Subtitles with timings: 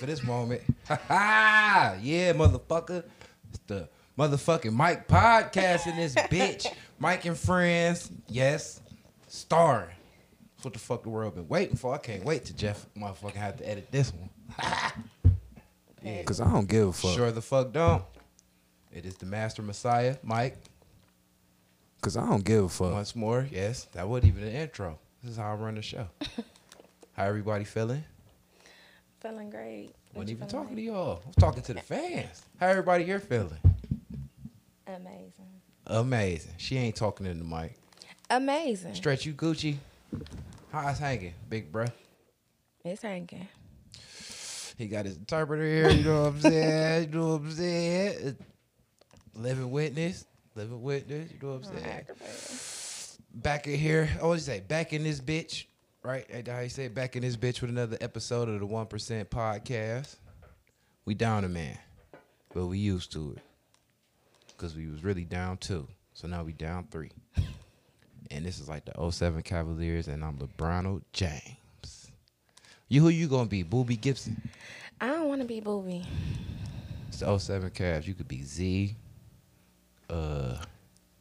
[0.00, 0.62] for this moment.
[0.88, 3.04] Ah, yeah, motherfucker.
[3.50, 3.86] It's the
[4.18, 6.66] motherfucking Mike podcast in this bitch.
[6.98, 8.10] Mike and friends.
[8.26, 8.80] Yes.
[9.28, 9.90] Starring.
[10.56, 11.94] That's what the fuck the world been waiting for.
[11.94, 14.30] I can't wait to Jeff motherfucking have to edit this one.
[16.02, 16.22] yeah.
[16.22, 17.14] Cause I don't give a fuck.
[17.14, 18.02] Sure the fuck don't.
[18.90, 20.56] It is the master messiah, Mike.
[22.00, 22.92] Cause I don't give a fuck.
[22.92, 24.98] Once more, yes, that wasn't even an intro.
[25.22, 26.08] This is how I run the show.
[27.12, 28.02] how everybody feeling?
[29.20, 29.90] Feeling great.
[30.12, 31.22] What Wasn't even talking to y'all.
[31.26, 32.42] I'm talking to the fans.
[32.58, 33.58] How everybody here feeling?
[34.86, 35.32] Amazing.
[35.86, 36.52] Amazing.
[36.56, 37.76] She ain't talking in the mic.
[38.30, 38.94] Amazing.
[38.94, 39.76] Stretch you Gucci.
[40.72, 41.92] How's hanging, big bruh?
[42.82, 43.46] It's hanging.
[44.78, 45.90] He got his interpreter here.
[45.90, 47.12] You know what I'm saying?
[47.12, 48.36] You know what I'm saying?
[49.34, 50.24] Living witness.
[50.54, 51.30] Living witness.
[51.30, 52.04] You know what I'm saying?
[53.34, 54.08] Back in here.
[54.16, 55.66] I always say back in this bitch,
[56.02, 56.46] right?
[56.48, 56.94] How you say it?
[56.94, 60.16] back in this bitch with another episode of the One Percent Podcast.
[61.04, 61.78] We down a man,
[62.54, 63.42] but we used to it
[64.48, 65.86] because we was really down two.
[66.14, 67.10] So now we down three,
[68.30, 72.10] and this is like the 07 Cavaliers, and I'm LeBron James.
[72.88, 73.64] You who you gonna be?
[73.64, 74.40] Boobie Gibson.
[75.00, 76.04] I don't want to be booby.
[77.08, 78.06] It's the 07 Cavs.
[78.06, 78.94] You could be Z.
[80.10, 80.56] Uh,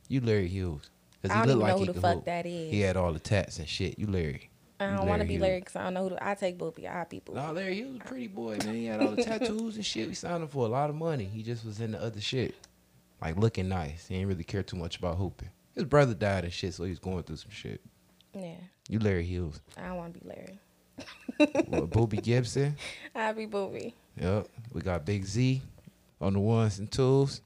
[0.10, 0.90] you Larry Hughes.
[1.22, 2.26] 'Cause I he don't looked even like know who the fuck hoop.
[2.26, 2.72] that is.
[2.72, 3.98] He had all the tats and shit.
[4.00, 4.49] You Larry.
[4.80, 6.10] I don't want to be Larry because I don't know who.
[6.12, 6.88] To, I take booby.
[6.88, 7.40] I be booby.
[7.40, 8.76] No, Larry Hughes was a pretty boy, man.
[8.76, 10.08] He had all the tattoos and shit.
[10.08, 11.26] We signed him for a lot of money.
[11.26, 12.56] He just was in the other shit.
[13.22, 14.08] Like looking nice.
[14.08, 15.50] He didn't really care too much about hooping.
[15.76, 17.82] His brother died and shit, so he was going through some shit.
[18.34, 18.56] Yeah.
[18.88, 19.60] You Larry Hughes.
[19.78, 20.60] I don't want to be Larry.
[21.68, 22.76] well, Boobie Gibson.
[23.14, 23.96] I be booby.
[24.20, 24.48] Yep.
[24.74, 25.62] We got Big Z
[26.22, 27.42] on the ones and twos.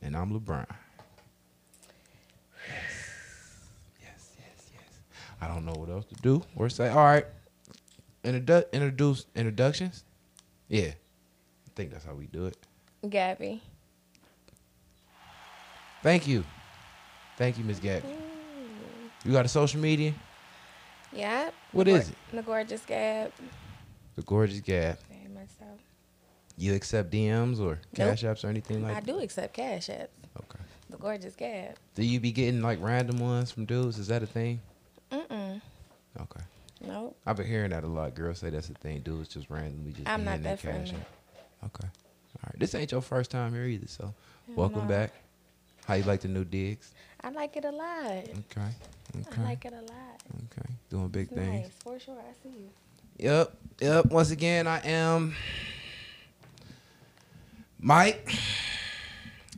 [0.00, 0.66] And I'm LeBron.
[2.68, 2.76] Yes.
[4.00, 4.98] Yes, yes, yes.
[5.40, 6.88] I don't know what else to do or say.
[6.88, 7.26] All right.
[8.24, 10.04] Introdu- introduce introductions.
[10.68, 10.88] Yeah.
[10.88, 12.56] I think that's how we do it.
[13.08, 13.62] Gabby.
[16.02, 16.44] Thank you.
[17.36, 18.08] Thank you, Miss Gabby.
[19.24, 20.14] You got a social media?
[21.12, 21.54] Yep.
[21.72, 23.32] What the is gor- The gorgeous Gab.
[24.16, 24.98] The gorgeous Gab.
[25.08, 25.64] Very much so.
[26.56, 27.80] You accept DMs or Nope.
[27.94, 29.02] cash apps or anything like that?
[29.02, 30.08] I do accept cash apps.
[30.36, 30.58] Okay.
[30.90, 31.76] The gorgeous Gab.
[31.94, 33.98] Do you be getting like random ones from dudes?
[33.98, 34.60] Is that a thing?
[35.12, 35.60] Mm-mm.
[36.20, 36.40] Okay.
[36.86, 37.16] Nope.
[37.26, 38.14] I've been hearing that a lot.
[38.14, 39.00] Girls say that's the thing.
[39.00, 40.08] Dudes just randomly just.
[40.08, 40.90] I'm be not hitting their that friendly.
[40.92, 41.66] app.
[41.66, 41.88] Okay.
[41.88, 42.58] All right.
[42.58, 44.14] This ain't your first time here either, so Hell
[44.56, 44.88] welcome no.
[44.88, 45.12] back.
[45.86, 46.92] How you like the new digs?
[47.22, 48.06] I like it a lot.
[48.12, 48.68] Okay.
[49.20, 49.40] Okay.
[49.40, 50.20] I like it a lot.
[50.52, 50.70] okay.
[50.90, 51.62] Doing big It's things.
[51.62, 51.70] nice.
[51.82, 52.18] For sure.
[52.18, 52.68] I see you.
[53.18, 53.52] Yep.
[53.80, 54.06] Yep.
[54.06, 55.34] Once again, I am
[57.80, 58.32] Mike.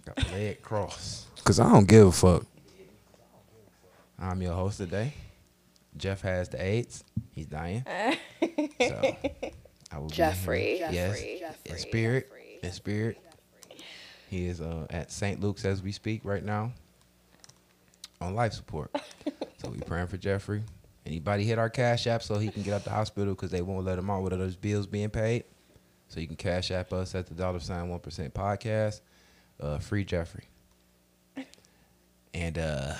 [0.04, 1.26] Got my leg crossed.
[1.44, 2.44] Cause I don't give a fuck.
[4.18, 5.12] I'm your host today.
[6.00, 7.04] Jeff has the AIDS.
[7.32, 7.84] He's dying.
[8.80, 9.16] So
[9.92, 10.78] I will be Jeffrey.
[10.78, 10.88] here.
[10.90, 11.22] Yes.
[11.66, 12.30] In spirit.
[12.62, 13.18] In spirit.
[14.28, 15.40] He is uh, at St.
[15.40, 16.72] Luke's as we speak right now
[18.20, 18.90] on life support.
[19.58, 20.62] so we're praying for Jeffrey.
[21.04, 23.84] Anybody hit our cash app so he can get out the hospital because they won't
[23.84, 25.44] let him out without those bills being paid.
[26.08, 29.00] So you can cash app us at the dollar sign one percent podcast.
[29.60, 30.44] Uh, free Jeffrey.
[32.32, 32.94] And uh,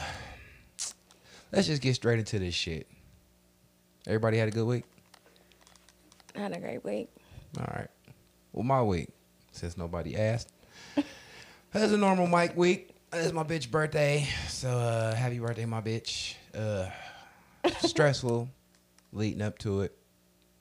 [1.52, 2.87] let's just get straight into this shit.
[4.06, 4.85] Everybody had a good week.
[6.37, 7.08] I had a great week.
[7.58, 7.88] All right.
[8.52, 9.08] Well, my week,
[9.52, 10.52] since nobody asked,
[11.73, 12.91] that's a normal Mike week.
[13.12, 16.35] It's my bitch birthday, so uh, happy birthday, my bitch.
[16.55, 16.88] Uh,
[17.81, 18.49] stressful,
[19.12, 19.96] leading up to it.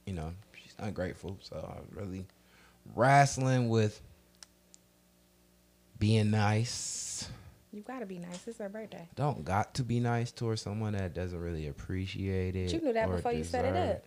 [0.06, 2.26] You know, she's ungrateful, so I'm really
[2.96, 4.02] wrestling with
[6.00, 7.30] being nice.
[7.72, 8.48] You gotta be nice.
[8.48, 9.08] It's her birthday.
[9.16, 12.66] Don't got to be nice towards someone that doesn't really appreciate it.
[12.72, 14.04] But you knew that or before you set it up.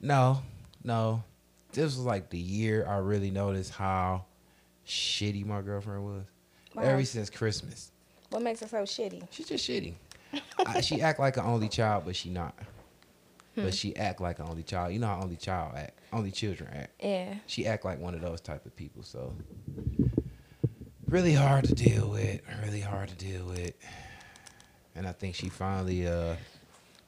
[0.00, 0.42] No,
[0.84, 1.22] no.
[1.72, 4.26] This was like the year I really noticed how
[4.86, 6.24] shitty my girlfriend was.
[6.74, 6.84] Why?
[6.84, 7.92] Ever since Christmas,
[8.30, 9.26] What makes her so shitty?
[9.30, 9.94] she's just shitty.
[10.66, 12.54] I, she act like an only child, but she not.
[13.54, 13.64] Hmm.
[13.64, 14.92] But she act like an only child.
[14.92, 16.92] You know how only child act, only children act.
[17.02, 17.34] Yeah.
[17.46, 19.02] She act like one of those type of people.
[19.02, 19.34] So
[21.12, 22.40] really hard to deal with.
[22.64, 23.74] Really hard to deal with.
[24.96, 26.34] And I think she finally uh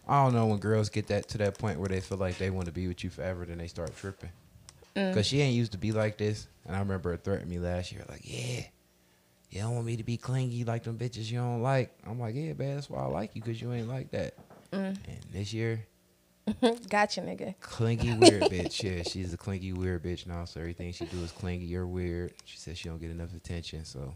[0.07, 2.51] I don't know when girls get that to that point where they feel like they
[2.51, 4.31] want to be with you forever, then they start tripping.
[4.95, 5.15] Mm.
[5.15, 7.91] Cause she ain't used to be like this, and I remember her threatening me last
[7.91, 8.65] year, like, "Yeah,
[9.51, 12.37] you don't want me to be clingy like them bitches you don't like." I'm like,
[12.37, 14.35] "Yeah, man, that's why I like you, cause you ain't like that."
[14.71, 14.97] Mm.
[15.09, 15.85] And this year,
[16.89, 17.55] Gotcha, nigga.
[17.61, 18.83] clingy weird bitch.
[18.83, 20.45] Yeah, she's a clingy weird bitch now.
[20.45, 22.35] So everything she do is clingy or weird.
[22.45, 24.15] She says she don't get enough attention, so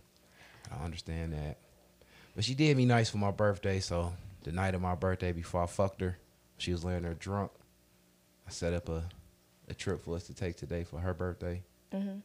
[0.71, 1.57] I understand that.
[2.35, 3.81] But she did me nice for my birthday.
[3.81, 4.13] So
[4.45, 6.19] the night of my birthday, before I fucked her,
[6.59, 7.51] she was laying there drunk.
[8.47, 9.05] I set up a
[9.71, 12.23] a trip for us to take today for her birthday, Mhm.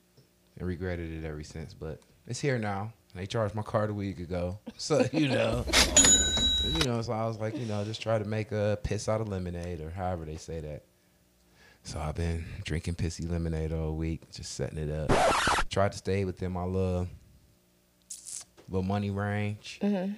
[0.58, 1.74] and regretted it ever since.
[1.74, 2.94] But it's here now.
[3.16, 5.66] They charged my card a week ago, so you know.
[6.66, 9.20] You know, so I was like, you know, just try to make a piss out
[9.22, 10.84] of lemonade or however they say that.
[11.84, 15.10] So I've been drinking pissy lemonade all week, just setting it up.
[15.70, 17.08] Tried to stay within my little
[18.70, 19.80] little money range.
[19.84, 20.16] Mhm.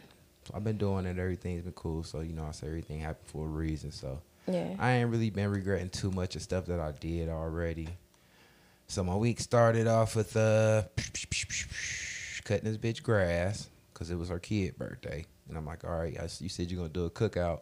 [0.48, 1.18] So I've been doing it.
[1.18, 2.03] Everything's been cool.
[2.03, 3.91] So you know, I say everything happened for a reason.
[3.91, 4.75] So Yeah.
[4.77, 7.89] I ain't really been regretting too much of stuff that I did already.
[8.88, 10.83] So my week started off with uh
[12.45, 16.18] cutting this bitch grass because it was her kid birthday, and I'm like, all right,
[16.18, 17.62] I, you said you're gonna do a cookout,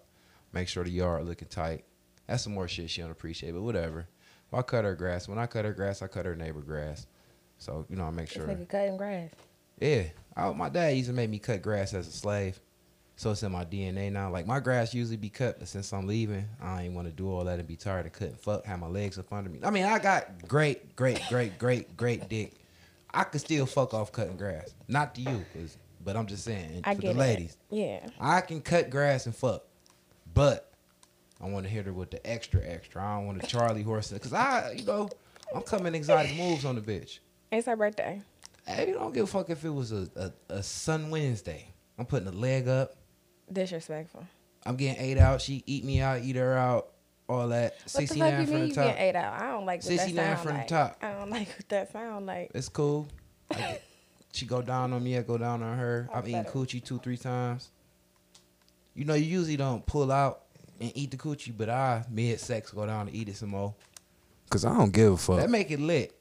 [0.52, 1.86] make sure the yard looking tight.
[2.28, 4.08] That's some more shit she don't appreciate, but whatever.
[4.48, 7.08] If I cut her grass, when I cut her grass, I cut her neighbor grass.
[7.58, 8.46] So you know, I make sure.
[8.46, 9.32] nigga cutting grass.
[9.80, 10.04] Yeah,
[10.36, 12.60] I, my dad used to make me cut grass as a slave,
[13.16, 14.30] so it's in my DNA now.
[14.30, 17.30] Like my grass usually be cut, but since I'm leaving, I ain't want to do
[17.30, 18.36] all that and be tired of cutting.
[18.36, 19.60] Fuck, have my legs up under me.
[19.64, 22.54] I mean, I got great, great, great, great, great dick.
[23.14, 24.74] I could still fuck off cutting grass.
[24.88, 27.16] Not to you, 'cause- but I'm just saying I for the it.
[27.16, 27.58] ladies.
[27.70, 28.06] Yeah.
[28.20, 29.64] I can cut grass and fuck,
[30.34, 30.72] but
[31.40, 33.02] I want to hit her with the extra, extra.
[33.04, 35.10] I don't want to Charlie horse it, cause I, you know,
[35.56, 37.20] I'm coming exotic moves on the bitch.
[37.52, 38.22] It's her birthday.
[38.66, 41.68] Hey, you don't give a fuck if it was a, a, a Sun Wednesday.
[41.98, 42.96] I'm putting a leg up.
[43.52, 44.26] Disrespectful.
[44.66, 45.42] I'm getting ate out.
[45.42, 46.93] She eat me out, eat her out,
[47.30, 47.74] all that.
[47.74, 48.86] What the fuck 69 you from mean the you top.
[48.86, 49.42] getting ate out?
[49.42, 50.98] I don't like what that 69 sound from the top.
[51.02, 52.52] I don't like what that sound like.
[52.54, 53.08] It's cool.
[53.52, 53.84] I get-
[54.34, 56.10] she go down on me, I go down on her.
[56.14, 57.70] I I've eaten bet coochie two, three times.
[58.96, 60.42] You know, you usually don't pull out
[60.80, 63.74] and eat the coochie, but I mid sex go down and eat it some more.
[64.50, 65.38] Cause I don't give a fuck.
[65.38, 66.14] That make it lit.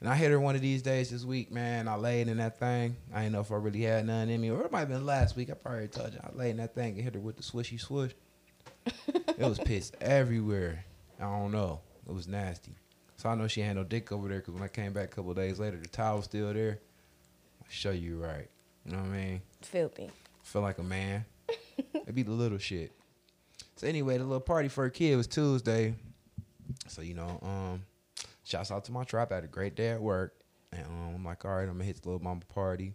[0.00, 1.88] And I hit her one of these days this week, man.
[1.88, 2.96] I laid in that thing.
[3.12, 5.04] I didn't know if I really had none in me, or it might have been
[5.04, 5.50] last week.
[5.50, 7.80] I probably told you I laid in that thing and hit her with the swishy
[7.80, 8.12] swish.
[8.86, 10.84] It was piss everywhere.
[11.20, 11.80] I don't know.
[12.08, 12.74] It was nasty.
[13.16, 15.08] So I know she had no dick over there because when I came back a
[15.08, 16.78] couple days later, the towel was still there.
[17.60, 18.48] I show you right.
[18.84, 19.42] You know what I mean?
[19.60, 20.10] Filthy.
[20.42, 21.24] Feel like a man.
[21.94, 22.92] It'd be the little shit.
[23.76, 25.94] So anyway, the little party for a kid was Tuesday.
[26.86, 27.82] So you know, um,
[28.44, 29.30] shouts out to my trap.
[29.32, 30.34] I had a great day at work,
[30.72, 32.94] and um, I'm like, all right, I'm gonna hit the little mama party.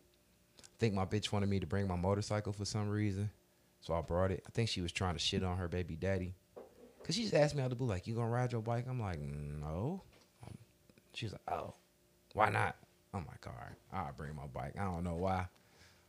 [0.61, 3.29] I think my bitch wanted me to bring my motorcycle for some reason,
[3.83, 4.43] so I brought it.
[4.47, 6.33] I think she was trying to shit on her baby daddy,
[7.03, 8.85] cause she just asked me out the blue, like, you gonna ride your bike?
[8.89, 10.01] I'm like, no.
[10.41, 10.57] Um,
[11.13, 11.73] She's like, oh,
[12.33, 12.77] why not?
[13.13, 14.73] I'm like, all right, I'll bring my bike.
[14.79, 15.47] I don't know why.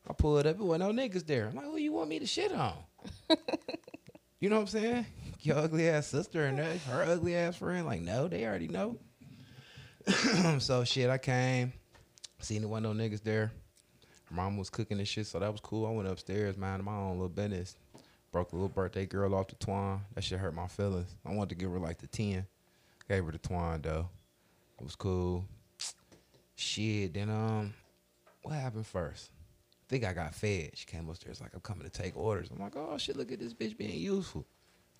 [0.09, 1.49] I pulled up, it wasn't no niggas there.
[1.49, 2.75] I'm like, who you want me to shit on?
[4.39, 5.07] you know what I'm saying?
[5.41, 7.87] Your ugly ass sister and that, her ugly ass friend.
[7.87, 8.99] Like, no, they already know.
[10.59, 11.73] so shit, I came,
[12.39, 13.53] seen the one no niggas there.
[14.31, 15.87] Mom was cooking and shit, so that was cool.
[15.87, 17.77] I went upstairs, minding my own little business.
[18.33, 20.01] Broke the little birthday girl off the twine.
[20.15, 21.17] That shit hurt my feelings.
[21.25, 22.47] I wanted to give her like the 10.
[23.09, 24.09] Gave her the twine though.
[24.81, 25.45] It was cool.
[26.57, 27.75] Shit, then um,
[28.43, 29.31] what happened first?
[29.73, 30.71] I think I got fed.
[30.75, 32.49] She came upstairs like I'm coming to take orders.
[32.51, 34.47] I'm like, oh shit, look at this bitch being useful.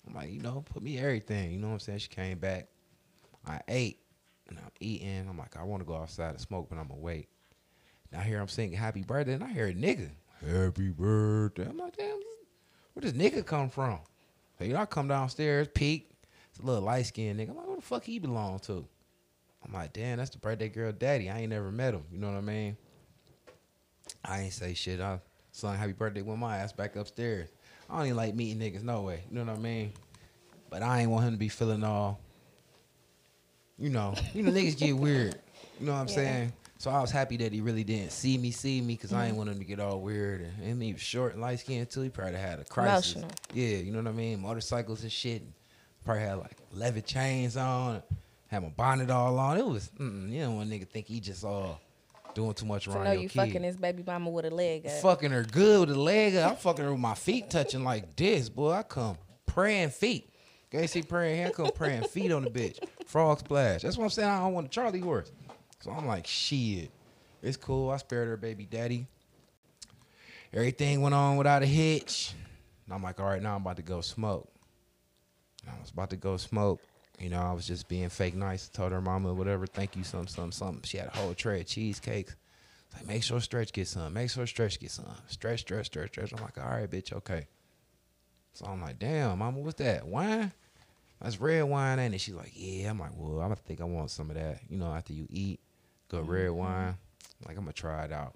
[0.07, 1.51] I'm like, you know, put me everything.
[1.51, 1.99] You know what I'm saying?
[1.99, 2.67] She came back.
[3.45, 3.99] I ate
[4.47, 5.27] and I'm eating.
[5.27, 6.99] I'm like, I want to go outside and smoke, but I'm gonna
[8.11, 8.17] wait.
[8.17, 10.09] Now here I'm singing happy birthday, and I hear a nigga.
[10.45, 11.67] Happy birthday.
[11.69, 12.19] I'm like, damn,
[12.93, 13.99] where does nigga come from?
[14.57, 16.09] So you know, I come downstairs, peek.
[16.51, 17.49] It's a little light skinned nigga.
[17.49, 18.85] I'm like, where the fuck he belong to?
[19.65, 21.29] I'm like, damn, that's the birthday girl daddy.
[21.29, 22.03] I ain't never met him.
[22.11, 22.77] You know what I mean?
[24.23, 24.99] I ain't say shit.
[24.99, 25.19] I
[25.51, 27.49] sung happy birthday with my ass back upstairs.
[27.89, 29.23] I don't even like meeting niggas, no way.
[29.29, 29.93] You know what I mean?
[30.69, 32.19] But I ain't want him to be feeling all,
[33.77, 35.35] you know, you know, niggas get weird.
[35.79, 36.13] You know what I'm Yeah.
[36.13, 36.53] saying?
[36.77, 39.37] So I was happy that he really didn't see me, see me, because I ain't
[39.37, 40.41] want him to get all weird.
[40.41, 42.01] And, and he was short and light skinned too.
[42.01, 43.13] He probably had a crisis.
[43.15, 43.31] Emotional.
[43.53, 44.41] Yeah, you know what I mean?
[44.41, 45.41] Motorcycles and shit.
[46.03, 48.03] Probably had like leather chains on.
[48.47, 49.57] Had my bonnet all on.
[49.57, 51.79] It was, mm, you know, one nigga think he just all
[52.35, 53.39] doing too much To around know you kid.
[53.39, 54.91] fucking this baby mama with a leg up.
[55.01, 56.51] Fucking her good with a leg up.
[56.51, 58.71] I'm fucking her with my feet touching like this, boy.
[58.73, 60.29] I come praying feet.
[60.69, 62.79] Can't see praying hand, come praying feet on the bitch.
[63.07, 63.81] Frog splash.
[63.81, 64.29] That's what I'm saying.
[64.29, 65.31] I don't want a Charlie horse.
[65.85, 66.89] So I'm like, shit.
[67.43, 67.91] It's cool.
[67.91, 69.05] I spared her baby daddy.
[70.51, 72.33] Everything went on without a hitch.
[72.85, 74.51] And I'm like, all right, now I'm about to go smoke.
[75.61, 76.81] And I was about to go smoke.
[77.19, 78.67] You know, I was just being fake nice.
[78.67, 80.81] Told her mama whatever, thank you, some, some, something.
[80.85, 82.35] She had a whole tray of cheesecakes.
[82.87, 84.11] It's Like, make sure Stretch gets some.
[84.11, 85.05] Make sure Stretch gets some.
[85.27, 86.33] Stretch, stretch, stretch, stretch.
[86.33, 87.45] I'm like, all right, bitch, okay.
[88.53, 90.07] So I'm like, damn, mama, what's that?
[90.07, 90.51] Wine?
[91.21, 92.21] That's red wine, ain't it?
[92.21, 92.89] She's like, yeah.
[92.89, 94.61] I'm like, well, I'm gonna think I want some of that.
[94.67, 95.59] You know, after you eat,
[96.09, 96.95] go red wine.
[97.45, 98.33] Like, I'm gonna try it out.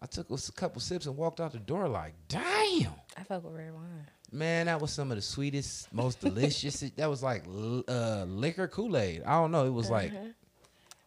[0.00, 2.92] I took a couple sips and walked out the door like, damn.
[3.16, 4.06] I fuck with red wine.
[4.30, 6.80] Man, that was some of the sweetest, most delicious.
[6.80, 7.44] that was like
[7.88, 9.22] uh, liquor Kool Aid.
[9.24, 9.66] I don't know.
[9.66, 10.34] It was like Mhm.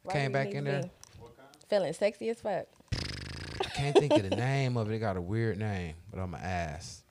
[0.10, 0.90] Came back in there.
[1.70, 2.66] Feeling sexy as fuck.
[2.94, 4.96] I can't think of the name of it.
[4.96, 7.04] It got a weird name, but I'm an ass.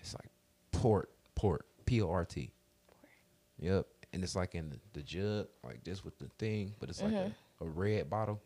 [0.00, 0.28] It's like
[0.70, 2.50] port, port, P O R T.
[3.58, 7.02] Yep, and it's like in the, the jug, like this with the thing, but it's
[7.02, 7.64] like a, mm-hmm.
[7.64, 8.40] a red bottle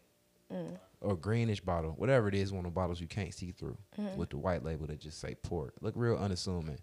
[0.52, 0.76] mm.
[1.00, 2.52] or greenish bottle, whatever it is.
[2.52, 4.16] One of the bottles you can't see through mm-hmm.
[4.16, 5.74] with the white label that just say port.
[5.80, 6.78] Look real unassuming.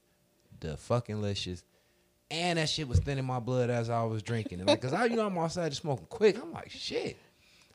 [0.59, 1.63] The fucking licious.
[2.31, 4.67] And that shit was thinning my blood as I was drinking it.
[4.67, 6.41] Like, cause I, you know, I'm outside just smoking quick.
[6.41, 7.17] I'm like, shit.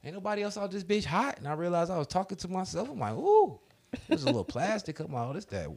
[0.02, 1.38] Ain't nobody else out this bitch hot.
[1.38, 2.88] And I realized I was talking to myself.
[2.88, 3.60] I'm like, ooh,
[4.08, 5.30] there's a little plastic come out.
[5.30, 5.68] Oh, this that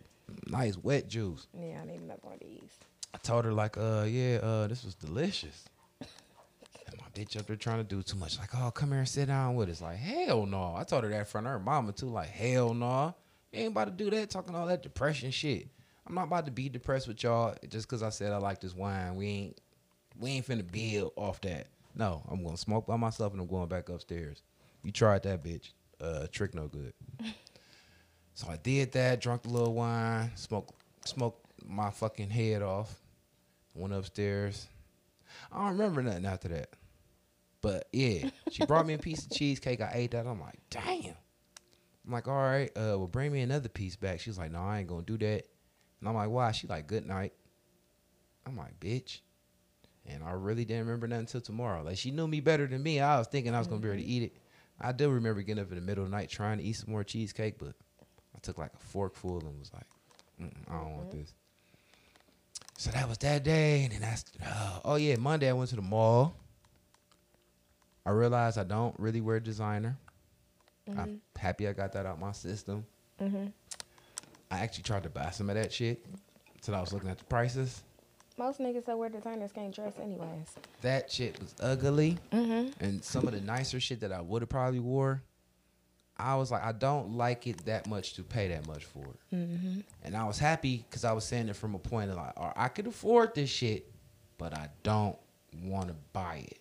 [0.48, 1.48] nice wet juice.
[1.54, 2.72] Yeah, I need another one of these.
[3.14, 5.66] I told her like, uh, yeah, uh, this was delicious.
[6.00, 8.40] And my bitch up there trying to do too much.
[8.40, 9.82] Like, oh, come here and sit down with us.
[9.82, 10.76] Like, hell no.
[10.76, 12.08] I told her that in front of her mama too.
[12.08, 13.16] Like, hell no.
[13.52, 14.30] You ain't about to do that.
[14.30, 15.68] Talking all that depression shit.
[16.08, 18.76] I'm not about to be depressed with y'all just because I said I like this
[18.76, 19.16] wine.
[19.16, 19.62] We ain't,
[20.20, 21.68] we ain't finna build off that.
[21.96, 24.42] No, I'm gonna smoke by myself and I'm going back upstairs.
[24.84, 25.70] You tried that, bitch.
[26.02, 26.94] Uh, trick no good.
[28.34, 29.22] so I did that.
[29.22, 30.32] Drunk a little wine.
[30.36, 30.74] Smoked,
[31.06, 33.00] smoked my fucking head off.
[33.74, 34.68] Went upstairs.
[35.52, 36.70] I don't remember nothing after that.
[37.62, 39.82] But yeah, she brought me a piece of cheesecake.
[39.82, 40.28] I ate that.
[40.28, 41.16] I'm like, damn.
[42.06, 44.20] I'm like, all right, uh, well, bring me another piece back.
[44.20, 45.48] She's like, no, I ain't gonna do that.
[46.00, 46.52] And I'm like, why?
[46.52, 47.34] She like, good night.
[48.46, 49.22] I'm like, bitch.
[50.06, 51.82] And I really didn't remember nothing until tomorrow.
[51.84, 53.00] Like she knew me better than me.
[53.00, 54.38] I was thinking I was gonna be able to eat it.
[54.82, 56.92] I do remember getting up in the middle of the night trying to eat some
[56.92, 57.74] more cheesecake, but
[58.36, 59.88] I took like a fork full and was like,
[60.70, 61.34] I don't want this.
[62.78, 65.76] So that was that day, and then that's uh, oh yeah, Monday I went to
[65.76, 66.36] the mall.
[68.06, 69.98] I realized I don't really wear designer.
[70.98, 72.86] I'm happy I got that out my system.
[73.22, 73.46] Mm-hmm.
[74.52, 76.06] I actually tried to buy some of that shit
[76.56, 77.84] until I was looking at the prices.
[78.38, 80.48] Most niggas that wear designers can't dress anyways.
[80.82, 82.84] That shit was ugly, Mm-hmm.
[82.84, 85.22] and some of the nicer shit that I would have probably wore.
[86.18, 89.36] I was like, I don't like it that much to pay that much for it.
[89.36, 89.80] Mm-hmm.
[90.04, 92.46] And I was happy because I was saying it from a point of like, "All
[92.48, 93.92] right, I could afford this shit,
[94.38, 95.18] but I don't
[95.64, 96.58] want to buy it.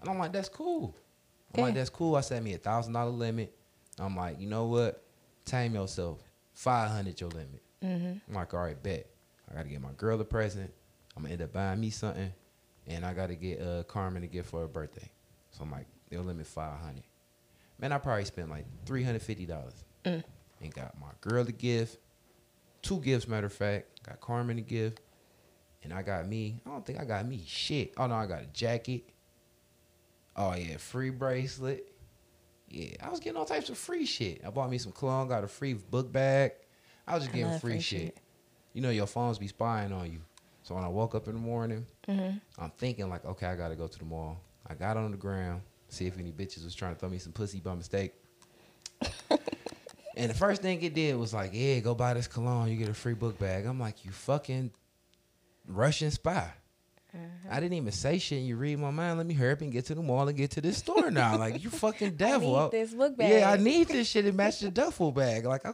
[0.00, 0.96] And I'm like, that's cool.
[1.54, 2.16] I'm like, that's cool.
[2.16, 3.54] I set me a thousand dollar limit.
[3.98, 5.02] I'm like, you know what?
[5.44, 6.22] Tame yourself.
[6.52, 7.62] Five hundred your limit.
[7.82, 8.12] Mm-hmm.
[8.28, 9.06] I'm like, all right, bet.
[9.50, 10.72] I gotta get my girl a present.
[11.16, 12.32] I'm gonna end up buying me something,
[12.86, 15.10] and I gotta get uh Carmen a gift for her birthday.
[15.50, 17.04] So I'm like, they'll limit five hundred.
[17.78, 20.22] Man, I probably spent like three hundred fifty dollars, Mm.
[20.62, 21.98] and got my girl a gift,
[22.82, 23.28] two gifts.
[23.28, 25.00] Matter of fact, got Carmen a gift,
[25.82, 26.60] and I got me.
[26.66, 27.92] I don't think I got me shit.
[27.96, 29.04] Oh no, I got a jacket.
[30.36, 31.92] Oh yeah, free bracelet.
[32.68, 34.42] Yeah, I was getting all types of free shit.
[34.44, 36.52] I bought me some cologne, got a free book bag.
[37.06, 38.00] I was just I getting free, free shit.
[38.00, 38.18] shit.
[38.72, 40.20] You know your phones be spying on you.
[40.62, 42.38] So when I woke up in the morning, Mm-hmm.
[42.62, 44.40] I'm thinking like, okay, I gotta go to the mall.
[44.68, 47.32] I got on the ground, see if any bitches was trying to throw me some
[47.32, 48.12] pussy by mistake.
[50.16, 52.88] and the first thing it did was like, yeah, go buy this cologne, you get
[52.88, 53.66] a free book bag.
[53.66, 54.70] I'm like, you fucking
[55.66, 56.50] Russian spy.
[57.50, 58.38] I didn't even say shit.
[58.40, 59.16] And you read my mind.
[59.16, 61.38] Let me hurry up and get to the mall and get to this store now.
[61.38, 62.54] Like you fucking devil.
[62.56, 63.30] I I- need this book bag.
[63.32, 65.46] yeah, I need this shit to match the duffel bag.
[65.46, 65.72] Like, I,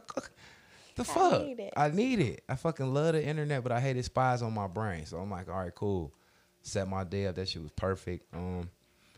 [0.95, 1.41] the fuck?
[1.41, 1.73] need it.
[1.75, 2.43] I need it.
[2.47, 5.05] I fucking love the internet, but I hated spies on my brain.
[5.05, 6.13] So I'm like, all right, cool.
[6.61, 7.35] Set my day up.
[7.35, 8.33] That shit was perfect.
[8.33, 8.69] Um,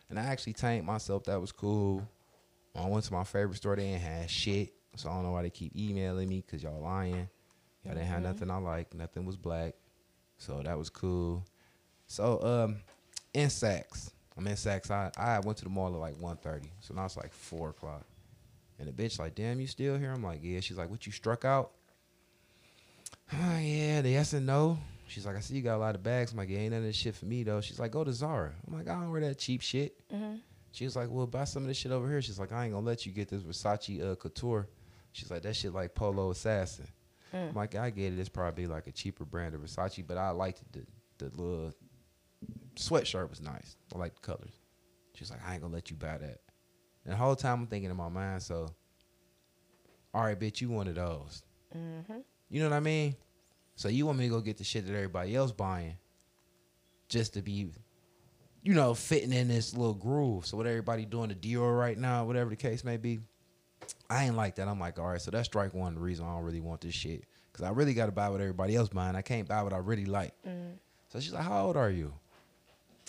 [0.10, 1.24] and I actually tanked myself.
[1.26, 2.08] That was cool.
[2.76, 3.76] I went to my favorite store.
[3.76, 4.74] They ain't had shit.
[4.96, 7.30] So I don't know why they keep emailing me because y'all lying.
[7.84, 8.94] Y'all didn't have nothing I like.
[8.94, 9.76] Nothing was black.
[10.38, 11.46] So that was cool.
[12.08, 12.78] So um,
[13.34, 14.12] in Saks.
[14.38, 14.92] I'm in Saks.
[14.92, 16.66] I, I went to the mall at like 1.30.
[16.82, 18.06] So now it's like 4 o'clock.
[18.80, 20.12] And the bitch like, damn, you still here?
[20.12, 20.60] I'm like, yeah.
[20.60, 21.72] She's like, what, you struck out?
[23.34, 24.78] Oh, yeah, the yes and no.
[25.08, 26.32] She's like, I see you got a lot of bags.
[26.32, 27.62] I'm like, yeah, ain't none of this shit for me, though.
[27.62, 28.54] She's like, go to Zara.
[28.68, 29.96] I'm like, I don't wear that cheap shit.
[30.12, 30.38] Mm-hmm.
[30.72, 32.22] She was like, well, buy some of this shit over here.
[32.22, 34.68] She's like, I ain't gonna let you get this Versace uh, couture.
[35.14, 36.88] She's like, that shit like Polo Assassin.
[37.34, 37.50] Mm.
[37.50, 38.20] I'm like, I get it.
[38.20, 40.86] It's probably like a cheaper brand of Versace, but I liked the
[41.18, 41.74] the little
[42.76, 43.78] sweatshirt was nice.
[43.94, 44.60] I like the colors.
[45.14, 46.40] She's like, I ain't gonna let you buy that.
[47.06, 48.68] And the whole time I'm thinking in my mind, so,
[50.14, 51.44] all right, bitch, you one of those.
[51.76, 52.18] Mm-hmm.
[52.50, 53.16] You know what I mean?
[53.76, 55.98] So you want me to go get the shit that everybody else buying,
[57.10, 57.70] just to be,
[58.64, 60.46] you know, fitting in this little groove.
[60.46, 63.20] So what everybody doing the Dior right now, whatever the case may be,
[64.10, 64.68] I ain't like that.
[64.68, 65.96] I'm like, all right, so that's strike one.
[65.96, 68.42] The reason I don't really want this shit, cause I really got to buy what
[68.42, 69.16] everybody else buying.
[69.16, 70.34] I can't buy what I really like.
[70.48, 70.74] Mm.
[71.10, 72.14] So she's like, how old are you?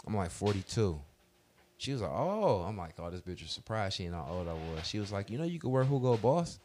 [0.06, 1.00] I'm like 42.
[1.78, 2.64] She was like, oh.
[2.66, 4.87] I'm like, oh, this bitch was surprised she ain't how old I was.
[4.87, 6.58] She was like, you know, you could wear Hugo Boss.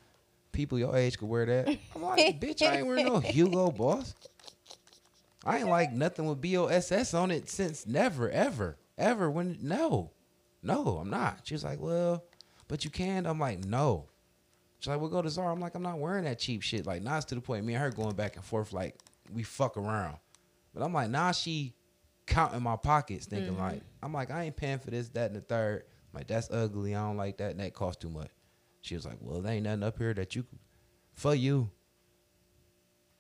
[0.52, 1.68] People your age could wear that.
[1.96, 4.16] I'm like, bitch, I ain't wearing no Hugo Boss.
[5.46, 9.32] I ain't like nothing with BOSS on it since never, ever, ever.
[9.32, 10.12] When no,
[10.62, 11.42] no, I'm not.
[11.44, 12.24] She was like, well,
[12.68, 13.26] but you can.
[13.26, 14.08] I'm like, no.
[14.80, 15.52] She's like, we'll go to Zara.
[15.52, 16.86] I'm like, I'm not wearing that cheap shit.
[16.86, 18.96] Like, now it's to the point me and her going back and forth like
[19.34, 20.18] we fuck around.
[20.74, 21.74] But I'm like, now she
[22.28, 23.62] counting my pockets, thinking mm-hmm.
[23.62, 25.84] like, I'm like, I ain't paying for this, that, and the third.
[26.14, 26.96] I'm like, that's ugly.
[26.96, 28.30] I don't like that, and that costs too much.
[28.82, 30.60] She was like, well, there ain't nothing up here that you could,
[31.14, 31.70] for you.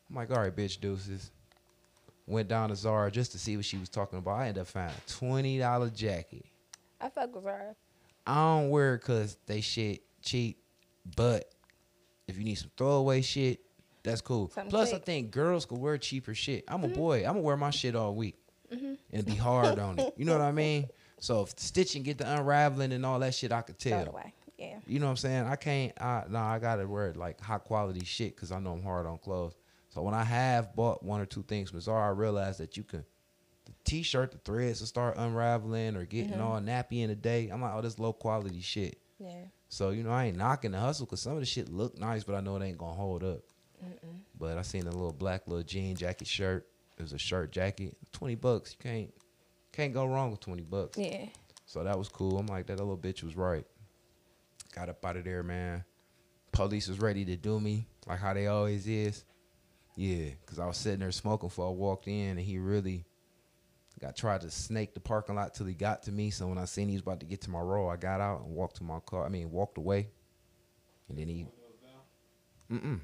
[0.09, 1.31] I'm like, all right, bitch, deuces.
[2.27, 4.39] Went down to Zara just to see what she was talking about.
[4.39, 6.45] I ended up finding a twenty dollar jacket.
[6.99, 7.75] I fuck with her.
[8.25, 10.59] I don't wear it cause they shit cheap,
[11.15, 11.51] but
[12.27, 13.61] if you need some throwaway shit,
[14.03, 14.49] that's cool.
[14.49, 15.01] Something Plus, quick.
[15.01, 16.63] I think girls could wear cheaper shit.
[16.67, 16.95] I'm a mm-hmm.
[16.95, 17.17] boy.
[17.19, 18.37] I'm gonna wear my shit all week
[18.71, 18.93] mm-hmm.
[19.11, 20.13] and be hard on it.
[20.17, 20.87] You know what I mean?
[21.19, 24.05] So if the stitching get the unraveling and all that shit, I could Throw it
[24.05, 24.13] tell.
[24.13, 24.33] away.
[24.91, 25.45] You know what I'm saying?
[25.45, 25.93] I can't.
[26.01, 29.17] I no, I gotta wear like high quality shit because I know I'm hard on
[29.19, 29.55] clothes.
[29.89, 32.83] So when I have bought one or two things from Zara, I realized that you
[32.83, 33.03] can.
[33.65, 36.41] The t-shirt, the threads will start unraveling or getting Mm-hmm.
[36.41, 37.49] all nappy in the day.
[37.49, 38.97] I'm like, oh, this low quality shit.
[39.19, 39.45] Yeah.
[39.69, 42.23] So you know, I ain't knocking the hustle because some of the shit look nice,
[42.23, 43.41] but I know it ain't gonna hold up.
[44.37, 46.67] But I seen a little black little jean jacket shirt.
[46.97, 48.75] It was a shirt jacket, twenty bucks.
[48.77, 49.13] You can't
[49.71, 50.97] can't go wrong with twenty bucks.
[50.97, 51.27] Yeah.
[51.65, 52.37] So that was cool.
[52.37, 53.65] I'm like, that little bitch was right.
[54.73, 55.83] Got up out of there, man.
[56.51, 59.23] Police was ready to do me, like how they always is.
[59.95, 63.05] Yeah, because I was sitting there smoking before I walked in, and he really
[63.99, 66.31] got tried to snake the parking lot till he got to me.
[66.31, 68.41] So when I seen he was about to get to my row, I got out
[68.41, 69.25] and walked to my car.
[69.25, 70.09] I mean, walked away.
[71.07, 71.45] And then he,
[72.71, 72.99] mm-mm.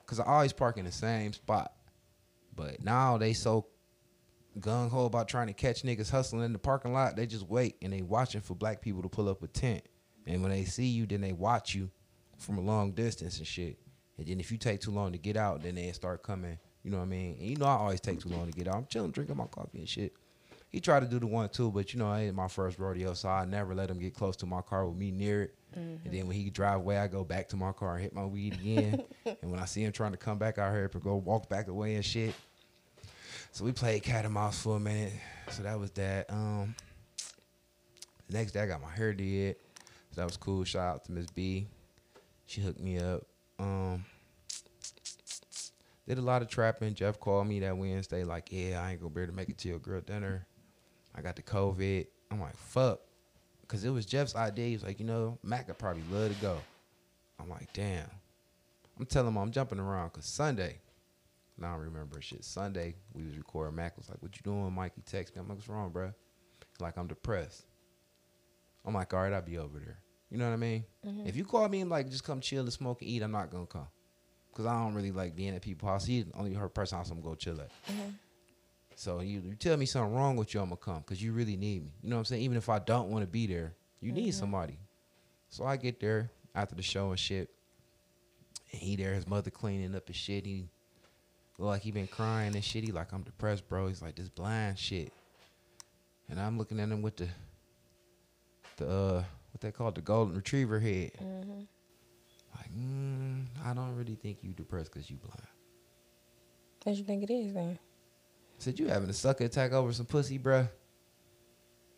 [0.00, 1.72] Because I always park in the same spot.
[2.54, 3.66] But now they so
[4.58, 7.16] gung ho about trying to catch niggas hustling in the parking lot.
[7.16, 9.82] They just wait and they watching for black people to pull up a tent.
[10.26, 11.90] And when they see you, then they watch you
[12.38, 13.78] from a long distance and shit.
[14.18, 16.58] And then if you take too long to get out, then they start coming.
[16.82, 17.36] You know what I mean?
[17.38, 18.76] And you know I always take too long to get out.
[18.76, 20.14] I'm chilling, drinking my coffee and shit.
[20.70, 23.14] He tried to do the one too, but you know, I ain't my first rodeo,
[23.14, 25.54] so I never let him get close to my car with me near it.
[26.04, 28.24] And then when he drive away, I go back to my car and hit my
[28.24, 29.02] weed again.
[29.24, 31.68] and when I see him trying to come back out here to go walk back
[31.68, 32.34] away and shit.
[33.52, 35.12] So we played cat and mouse for a minute.
[35.50, 36.30] So that was that.
[36.30, 36.74] Um
[38.28, 39.56] the next day I got my hair did.
[40.16, 40.64] That was cool.
[40.64, 41.68] Shout out to Miss B.
[42.46, 43.24] She hooked me up.
[43.58, 44.04] Um
[46.06, 46.94] did a lot of trapping.
[46.94, 49.58] Jeff called me that Wednesday, like, yeah, I ain't gonna be able to make it
[49.58, 50.46] to your girl dinner.
[51.14, 52.06] I got the COVID.
[52.30, 53.00] I'm like, fuck.
[53.68, 54.66] Cause it was Jeff's idea.
[54.68, 56.58] He was like, you know, Mac could probably love to go.
[57.40, 58.08] I'm like, damn.
[58.98, 60.78] I'm telling him I'm jumping around cause Sunday,
[61.58, 62.44] now I remember shit.
[62.44, 63.74] Sunday, we was recording.
[63.74, 64.92] Mac was like, what you doing, Mike?
[64.94, 65.40] He text me.
[65.40, 66.12] I'm like, what's wrong, bro?
[66.78, 67.64] Like, I'm depressed.
[68.84, 69.98] I'm like, all right, I'll be over there.
[70.30, 70.84] You know what I mean?
[71.06, 71.26] Mm-hmm.
[71.26, 73.50] If you call me and like just come chill and smoke and eat, I'm not
[73.50, 73.86] gonna come.
[74.54, 76.04] Cause I don't really like being at people's house.
[76.06, 77.70] He's only her person house I'm gonna go chill at.
[77.88, 78.10] Mm-hmm.
[78.94, 81.02] So you, you tell me something wrong with you, I'm gonna come.
[81.02, 81.92] Cause you really need me.
[82.02, 82.42] You know what I'm saying?
[82.42, 84.40] Even if I don't want to be there, you need mm-hmm.
[84.40, 84.78] somebody.
[85.50, 87.50] So I get there after the show and shit.
[88.72, 90.46] And he there, his mother cleaning up his shit.
[90.46, 90.68] He
[91.58, 92.82] look like he been crying and shit.
[92.82, 93.88] He like, I'm depressed, bro.
[93.88, 95.12] He's like, this blind shit.
[96.28, 97.28] And I'm looking at him with the
[98.78, 99.24] the uh
[99.56, 101.12] what they call the golden retriever head.
[102.54, 105.40] Like, mm, I don't really think you depressed because you blind.
[106.84, 107.78] What you think it is then?
[108.58, 110.68] Said you having a sucker attack over some pussy, bruh.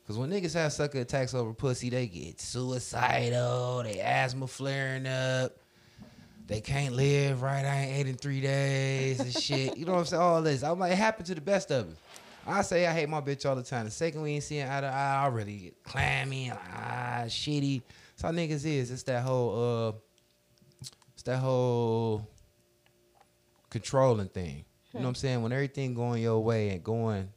[0.06, 5.58] Cause when niggas have sucker attacks over pussy, they get suicidal, they asthma flaring up,
[6.46, 7.64] they can't live right.
[7.64, 9.76] I ain't ate in three days and shit.
[9.76, 10.22] You know what I'm saying?
[10.22, 10.62] All this.
[10.62, 11.96] I'm like, it happened to the best of us.
[12.46, 13.84] I say I hate my bitch all the time.
[13.84, 17.82] The second we ain't seeing eye to eye, I really get clammy and ah shitty.
[18.10, 18.90] That's how niggas is.
[18.90, 19.92] It's that whole uh
[21.12, 22.28] it's that whole
[23.70, 24.64] controlling thing.
[24.92, 25.42] You know what I'm saying?
[25.42, 27.28] When everything going your way and going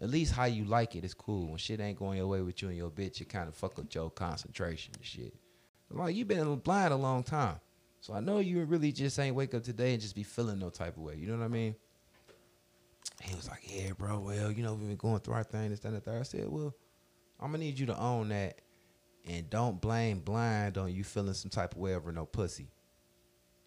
[0.00, 1.48] at least how you like it is cool.
[1.48, 3.78] When shit ain't going your way with you and your bitch, it kind of fuck
[3.78, 5.34] up your concentration and shit.
[5.90, 7.56] Like, you been blind a long time.
[8.00, 10.68] So I know you really just ain't wake up today and just be feeling no
[10.68, 11.14] type of way.
[11.16, 11.74] You know what I mean?
[13.24, 15.80] He was like, yeah, bro, well, you know, we've been going through our thing, this,
[15.80, 16.20] that, and the third.
[16.20, 16.74] I said, well,
[17.40, 18.60] I'm going to need you to own that
[19.26, 22.68] and don't blame blind on you feeling some type of way over no pussy.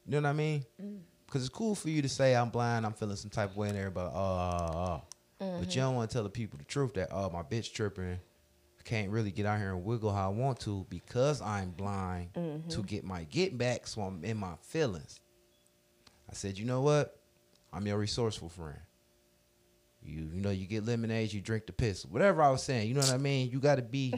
[0.05, 0.65] You know what I mean?
[0.81, 0.99] Mm.
[1.29, 3.67] Cause it's cool for you to say I'm blind, I'm feeling some type of way,
[3.67, 5.01] and everybody, oh, oh, oh.
[5.41, 5.59] oh.
[5.59, 5.79] but you mm-hmm.
[5.81, 8.17] don't want to tell the people the truth that oh my bitch tripping,
[8.87, 12.69] can't really get out here and wiggle how I want to because I'm blind mm-hmm.
[12.69, 15.19] to get my get back, so I'm in my feelings.
[16.29, 17.19] I said, you know what?
[17.73, 18.79] I'm your resourceful friend.
[20.07, 22.87] You you know you get lemonade, you drink the piss, whatever I was saying.
[22.87, 23.49] You know what I mean?
[23.51, 24.13] You got to be.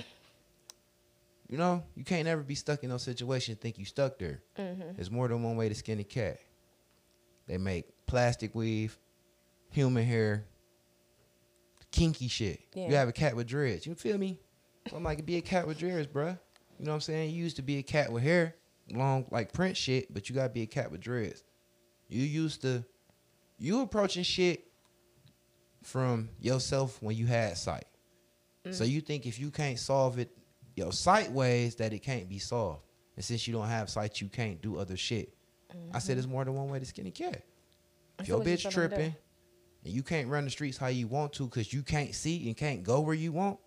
[1.49, 4.43] You know, you can't ever be stuck in those situations and think you stuck there.
[4.55, 4.91] Mm-hmm.
[4.95, 6.39] There's more than one way to skin a cat.
[7.47, 8.99] They make plastic weave,
[9.71, 10.45] human hair,
[11.91, 12.59] kinky shit.
[12.75, 13.87] You have a cat with dreads.
[13.87, 14.39] You feel me?
[14.91, 16.37] So I'm like, be a cat with dreads, bruh.
[16.77, 17.33] You know what I'm saying?
[17.33, 18.55] You used to be a cat with hair,
[18.91, 21.43] long like print shit, but you gotta be a cat with dreads.
[22.07, 22.85] You used to,
[23.57, 24.68] you approaching shit
[25.83, 27.85] from yourself when you had sight.
[28.71, 28.89] So mm.
[28.89, 30.29] you think if you can't solve it
[30.75, 32.83] your sight ways that it can't be solved.
[33.15, 35.33] And since you don't have sight, you can't do other shit.
[35.93, 36.33] I said there's mm-hmm.
[36.33, 37.43] more than one way to skin a cat.
[38.17, 38.69] If your bitch telling them to do?
[38.71, 39.15] tripping
[39.83, 42.57] and you can't run the streets how you want to because you can't see and
[42.57, 43.59] can't go where you want,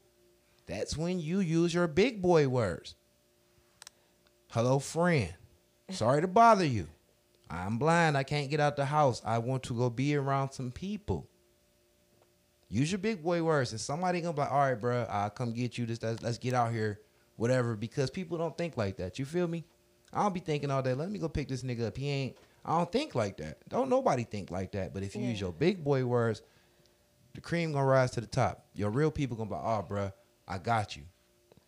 [0.67, 2.95] that's when you use your big boy words.
[4.51, 5.33] Hello, friend.
[5.91, 6.89] Sorry to bother you.
[7.51, 8.17] I'm blind.
[8.17, 9.21] I can't get out the house.
[9.25, 11.29] I want to go be around some people.
[12.73, 15.53] Use your big boy words, and somebody gonna be like, "All right, bro, I'll come
[15.53, 15.85] get you.
[15.85, 17.01] This, let's, let's get out here,
[17.37, 19.19] whatever." Because people don't think like that.
[19.19, 19.67] You feel me?
[20.11, 20.95] I don't be thinking all day.
[20.95, 21.99] Let me go pick this nigga up.
[21.99, 22.39] He ain't.
[22.65, 23.69] I don't think like that.
[23.69, 24.95] Don't nobody think like that.
[24.95, 26.41] But if you use your big boy words,
[27.35, 28.65] the cream gonna rise to the top.
[28.73, 30.11] Your real people gonna be like, "Oh, bro,
[30.49, 31.03] I got you."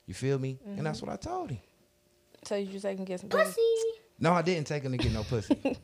[0.07, 0.59] You feel me?
[0.65, 1.09] And that's mm-hmm.
[1.09, 1.61] what I told him.
[2.45, 3.61] So you just can get some Pussy.
[4.19, 5.59] No, I didn't take him to get no pussy.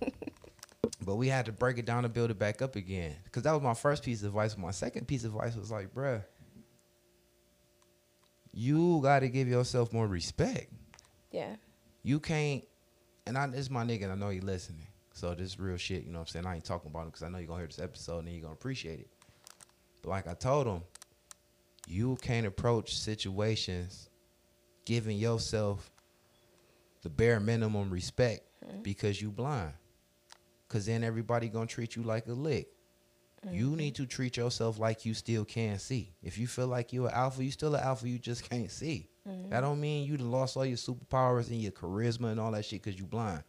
[1.11, 3.17] but we had to break it down and build it back up again.
[3.25, 4.57] Because that was my first piece of advice.
[4.57, 6.23] My second piece of advice was like, bruh,
[8.53, 10.73] you got to give yourself more respect.
[11.33, 11.57] Yeah.
[12.05, 12.63] You can't,
[13.27, 14.87] and I, this is my nigga, and I know he listening.
[15.13, 16.47] So this is real shit, you know what I'm saying?
[16.47, 18.29] I ain't talking about him because I know you're going to hear this episode and
[18.29, 19.11] you're going to appreciate it.
[20.03, 20.85] But like I told him,
[21.89, 24.11] you can't approach situations
[24.85, 25.91] giving yourself
[27.03, 28.83] the bare minimum respect mm-hmm.
[28.83, 29.73] because you blind.
[30.71, 32.69] Cause then everybody gonna treat you like a lick.
[33.51, 33.77] You mm-hmm.
[33.77, 36.13] need to treat yourself like you still can see.
[36.23, 38.09] If you feel like you're an alpha, you still an alpha.
[38.09, 39.09] You just can't see.
[39.29, 39.51] Mm-hmm.
[39.51, 42.65] That don't mean you done lost all your superpowers and your charisma and all that
[42.65, 43.43] shit because you blind.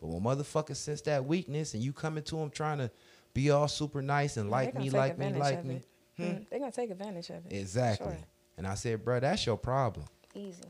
[0.00, 2.90] But when motherfuckers sense that weakness and you coming to them trying to
[3.32, 5.86] be all super nice and like me, like me, like me, it.
[6.16, 6.22] Hmm?
[6.22, 7.52] Mm, They're gonna take advantage of it.
[7.52, 8.08] exactly.
[8.08, 8.24] Sure.
[8.58, 10.06] And I said, bro, that's your problem.
[10.34, 10.62] Easy.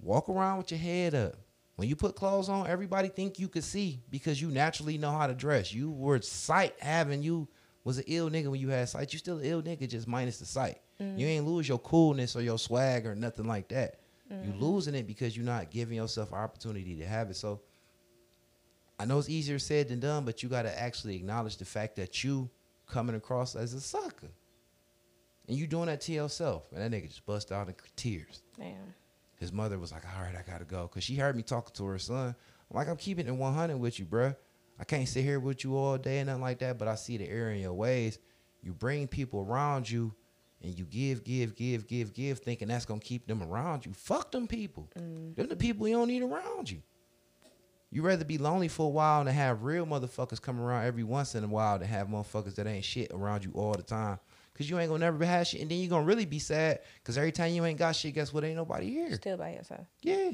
[0.00, 1.34] Walk around with your head up.
[1.80, 5.26] When you put clothes on, everybody think you could see because you naturally know how
[5.26, 5.72] to dress.
[5.72, 7.48] You were sight having you
[7.84, 9.14] was an ill nigga when you had sight.
[9.14, 10.76] You still an ill nigga just minus the sight.
[10.98, 11.24] You mm.
[11.24, 14.00] ain't lose your coolness or your swag or nothing like that.
[14.28, 14.62] You mm-hmm.
[14.62, 17.36] losing it because you're not giving yourself an opportunity to have it.
[17.36, 17.62] So
[18.98, 21.96] I know it's easier said than done, but you got to actually acknowledge the fact
[21.96, 22.50] that you
[22.86, 24.28] coming across as a sucker.
[25.48, 26.68] And you doing that to yourself.
[26.74, 28.92] And that nigga just bust out in tears Damn.
[29.40, 31.86] His mother was like, "All right, I gotta go," cause she heard me talking to
[31.86, 32.36] her son.
[32.70, 34.36] I'm like, "I'm keeping it 100 with you, bruh.
[34.78, 37.16] I can't sit here with you all day and nothing like that, but I see
[37.16, 38.18] the error in your ways.
[38.62, 40.14] You bring people around you,
[40.62, 43.92] and you give, give, give, give, give, thinking that's gonna keep them around you.
[43.94, 44.88] Fuck them people.
[44.98, 45.34] Mm.
[45.34, 46.82] Them the people you don't need around you.
[47.90, 51.34] You rather be lonely for a while and have real motherfuckers come around every once
[51.34, 54.20] in a while to have motherfuckers that ain't shit around you all the time.
[54.60, 56.80] Cause you ain't gonna never have shit, and then you gonna really be sad.
[57.02, 58.44] Cause every time you ain't got shit, guess what?
[58.44, 59.14] Ain't nobody here.
[59.14, 59.86] Still by yourself.
[60.02, 60.32] Yeah.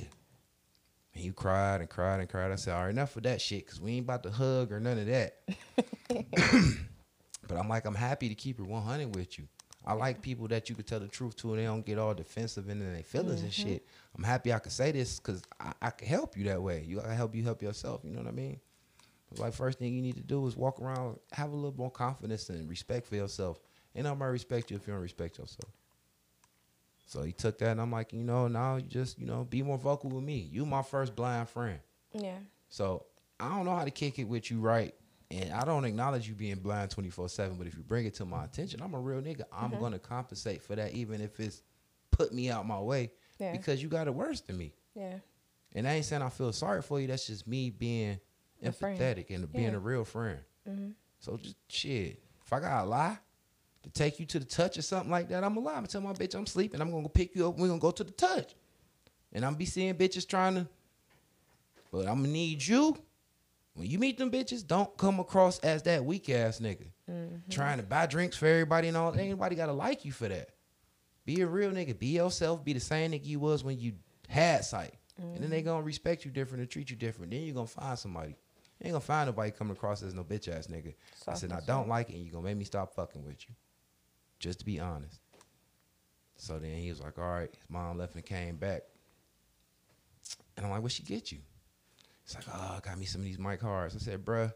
[1.14, 2.50] And you cried and cried and cried.
[2.50, 4.80] I said, all right, enough of that shit, because we ain't about to hug or
[4.80, 5.36] none of that.
[7.46, 9.46] but I'm like, I'm happy to keep it 100 with you.
[9.84, 12.12] I like people that you could tell the truth to and they don't get all
[12.12, 13.68] defensive and in their feelings and mm-hmm.
[13.68, 13.86] shit.
[14.18, 16.84] I'm happy I could say this because I, I can help you that way.
[16.84, 18.00] You I can help you help yourself.
[18.02, 18.58] You know what I mean?
[19.36, 22.48] Like first thing you need to do is walk around, have a little more confidence
[22.48, 23.60] and respect for yourself.
[23.96, 25.72] Ain't nobody respect you if you don't respect yourself.
[27.06, 29.62] So he took that and I'm like, you know, now you just, you know, be
[29.62, 30.48] more vocal with me.
[30.50, 31.78] You my first blind friend.
[32.12, 32.38] Yeah.
[32.68, 33.06] So
[33.38, 34.94] I don't know how to kick it with you right.
[35.30, 38.24] And I don't acknowledge you being blind 24 7, but if you bring it to
[38.24, 39.42] my attention, I'm a real nigga.
[39.52, 39.80] I'm Mm-hmm.
[39.80, 41.62] going to compensate for that, even if it's
[42.11, 43.52] put me out my way Yeah.
[43.52, 44.72] because you got it worse than me.
[44.94, 45.14] Yeah.
[45.74, 47.06] And I ain't saying I feel sorry for you.
[47.06, 48.18] That's just me being
[48.62, 48.98] A friend.
[48.98, 49.76] empathetic and being Yeah.
[49.76, 50.38] a real friend.
[50.68, 50.90] Mm-hmm.
[51.20, 52.22] So just shit.
[52.44, 53.18] If I gotta lie
[53.87, 55.57] to take you to the touch or something like that, I'm.
[55.57, 56.81] I'm gonna tell my bitch I'm sleeping.
[56.81, 57.57] I'm gonna go pick you up.
[57.57, 58.55] We're gonna go to the touch.
[59.33, 60.66] And I'm be seeing bitches trying to,
[61.92, 62.96] but I'm gonna need you.
[63.75, 66.87] When you meet them bitches, don't come across as that weak ass nigga.
[67.51, 69.16] Trying to buy drinks for everybody and all.
[69.16, 70.51] Ain't nobody gotta like you for that.
[71.25, 71.99] Be a real nigga.
[71.99, 72.64] Be yourself.
[72.64, 73.92] Be the same nigga you was when you
[74.29, 74.94] had sight.
[75.18, 77.31] And then they gonna respect you different and treat you different.
[77.33, 78.31] Then you gonna find somebody.
[78.81, 80.94] You ain't gonna find nobody coming across as no bitch ass nigga.
[81.27, 83.55] I said, I don't like it, and you gonna make me stop fucking with you.
[84.38, 85.20] Just to be honest.
[86.37, 88.83] So then he was like, all right, his mom left and came back.
[90.57, 91.38] And I'm like, what she get you?
[92.25, 93.94] He's like, oh, got me some of these Mike Hards.
[93.94, 94.53] I said, bruh,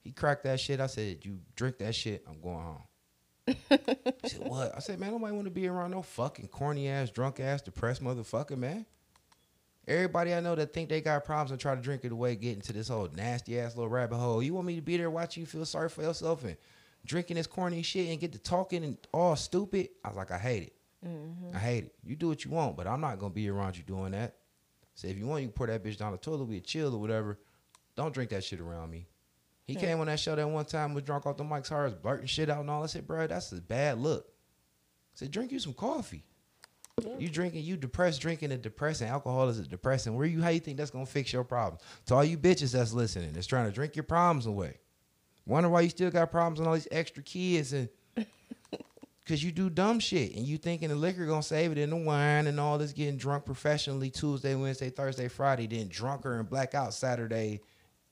[0.00, 0.80] he cracked that shit.
[0.80, 2.82] I said, you drink that shit, I'm going home.
[3.46, 4.74] he said, what?
[4.76, 8.02] I said, man, nobody want to be around no fucking corny ass, drunk ass, depressed
[8.02, 8.86] motherfucker, man.
[9.86, 12.54] Everybody I know that think they got problems and try to drink it away, get
[12.54, 14.42] into this whole nasty ass little rabbit hole.
[14.42, 16.56] You want me to be there watching you feel sorry for yourself and
[17.04, 19.88] drinking this corny shit and get to talking and all stupid?
[20.04, 20.72] I was like, I hate it.
[21.06, 21.56] Mm-hmm.
[21.56, 21.94] I hate it.
[22.04, 24.36] You do what you want, but I'm not gonna be around you doing that.
[24.94, 26.98] So if you want, you can pour that bitch down the toilet, we chill or
[26.98, 27.38] whatever.
[27.94, 29.06] Don't drink that shit around me.
[29.64, 32.26] He came on that show that one time, was drunk off the Mike's Hards, blurting
[32.26, 32.82] shit out and all.
[32.82, 34.24] I said, bro, that's a bad look.
[34.26, 36.24] I said, drink you some coffee.
[37.18, 39.10] You drinking, you depressed, drinking a depressant.
[39.10, 40.16] Alcohol is a depressant.
[40.16, 41.82] Where you, how you think that's gonna fix your problems?
[42.06, 44.78] To all you bitches that's listening, that's trying to drink your problems away.
[45.48, 47.88] Wonder why you still got problems and all these extra kids and
[49.28, 51.96] Cause you do dumb shit and you thinking the liquor gonna save it in the
[51.96, 56.94] wine and all this getting drunk professionally Tuesday, Wednesday, Thursday, Friday, then drunker and blackout
[56.94, 57.60] Saturday,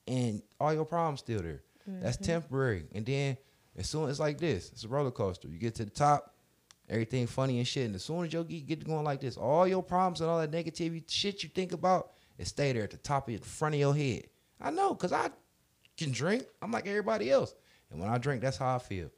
[0.07, 1.63] and all your problems still there.
[1.87, 2.33] That's mm-hmm.
[2.33, 2.85] temporary.
[2.95, 3.39] And then
[3.77, 5.49] as soon as like this, it's a roller coaster.
[5.49, 6.35] You get to the top,
[6.89, 7.87] everything funny and shit.
[7.87, 10.39] And as soon as you get, get going like this, all your problems and all
[10.39, 13.75] that negativity shit you think about, it stay there at the top of the front
[13.75, 14.25] of your head.
[14.61, 15.31] I know, cause I
[15.97, 16.45] can drink.
[16.63, 17.55] I'm like everybody else.
[17.91, 19.11] And when I drink, that's how I feel.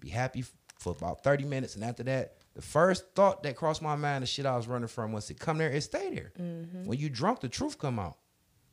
[0.00, 0.44] Be happy
[0.78, 1.74] for about 30 minutes.
[1.76, 4.88] And after that, the first thought that crossed my mind, the shit I was running
[4.88, 6.32] from, once it come there, it stay there.
[6.40, 6.84] Mm-hmm.
[6.86, 8.16] When you drunk, the truth come out.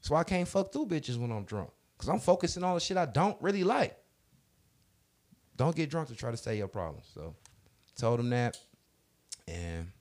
[0.01, 1.69] So I can't fuck through bitches when I'm drunk.
[1.97, 3.95] Cause I'm focusing on the shit I don't really like.
[5.55, 7.05] Don't get drunk to try to say your problems.
[7.13, 7.35] So
[7.95, 8.57] told him that.
[9.47, 9.91] And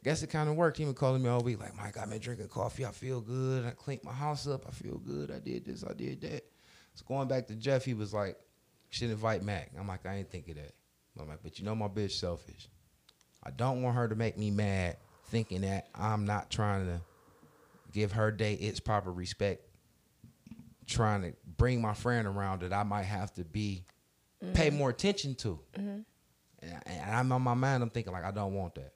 [0.00, 0.78] I guess it kind of worked.
[0.78, 2.86] He been calling me all week, like, Mike, I've been drinking coffee.
[2.86, 3.66] I feel good.
[3.66, 4.64] I cleaned my house up.
[4.66, 5.30] I feel good.
[5.30, 5.84] I did this.
[5.84, 6.42] I did that.
[6.94, 8.36] So going back to Jeff, he was like,
[8.88, 9.70] should invite Mac.
[9.78, 10.72] I'm like, I ain't think of that.
[11.20, 12.68] I'm like, but you know my bitch selfish.
[13.44, 17.00] I don't want her to make me mad thinking that I'm not trying to
[17.92, 19.66] give her day its proper respect.
[20.86, 23.84] Trying to bring my friend around that I might have to be
[24.54, 24.78] pay mm-hmm.
[24.78, 25.60] more attention to.
[25.78, 26.00] Mm-hmm.
[26.62, 28.94] And, and I'm on my mind, I'm thinking like I don't want that.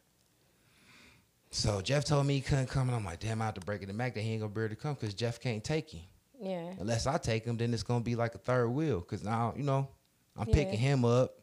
[1.54, 3.80] So Jeff told me he couldn't come, and I'm like, damn, I have to break
[3.80, 5.88] it to Mac that he ain't gonna be able to come because Jeff can't take
[5.88, 6.02] him.
[6.42, 6.72] Yeah.
[6.80, 9.00] Unless I take him, then it's gonna be like a third wheel.
[9.00, 9.88] Cause now, you know,
[10.36, 10.54] I'm Yeah.
[10.54, 11.38] picking him up.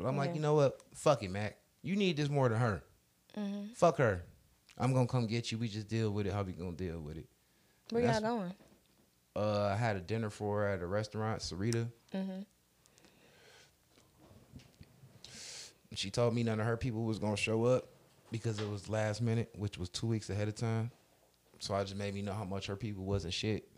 [0.00, 0.82] But I'm like, you know what?
[0.96, 1.56] Fuck it, Mac.
[1.80, 2.82] You need this more than her.
[3.38, 3.66] Mm-hmm.
[3.74, 4.24] Fuck her.
[4.76, 5.58] I'm gonna come get you.
[5.58, 6.32] We just deal with it.
[6.32, 7.28] How we gonna deal with it?
[7.90, 8.52] Where y'all going?
[9.36, 11.88] Uh, I had a dinner for her at a restaurant, Sarita.
[12.12, 12.40] Mm-hmm.
[15.94, 17.93] She told me none of her people was gonna show up
[18.34, 20.90] because it was last minute, which was two weeks ahead of time.
[21.60, 23.68] So I just made me know how much her people wasn't shit.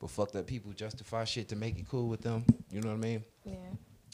[0.00, 2.44] But fucked up people justify shit to make it cool with them.
[2.72, 3.24] You know what I mean?
[3.44, 3.54] Yeah.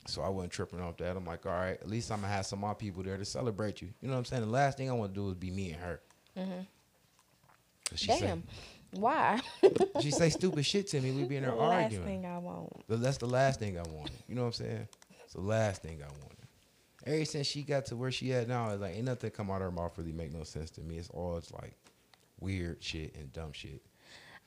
[0.06, 1.16] So I wasn't tripping off that.
[1.16, 3.24] I'm like, all right, at least I'm gonna have some of my people there to
[3.24, 3.88] celebrate you.
[4.02, 4.42] You know what I'm saying?
[4.42, 6.00] The last thing I want to do is be me and her.
[6.36, 8.18] Mm-hmm.
[8.18, 8.42] Damn.
[8.90, 9.40] Why?
[10.02, 11.12] She say stupid shit to me.
[11.12, 12.04] We be in the there last arguing.
[12.04, 12.70] thing I want.
[12.88, 14.12] That's the last thing I wanted.
[14.28, 14.88] You know what I'm saying?
[15.24, 16.36] It's the last thing I wanted.
[17.08, 19.56] Ever since she got to where she at now, it's like ain't nothing come out
[19.56, 20.98] of her mouth really make no sense to me.
[20.98, 21.74] It's all it's like
[22.40, 23.82] weird shit and dumb shit.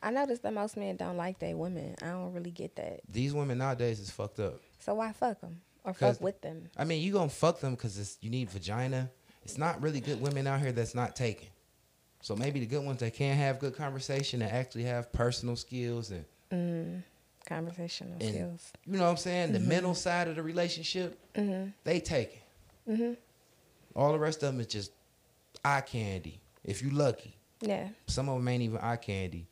[0.03, 1.95] I noticed that most men don't like their women.
[2.01, 3.01] I don't really get that.
[3.07, 4.59] These women nowadays is fucked up.
[4.79, 6.69] So why fuck them or fuck with them?
[6.77, 9.09] I mean, you gonna fuck them because you need vagina.
[9.43, 11.47] It's not really good women out here that's not taken.
[12.21, 16.11] So maybe the good ones that can have good conversation and actually have personal skills
[16.11, 17.03] and Mm,
[17.45, 18.73] conversational And- skills.
[18.85, 21.69] you know what I'm saying, the mental side of the relationship, Mm-hmm.
[21.85, 22.40] they take it.
[22.89, 23.13] Mm-hmm.
[23.95, 24.91] All the rest of them is just
[25.65, 26.41] eye candy.
[26.63, 27.89] If you lucky, Yeah.
[28.07, 29.47] some of them ain't even eye candy,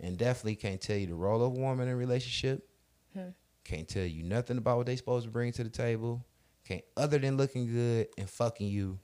[0.00, 2.68] and definitely can't tell you the role of a woman in a relationship.
[3.14, 3.28] Hmm.
[3.64, 6.24] Can't tell you nothing about what they supposed to bring to the table.
[6.66, 8.98] Can't other than looking good and fucking you.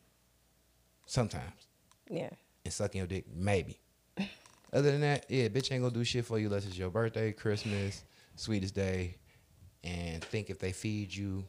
[1.07, 1.67] Sometimes
[2.09, 2.31] Yeah.
[2.65, 3.81] and sucking your dick, maybe.
[4.73, 7.33] Other than that, yeah, bitch ain't gonna do shit for you unless it's your birthday,
[7.33, 8.05] Christmas,
[8.37, 9.17] sweetest day,
[9.83, 11.45] and think if they feed you,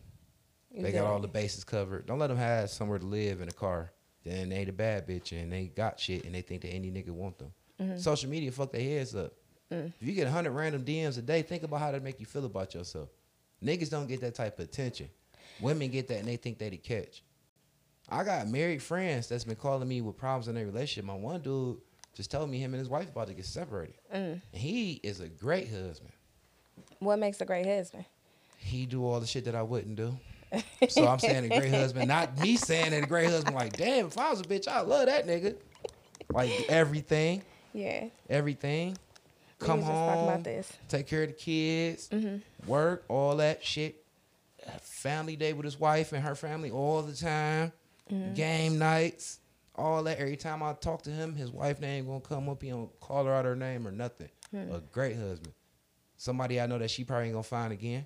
[0.75, 2.05] they got all the bases covered.
[2.05, 3.91] Don't let them have somewhere to live in a car.
[4.23, 7.09] Then they the bad bitch and they got shit and they think that any nigga
[7.09, 7.51] want them.
[7.81, 7.97] Mm-hmm.
[7.97, 9.33] Social media fuck their heads up.
[9.71, 9.91] Mm.
[9.99, 12.45] If you get hundred random DMs a day, think about how that make you feel
[12.45, 13.09] about yourself.
[13.63, 15.09] Niggas don't get that type of attention.
[15.59, 17.23] Women get that and they think they the catch.
[18.09, 21.05] I got married friends that's been calling me with problems in their relationship.
[21.05, 21.77] My one dude
[22.13, 23.95] just told me him and his wife about to get separated.
[24.13, 24.41] Mm.
[24.51, 26.11] And he is a great husband.
[26.99, 28.05] What makes a great husband?
[28.57, 30.17] He do all the shit that I wouldn't do.
[30.89, 33.55] So I'm saying a great husband, not me saying that a great husband.
[33.55, 35.55] Like, damn, if I was a bitch, I love that nigga.
[36.33, 38.05] Like everything, Yeah.
[38.29, 38.97] everything.
[39.59, 40.71] come was just talking home, about this.
[40.89, 42.69] take care of the kids, Mm-hmm.
[42.69, 44.03] work, all that shit.
[44.81, 47.71] Family day with his wife and her family all the time.
[48.11, 48.33] Mm-hmm.
[48.33, 49.39] Game nights,
[49.75, 50.19] all that.
[50.19, 52.61] Every time I talk to him, his wife name gonna come up.
[52.61, 54.29] He don't call her out her name or nothing.
[54.51, 54.71] Hmm.
[54.71, 55.53] A great husband.
[56.17, 58.05] Somebody I know that she probably ain't gonna find again.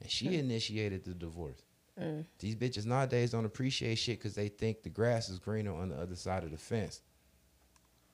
[0.00, 0.32] And she Hmm.
[0.34, 1.62] initiated the divorce.
[2.00, 2.24] Mm.
[2.38, 5.96] These bitches nowadays don't appreciate shit because they think the grass is greener on the
[5.96, 7.00] other side of the fence.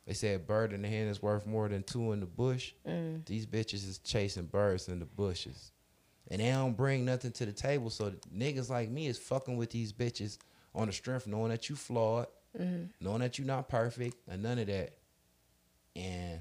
[0.07, 2.73] They say a bird in the hand is worth more than two in the bush.
[2.87, 3.25] Mm.
[3.27, 5.73] These bitches is chasing birds in the bushes.
[6.31, 7.91] And they don't bring nothing to the table.
[7.91, 10.39] So niggas like me is fucking with these bitches
[10.75, 12.27] on the strength, knowing that you flawed,
[12.59, 12.87] Mm-hmm.
[13.01, 14.95] knowing that you not perfect, and none of that.
[15.95, 16.41] And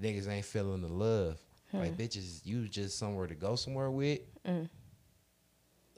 [0.00, 1.38] niggas ain't feeling the love.
[1.72, 4.20] Like bitches, you just somewhere to go somewhere with.
[4.44, 4.68] Mm.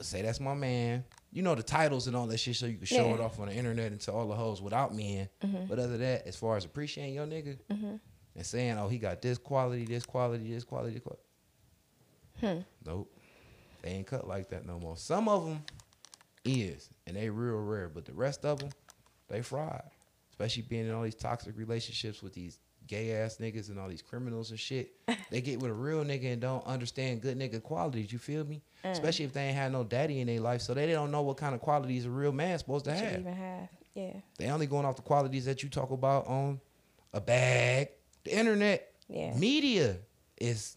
[0.04, 1.04] Say that's my man.
[1.32, 3.14] You know the titles and all that shit, so you can show Yeah.
[3.14, 5.28] it off on the internet and to all the hoes without men.
[5.68, 7.96] But other than that, as far as appreciating your nigga Mm-hmm.
[8.36, 11.22] and saying, oh, he got this quality, this quality, this quality, this quality.
[12.40, 12.58] Hmm.
[12.84, 13.12] Nope.
[13.82, 14.96] They ain't cut like that no more.
[14.96, 15.62] Some of them
[16.44, 18.70] is, and they real rare, but the rest of them,
[19.28, 19.82] they fried.
[20.30, 22.58] Especially being in all these toxic relationships with these
[22.92, 24.92] gay ass niggas and all these criminals and shit.
[25.30, 28.12] they get with a real nigga and don't understand good nigga qualities.
[28.12, 28.60] You feel me?
[28.84, 28.90] Mm.
[28.90, 31.38] Especially if they ain't had no daddy in their life, so they don't know what
[31.38, 33.20] kind of qualities a real man's supposed to have.
[33.20, 33.68] even have.
[33.94, 34.12] Yeah.
[34.38, 36.60] They only going off the qualities that you talk about on
[37.14, 37.88] a bag.
[38.24, 39.34] The internet, Yeah.
[39.36, 39.96] media
[40.38, 40.76] is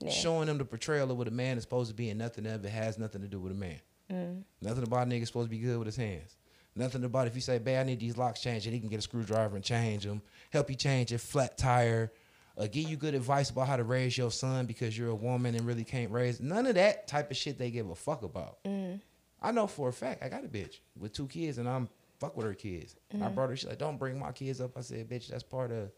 [0.00, 0.10] Yeah.
[0.10, 2.64] showing them the portrayal of what a man is supposed to be, and nothing of
[2.64, 3.80] it has nothing to do with a man.
[4.10, 4.42] Mm.
[4.62, 6.36] Nothing about a nigga supposed to be good with his hands.
[6.80, 7.30] Nothing about it.
[7.30, 9.54] if you say, "Babe, I need these locks changed," and he can get a screwdriver
[9.54, 10.22] and change them.
[10.50, 12.10] Help you change your flat tire.
[12.56, 15.54] Uh, give you good advice about how to raise your son because you're a woman
[15.54, 16.40] and really can't raise.
[16.40, 18.62] None of that type of shit they give a fuck about.
[18.64, 19.00] Mm.
[19.40, 21.88] I know for a fact I got a bitch with two kids and I'm
[22.18, 22.96] fuck with her kids.
[23.10, 23.34] And I Mm.
[23.34, 23.56] brought her.
[23.56, 25.90] She's like, "Don't bring my kids up." I said, "Bitch, that's part of."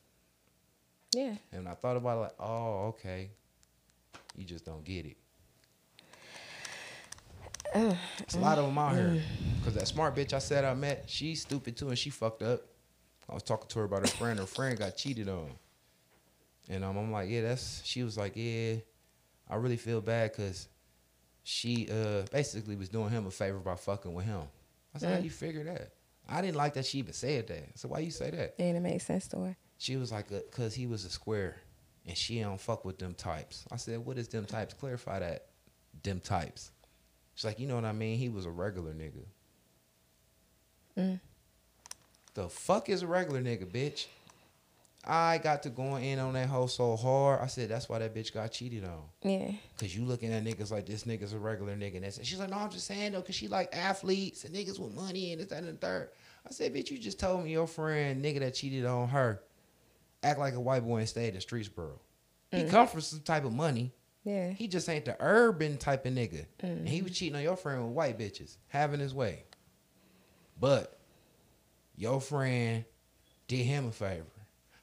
[1.15, 1.37] Yeah.
[1.53, 3.31] And I thought about it like, "Oh, okay."
[4.37, 5.17] You just don't get it.
[7.75, 9.23] It's a lot of them out here.
[9.65, 12.63] Cause that smart bitch I said I met, she's stupid too, and she fucked up.
[13.31, 14.39] I was talking to her about her friend.
[14.39, 15.51] Her friend got cheated on,
[16.69, 17.81] and um, I'm like, yeah, that's.
[17.85, 18.75] She was like, yeah,
[19.49, 20.69] I really feel bad because
[21.45, 24.43] she uh basically was doing him a favor by fucking with him.
[24.95, 25.25] I said, how Mm.
[25.25, 25.93] you figure that?
[26.29, 27.79] I didn't like that she even said that.
[27.79, 28.55] So why you say that?
[28.59, 29.57] And it makes sense to her.
[29.79, 31.57] She was like, cause he was a square,
[32.07, 33.65] and she don't fuck with them types.
[33.71, 34.75] I said, what is them types?
[34.75, 35.47] Clarify that.
[36.03, 36.72] Them types.
[37.35, 38.19] She's like, you know what I mean?
[38.19, 39.25] He was a regular nigga.
[40.97, 41.21] Mm.
[42.35, 44.07] The fuck is a regular nigga, bitch?
[45.05, 47.41] I got to going in on that hoe so hard.
[47.41, 49.03] I said that's why that bitch got cheated on.
[49.23, 49.51] Yeah.
[49.79, 51.97] Cause you looking at niggas like this nigga's a regular nigga.
[51.97, 54.79] And that's she's like, no, I'm just saying though, cause she like athletes and niggas
[54.79, 56.11] with money and this, that, and the third.
[56.47, 59.43] I said, bitch, you just told me your friend nigga that cheated on her
[60.23, 61.99] act like a white boy and stayed in Streetsboro.
[62.53, 63.93] He come from some type of money.
[64.25, 64.51] Yeah.
[64.51, 66.47] He just ain't the urban type of nigga.
[66.61, 66.87] And Mm-hmm.
[66.87, 69.45] he was cheating on your friend with white bitches, having his way.
[70.61, 70.99] But
[71.97, 72.85] your friend
[73.49, 74.25] did him a favor.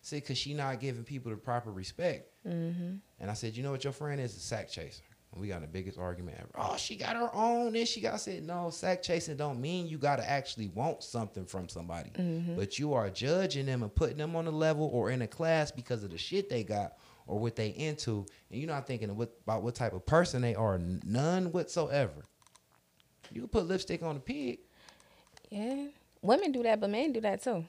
[0.02, 2.28] See, cause she not giving people the proper respect.
[2.48, 2.96] Mm-hmm.
[3.20, 4.36] And I said, you know what your friend is?
[4.36, 5.04] A sack chaser.
[5.32, 6.50] And we got the biggest argument ever.
[6.56, 7.76] Oh, she got her own.
[7.76, 11.46] And she got I said, no, sack chasing don't mean you gotta actually want something
[11.46, 12.10] from somebody.
[12.12, 12.56] Mm-hmm.
[12.56, 15.70] But you are judging them and putting them on a level or in a class
[15.72, 16.94] because of the shit they got
[17.30, 18.26] or what they into.
[18.52, 20.80] And you're not thinking what, about what type of person they are.
[20.80, 22.26] None whatsoever.
[23.32, 24.60] You can put lipstick on a pig.
[25.50, 25.86] Yeah.
[26.22, 27.64] Women do that, but men do that too.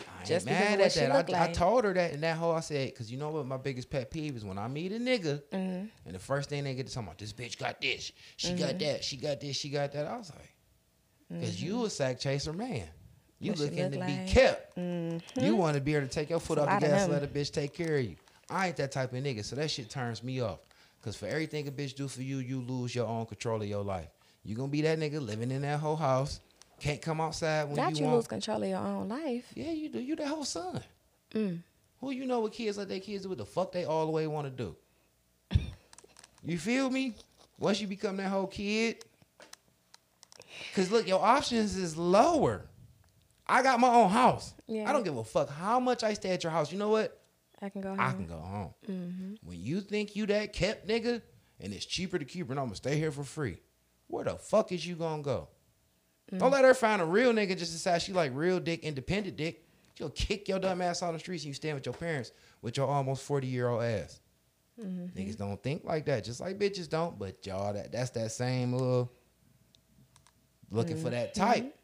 [0.00, 1.10] I Just mad at that.
[1.10, 3.46] I, look I told her that in that whole I said, because you know what
[3.46, 5.86] my biggest pet peeve is when I meet a nigga Mm-hmm.
[6.06, 8.78] and the first thing they get to talking about, this bitch got this, she got
[8.78, 10.06] that, she got this, she got that.
[10.06, 10.52] I was like,
[11.28, 12.84] because you a sack chaser man.
[13.40, 14.26] You What looking look to like.
[14.26, 14.76] be kept.
[14.76, 15.44] Mm-hmm.
[15.44, 17.52] You want to be able to take your foot off the gas, let a bitch
[17.52, 18.16] take care of you.
[18.50, 20.60] I ain't that type of nigga, so that shit turns me off.
[21.02, 23.84] Cause for everything a bitch do for you, you lose your own control of your
[23.84, 24.08] life.
[24.42, 26.40] You gonna be that nigga living in that whole house,
[26.80, 28.16] can't come outside when Not you, you want.
[28.16, 29.44] lose control of your own life.
[29.54, 30.00] Yeah, you do.
[30.00, 30.82] You that whole son.
[31.34, 31.58] Mm.
[32.00, 34.12] Who you know what kids let their kids do what the fuck they all the
[34.12, 34.76] way want to do?
[36.46, 37.14] You feel me?
[37.58, 39.02] Once you become that whole kid,
[40.74, 42.62] cause look, your options is lower.
[43.46, 44.52] I got my own house.
[44.66, 44.88] Yeah.
[44.88, 46.70] I don't give a fuck how much I stay at your house.
[46.72, 47.18] You know what?
[47.64, 48.00] I can go home.
[48.00, 48.74] I can go home.
[48.86, 49.34] Mm-hmm.
[49.42, 51.22] When you think you that kept nigga,
[51.60, 53.58] and it's cheaper to keep her, and I'm gonna stay here for free.
[54.08, 55.48] Where the fuck is you gonna go?
[56.36, 59.66] Don't let her find a real nigga just decide she like real dick, independent dick.
[59.94, 62.76] She'll kick your dumb ass on the streets and you stand with your parents with
[62.76, 64.20] your almost 40 year old ass.
[64.82, 65.18] Mm-hmm.
[65.18, 67.18] Niggas don't think like that, just like bitches don't.
[67.18, 69.12] But y'all, that that's that same little
[70.70, 71.78] looking for that type.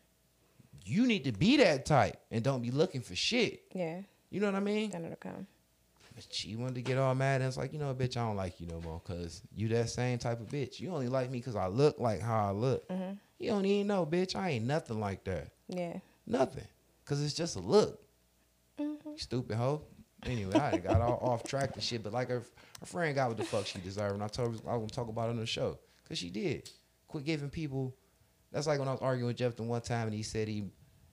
[0.84, 3.62] You need to be that type and don't be looking for shit.
[3.72, 4.00] Yeah.
[4.30, 4.90] You know what I mean?
[5.20, 5.46] Come.
[6.30, 8.60] She wanted to get all mad and it's like, you know, bitch, I don't like
[8.60, 10.80] you no more because you that same type of bitch.
[10.80, 12.88] You only like me because I look like how I look.
[12.88, 13.18] Mhm.
[13.38, 14.36] You don't even know, bitch.
[14.36, 15.48] I ain't nothing like that.
[15.68, 15.98] Yeah.
[16.26, 16.66] Nothing.
[17.04, 18.00] Because it's just a look.
[18.78, 18.96] Mhm.
[19.06, 19.82] You stupid hoe.
[20.26, 22.42] Anyway, I got all off track and shit, but like her,
[22.80, 24.14] her friend got what the fuck she deserved.
[24.14, 25.78] And I told her I was going to talk about it on the show.
[26.02, 26.68] Because she did.
[27.08, 27.94] Quit giving people.
[28.52, 30.64] That's like when I was arguing with Jeff the one time and he said he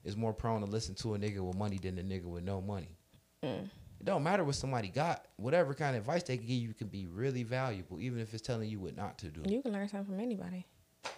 [0.03, 2.61] is more prone to listen to a nigga with money than a nigga with no
[2.61, 2.97] money.
[3.43, 3.69] Mm.
[3.99, 5.25] It don't matter what somebody got.
[5.37, 8.45] Whatever kind of advice they can give you can be really valuable, even if it's
[8.45, 9.41] telling you what not to do.
[9.49, 10.65] You can learn something from anybody.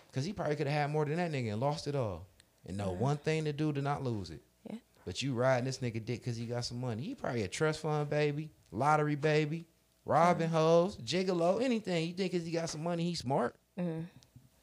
[0.08, 2.26] Because he probably could have had more than that nigga and lost it all.
[2.66, 4.42] And know one thing to do to not lose it.
[4.70, 4.78] Yeah.
[5.06, 7.04] But you riding this nigga dick because he got some money.
[7.04, 9.66] He probably a trust fund baby, lottery baby,
[10.06, 12.08] robbing hoes, gigolo, anything.
[12.08, 13.56] You think because he got some money, he smart?
[13.78, 14.02] hmm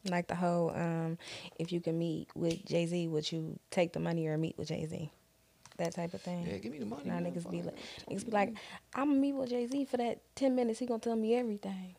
[0.08, 1.18] Like the whole, um,
[1.58, 4.68] if you can meet with Jay Z, would you take the money or meet with
[4.68, 5.10] Jay Z?
[5.78, 6.46] That type of thing.
[6.46, 7.02] Yeah, give me the money.
[7.04, 7.76] Now niggas be like,
[8.10, 8.54] niggas be like,
[8.94, 10.78] I'm gonna meet with Jay Z for that ten minutes.
[10.78, 11.94] He gonna tell me everything.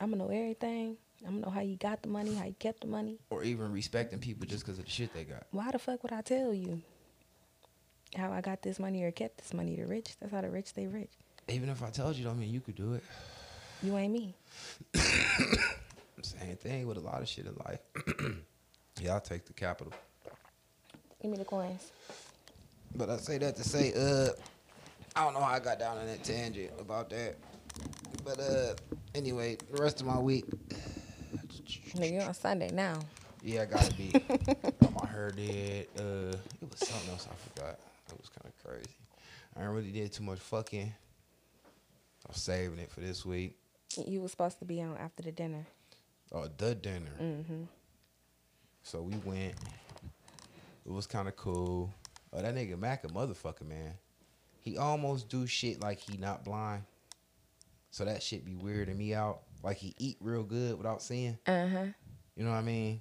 [0.00, 0.96] I'm gonna know everything.
[1.24, 3.18] I'm gonna know how you got the money, how you kept the money.
[3.30, 5.44] Or even respecting people just because of the shit they got.
[5.50, 6.82] Why the fuck would I tell you
[8.16, 9.76] how I got this money or kept this money?
[9.76, 11.10] The rich, that's how the rich stay rich.
[11.48, 13.04] Even if I told you, don't mean you could do it.
[13.82, 14.34] You ain't me.
[16.22, 17.80] Same thing with a lot of shit in life.
[19.00, 19.92] yeah, I'll take the capital.
[21.22, 21.92] Give me the coins.
[22.96, 24.30] But I say that to say, uh,
[25.14, 27.36] I don't know how I got down on that tangent about that.
[28.24, 28.74] But uh,
[29.14, 30.46] anyway, the rest of my week,
[31.94, 32.98] Nigga, you on Sunday now.
[33.42, 34.12] yeah, I gotta be.
[35.02, 35.90] I heard it.
[35.98, 37.78] Uh, it was something else I forgot.
[38.08, 38.88] It was kind of crazy.
[39.56, 40.92] I ain't really did too much fucking.
[40.92, 43.56] I was saving it for this week.
[44.06, 45.66] You was supposed to be on after the dinner.
[46.32, 47.12] Oh, the dinner.
[47.20, 47.62] Mm-hmm.
[48.82, 49.54] So we went.
[50.84, 51.92] It was kind of cool.
[52.32, 53.94] Oh, that nigga Mac a motherfucker, man.
[54.60, 56.82] He almost do shit like he not blind.
[57.90, 59.42] So that shit be weirding me out.
[59.62, 61.38] Like he eat real good without seeing.
[61.46, 61.84] Uh huh.
[62.34, 63.00] You know what I mean?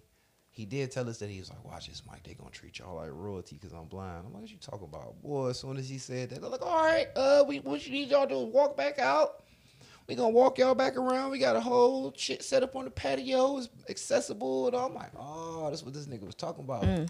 [0.52, 2.24] He did tell us that he was like, watch this, Mike.
[2.24, 4.24] They gonna treat y'all like royalty because I'm blind.
[4.26, 5.22] I'm like, what you talking about?
[5.22, 7.92] Boy, as soon as he said that, they're like, all right, uh, we what you
[7.92, 9.44] need y'all to do is walk back out.
[10.08, 11.32] We gonna walk y'all back around.
[11.32, 13.58] We got a whole shit set up on the patio.
[13.58, 14.68] It's accessible.
[14.68, 16.84] And I'm like, oh, that's what this nigga was talking about.
[16.84, 17.10] Mm.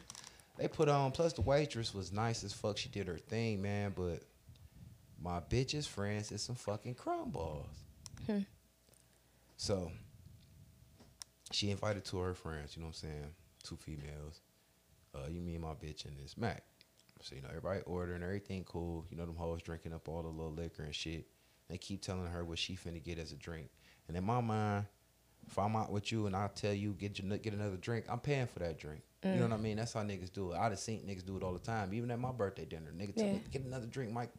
[0.58, 2.78] They put on, plus the waitress was nice as fuck.
[2.78, 3.94] She did her thing, man.
[3.96, 4.22] But
[5.22, 7.68] my bitch's friends is some fucking crumb balls.
[8.26, 8.40] Hmm.
[9.58, 9.92] So
[11.52, 13.32] she invited two of her friends, you know what I'm saying?
[13.64, 14.42] Two females.
[15.14, 16.64] Uh, you, me, and my bitch, and this Mac.
[17.22, 19.06] So, you know, everybody ordering, everything cool.
[19.10, 21.28] You know, them hoes drinking up all the little liquor and shit.
[21.70, 23.70] They keep telling her what she finna get as a drink.
[24.08, 24.86] And in my mind,
[25.48, 28.20] if I'm out with you and I tell you get your, get another drink, I'm
[28.20, 29.02] paying for that drink.
[29.34, 29.78] You know what I mean?
[29.78, 30.58] That's how niggas do it.
[30.58, 31.94] I done seen niggas do it all the time.
[31.94, 34.32] Even at my birthday dinner, nigga tell me get another drink, Mike.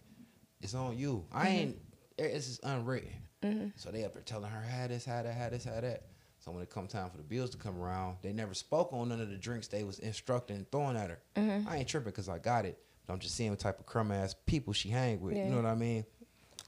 [0.63, 1.25] It's on you.
[1.33, 1.79] I ain't.
[2.19, 3.11] It's just unwritten.
[3.43, 3.69] Mm-hmm.
[3.77, 6.07] So they up there telling her, had this, had that, had this, had that.
[6.39, 9.09] So when it come time for the bills to come around, they never spoke on
[9.09, 11.19] none of the drinks they was instructing and throwing at her.
[11.37, 11.69] Mm-hmm.
[11.69, 12.79] I ain't tripping because I got it.
[13.07, 15.37] But I'm just seeing what type of crumb ass people she hang with.
[15.37, 15.45] Yeah.
[15.45, 16.05] You know what I mean?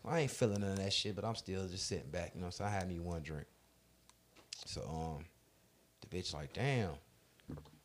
[0.04, 2.32] I ain't feeling none of that shit, but I'm still just sitting back.
[2.34, 3.46] You know, so I had me one drink.
[4.66, 5.24] So um,
[6.00, 6.90] the bitch like, damn.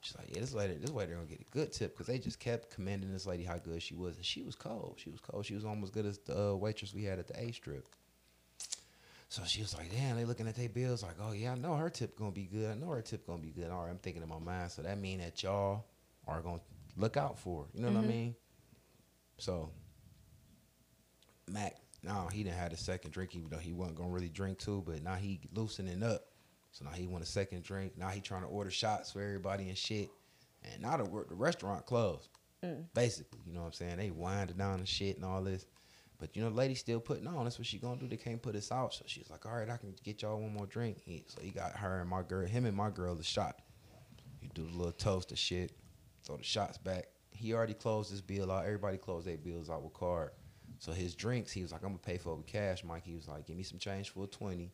[0.03, 2.37] She's like, yeah, this lady, this lady gonna get a good tip because they just
[2.39, 4.95] kept commending this lady how good she was, and she was cold.
[4.97, 5.45] She was cold.
[5.45, 7.87] She was almost good as the uh, waitress we had at the A Strip.
[9.29, 11.75] So she was like, damn, they looking at their bills like, oh yeah, I know
[11.75, 12.69] her tip gonna be good.
[12.69, 13.71] I know her tip gonna be good.
[13.71, 14.71] All right, I'm thinking in my mind.
[14.71, 15.85] So that mean that y'all
[16.27, 16.61] are gonna
[16.97, 17.69] look out for her.
[17.73, 18.07] You know what I Mhm.
[18.07, 18.35] mean?
[19.37, 19.71] So
[21.49, 24.59] Mac, no, he didn't have a second drink, even though he wasn't gonna really drink
[24.59, 24.83] too.
[24.85, 26.32] But now he loosening up.
[26.73, 27.93] So now he want a second drink.
[27.97, 30.09] Now he trying to order shots for everybody and shit.
[30.63, 32.29] And now the the restaurant closed.
[32.63, 32.85] Mm.
[32.93, 33.97] Basically, you know what I'm saying?
[33.97, 35.65] They winding down and shit and all this.
[36.19, 37.43] But you know, the lady still putting on.
[37.43, 38.07] That's what she gonna do.
[38.07, 38.93] They can't put us out.
[38.93, 41.01] So she's like, all right, I can get y'all one more drink.
[41.05, 43.59] He, so he got her and my girl, him and my girl, the shot.
[44.39, 45.73] He do the little toast of shit,
[46.25, 47.07] throw the shots back.
[47.31, 48.65] He already closed his bill out.
[48.65, 50.31] Everybody closed their bills out with card.
[50.79, 53.03] So his drinks, he was like, I'm gonna pay for it with cash, Mike.
[53.05, 54.71] He was like, give me some change for a 20.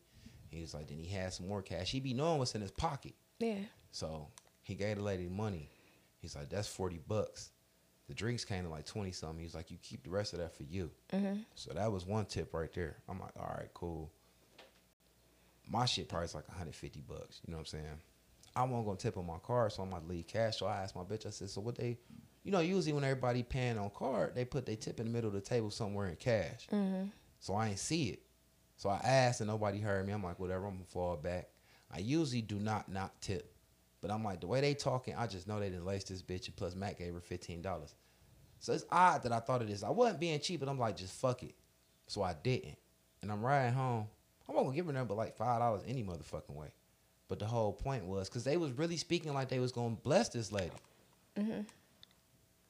[0.49, 1.91] He was like, then he had some more cash.
[1.91, 3.13] He be knowing what's in his pocket.
[3.39, 3.59] Yeah.
[3.91, 4.27] So
[4.63, 5.69] he gave the lady money.
[6.19, 7.51] He's like, that's 40 bucks.
[8.07, 9.39] The drinks came to like 20 something.
[9.39, 10.89] He's like, you keep the rest of that for you.
[11.13, 11.41] Mm-hmm.
[11.55, 12.97] So that was one tip right there.
[13.07, 14.11] I'm like, all right, cool.
[15.67, 17.39] My shit price like 150 bucks.
[17.45, 18.01] You know what I'm saying?
[18.55, 20.57] I wasn't gonna tip on my card, so I'm gonna leave cash.
[20.57, 21.99] So I asked my bitch, I said, so what they,
[22.43, 25.27] you know, usually when everybody paying on card, they put their tip in the middle
[25.27, 26.67] of the table somewhere in cash.
[26.71, 27.09] Mm-hmm.
[27.39, 28.23] So I ain't see it.
[28.79, 30.13] So I asked and nobody heard me.
[30.13, 31.49] I'm like, whatever, I'm gonna fall back.
[31.93, 33.53] I usually do not not tip.
[34.01, 36.47] But I'm like, the way they talking, I just know they didn't lace this bitch
[36.47, 37.93] and plus Mac gave her fifteen dollars.
[38.59, 39.83] So it's odd that I thought of this.
[39.83, 41.55] I wasn't being cheap, but I'm like, just fuck it.
[42.07, 42.77] So I didn't.
[43.21, 44.07] And I'm riding home.
[44.47, 46.71] I'm not gonna give her nothing but like five dollars any motherfucking way.
[47.27, 50.29] But the whole point was because they was really speaking like they was gonna bless
[50.29, 50.71] this lady.
[51.35, 51.65] Mhm.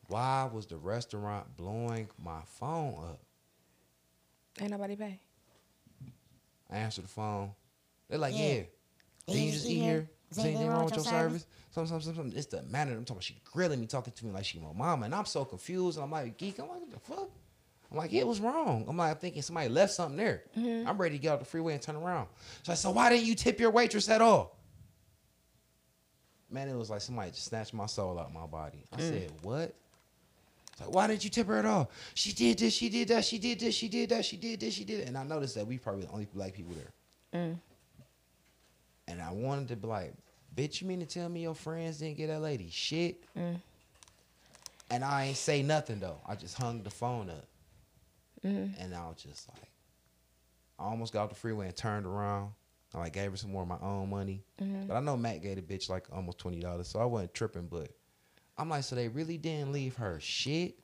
[0.07, 3.19] Why was the restaurant blowing my phone up?
[4.59, 5.19] Ain't nobody pay.
[6.69, 7.51] I answered the phone.
[8.09, 8.53] They're like, Yeah.
[8.53, 8.63] yeah.
[9.27, 10.09] Did you just eat here?
[10.31, 11.45] Is anything wrong with your service?
[11.71, 12.37] Something, something, something.
[12.37, 12.91] It's the manner.
[12.93, 15.05] I'm talking about she grilling me, talking to me like she my mama.
[15.05, 15.97] And I'm so confused.
[15.97, 17.29] And I'm like, geek, I'm like, what the fuck?
[17.91, 18.85] I'm like, yeah, what's wrong?
[18.87, 20.43] I'm like, I'm thinking somebody left something there.
[20.55, 22.27] I'm ready to get off the freeway and turn around.
[22.63, 24.55] So I said, why didn't you tip your waitress at all?
[26.51, 28.83] Man, it was like somebody just snatched my soul out my body.
[28.93, 29.75] I said, what?
[30.79, 31.89] Like, why didn't you tip her at all?
[32.13, 34.73] She did this, she did that, she did this, she did that, she did this,
[34.73, 35.07] she did it.
[35.07, 37.41] And I noticed that we probably the only black people there.
[37.41, 37.59] Mm.
[39.07, 40.13] And I wanted to be like,
[40.55, 43.23] bitch, you mean to tell me your friends didn't get that lady shit?
[43.37, 43.59] Mm.
[44.91, 46.19] And I ain't say nothing though.
[46.27, 47.45] I just hung the phone up.
[48.45, 48.73] Mhm.
[48.79, 49.69] And I was just like,
[50.79, 52.51] I almost got off the freeway and turned around.
[52.93, 54.43] I like gave her some more of my own money.
[54.59, 54.87] Mhm.
[54.87, 57.67] But I know Mac gave the bitch like almost twenty dollars, so I wasn't tripping.
[57.67, 57.91] But
[58.59, 60.77] I'm like, so they really didn't leave her shit.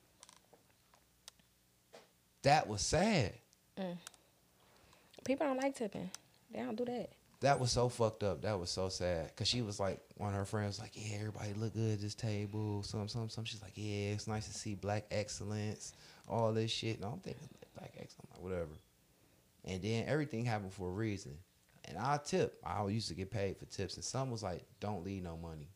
[2.44, 3.34] That was sad.
[3.78, 3.98] Mm.
[5.26, 6.10] People don't like tipping.
[6.54, 7.10] They don't do that.
[7.42, 8.44] That was so fucked up.
[8.44, 9.36] That was so sad.
[9.36, 12.02] Cause she was like, one of her friends was like, yeah, everybody look good at
[12.02, 12.82] this table.
[12.84, 13.44] Some, some, some.
[13.44, 15.94] She's like, yeah, it's nice to see black excellence,
[16.30, 16.96] all this shit.
[16.96, 18.72] And I'm thinking black excellence, like, whatever.
[19.66, 21.34] And then everything happened for a reason.
[21.86, 22.58] And I tip.
[22.66, 23.96] I used to get paid for tips.
[23.96, 25.68] And some was like, don't leave no money.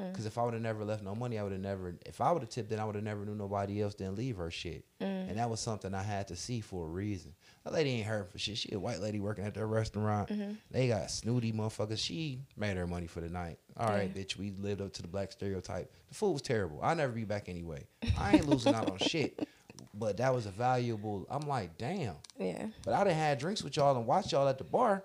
[0.00, 0.12] Hmm.
[0.12, 1.96] Cause if I would have never left no money, I would have never.
[2.06, 4.36] If I would have tipped, then I would have never knew nobody else didn't leave
[4.36, 4.84] her shit.
[5.00, 5.30] Mm.
[5.30, 7.34] And that was something I had to see for a reason.
[7.64, 8.58] That lady ain't hurt for shit.
[8.58, 10.28] She a white lady working at their restaurant.
[10.28, 10.52] Mm-hmm.
[10.70, 11.98] They got snooty motherfuckers.
[11.98, 13.58] She made her money for the night.
[13.76, 14.36] All right, bitch.
[14.36, 15.92] We lived up to the black stereotype.
[16.08, 16.78] The food was terrible.
[16.80, 17.86] I'll never be back anyway.
[18.16, 19.48] I ain't losing out on shit.
[19.94, 21.26] But that was a valuable.
[21.28, 22.14] I'm like, damn.
[22.38, 22.66] Yeah.
[22.84, 25.02] But I done had drinks with y'all and watched y'all at the bar.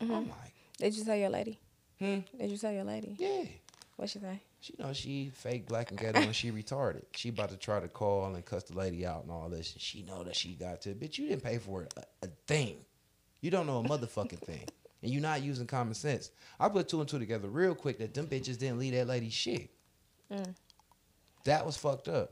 [0.00, 1.58] I'm like, Did you tell your lady?
[1.98, 3.14] hmm, Did you tell your lady?
[3.18, 3.44] yeah.
[4.00, 4.40] What she say?
[4.60, 7.02] She know she fake black and ghetto and she retarded.
[7.14, 9.74] She about to try to call and cuss the lady out and all this.
[9.74, 10.94] And she know that she got to.
[10.94, 12.76] Bitch, you didn't pay for a, a thing.
[13.42, 14.64] You don't know a motherfucking thing.
[15.02, 16.30] And you not using common sense.
[16.58, 19.28] I put two and two together real quick that them bitches didn't leave that lady
[19.28, 19.68] shit.
[20.32, 20.54] Mm.
[21.44, 22.30] That was fucked up.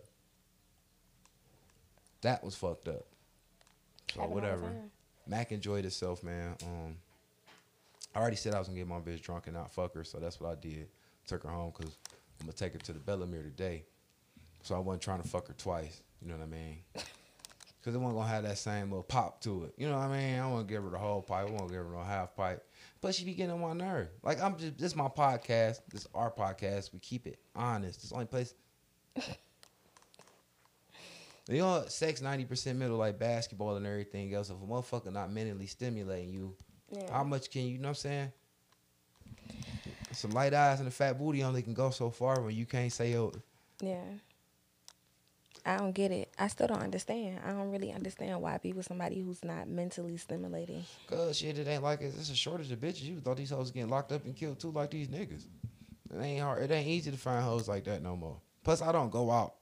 [2.23, 3.05] That was fucked up.
[4.11, 4.73] So Happen whatever.
[5.27, 6.57] Mac enjoyed himself, man.
[6.63, 6.97] Um,
[8.15, 10.17] I already said I was gonna get my bitch drunk and not fuck her, so
[10.19, 10.89] that's what I did.
[11.29, 11.97] Took her home because
[12.41, 13.85] I'm gonna take her to the Bellamere today.
[14.63, 16.03] So I wasn't trying to fuck her twice.
[16.21, 16.79] You know what I mean?
[17.81, 19.73] Because it wasn't gonna have that same little pop to it.
[19.79, 20.41] You know what I mean?
[20.41, 21.47] I want to give her the whole pipe.
[21.47, 22.67] I want to give her no half pipe.
[23.01, 24.09] But she be getting on my nerve.
[24.23, 25.79] Like I'm just this my podcast.
[25.89, 26.93] This our podcast.
[26.93, 28.01] We keep it honest.
[28.01, 28.53] It's the only place.
[31.49, 34.51] You know, sex ninety percent middle like basketball and everything else.
[34.51, 36.55] If a motherfucker not mentally stimulating you,
[36.91, 37.11] Yeah.
[37.11, 38.33] how much can you, you know what I'm saying?
[40.19, 42.93] Some light eyes and a fat booty only can go so far when you can't
[42.93, 43.33] say oh
[43.81, 44.03] Yeah.
[45.67, 46.33] I don't get it.
[46.39, 47.41] I still don't understand.
[47.45, 50.85] I don't really understand why people somebody who's not mentally stimulating.
[51.09, 53.03] cause shit it ain't like it's, it's a shortage of bitches.
[53.03, 55.45] You thought these hoes getting locked up and killed too like these niggas.
[56.15, 56.63] It ain't hard.
[56.63, 58.41] It ain't easy to find hoes like that no more.
[58.65, 59.55] Plus I don't go out.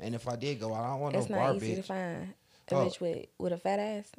[0.00, 1.82] And if I did go out, I don't want it's no not bar easy to
[1.82, 1.84] bitch.
[1.86, 2.34] find
[2.68, 2.86] a Oh.
[2.86, 4.10] bitch with with a fat ass.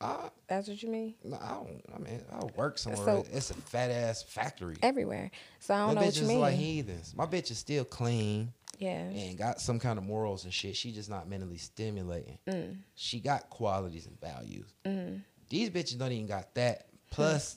[0.00, 1.14] I, That's what you mean?
[1.24, 1.82] no, I don't.
[1.94, 3.04] I mean, I work somewhere.
[3.04, 4.76] So- it's a fat ass factory.
[4.82, 5.30] Everywhere.
[5.58, 6.40] So I don't know what you bitches mean.
[6.40, 7.14] like heathens.
[7.14, 9.00] My bitch is still clean yeah.
[9.02, 10.74] and got some kind of morals and shit.
[10.76, 12.38] She just not mentally stimulating.
[12.48, 12.78] Mm.
[12.94, 14.72] She got qualities and values.
[14.86, 15.22] Mm.
[15.50, 16.86] These bitches don't even got that.
[17.10, 17.56] Plus,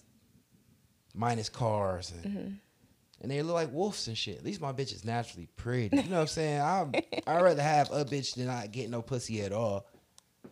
[1.14, 2.54] minus cars and Mm-hmm.
[3.22, 4.38] and they look like wolves and shit.
[4.38, 5.96] At least my bitch is naturally pretty.
[5.96, 6.60] You know what I'm saying?
[6.62, 6.88] I
[7.28, 9.86] I'd rather have a bitch than not get no pussy at all,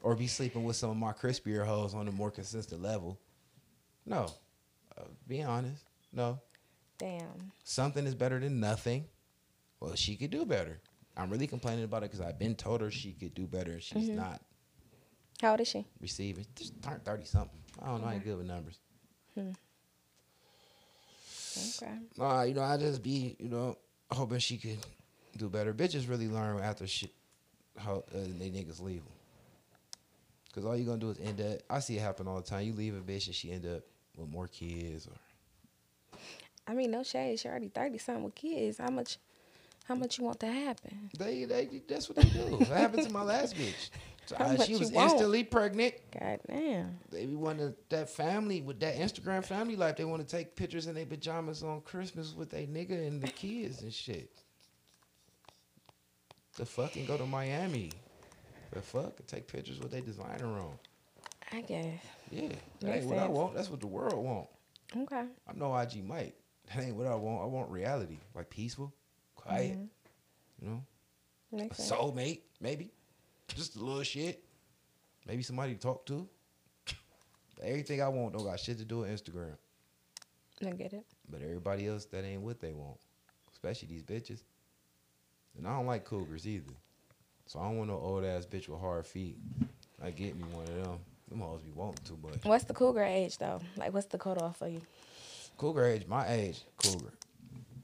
[0.04, 3.20] or be sleeping with some of my crispier hoes on a more consistent level.
[4.06, 4.28] No,
[4.98, 5.84] uh, be honest.
[6.14, 6.40] No,
[6.98, 7.52] Damn.
[7.64, 9.06] something is better than nothing.
[9.80, 10.80] Well, she could do better.
[11.18, 13.74] I'm really complaining about it because I've been told her she could do better.
[13.74, 14.16] and She's Mhm.
[14.16, 14.42] not
[15.42, 15.86] How old is she?
[16.00, 16.46] receiving.
[16.56, 17.60] Just turned thirty something.
[17.82, 18.08] I don't know.
[18.08, 18.80] I ain't good with numbers.
[21.58, 21.98] Okay.
[22.18, 23.78] Nah, you know, I just be, you know,
[24.10, 24.78] hoping she could
[25.38, 25.74] do better.
[25.74, 27.12] Bitches really learn after shit,
[27.78, 29.14] how uh, they niggas leave them.
[30.54, 31.60] Cause all you're gonna do is end up.
[31.70, 32.66] I see it happen all the time.
[32.66, 33.84] You leave a bitch and she end up
[34.18, 36.20] with more kids, or
[36.68, 37.40] I mean, no shade.
[37.40, 38.78] She already thirty something with kids.
[38.78, 39.18] How much?
[39.86, 41.10] How much you want to happen?
[41.18, 42.58] they, they that's what they do.
[42.60, 43.90] that happened to my last bitch.
[44.28, 45.96] So, uh, she was instantly pregnant.
[46.18, 47.00] God damn.
[47.10, 49.98] They wanting that family with that Instagram family life.
[49.98, 53.28] They want to take pictures in their pajamas on Christmas with their nigga and the
[53.28, 54.32] kids and shit.
[56.56, 57.92] The fucking go to Miami.
[58.72, 59.20] The fuck?
[59.20, 60.80] And take pictures with their designer on.
[61.52, 62.00] I guess.
[62.30, 62.48] Yeah,
[62.80, 63.56] that Makes ain't what I want.
[63.56, 64.48] That's what the world want.
[64.96, 65.26] Okay.
[65.48, 66.36] I'm no IG Mike.
[66.68, 67.42] That ain't what I want.
[67.42, 68.94] I want reality, like peaceful,
[69.36, 69.78] quiet.
[69.78, 69.86] Mm-hmm.
[70.62, 70.70] You
[71.58, 71.92] know, a sense.
[71.92, 72.92] soulmate, maybe,
[73.56, 74.44] just a little shit.
[75.28, 76.28] Maybe somebody to talk to.
[77.64, 79.58] Everything I want don't got shit to do with Instagram.
[80.66, 81.06] I get it.
[81.30, 82.98] But everybody else, that ain't what they want.
[83.52, 84.44] Especially these bitches.
[85.58, 86.74] And I don't like cougars either.
[87.52, 89.36] So I don't want no old ass bitch with hard feet.
[90.02, 91.00] I get me one of them.
[91.28, 92.46] Them hoes be wanting too much.
[92.46, 93.60] What's the cougar age though?
[93.76, 94.80] Like, what's the cutoff for you?
[95.58, 97.12] Cougar age, my age, cougar.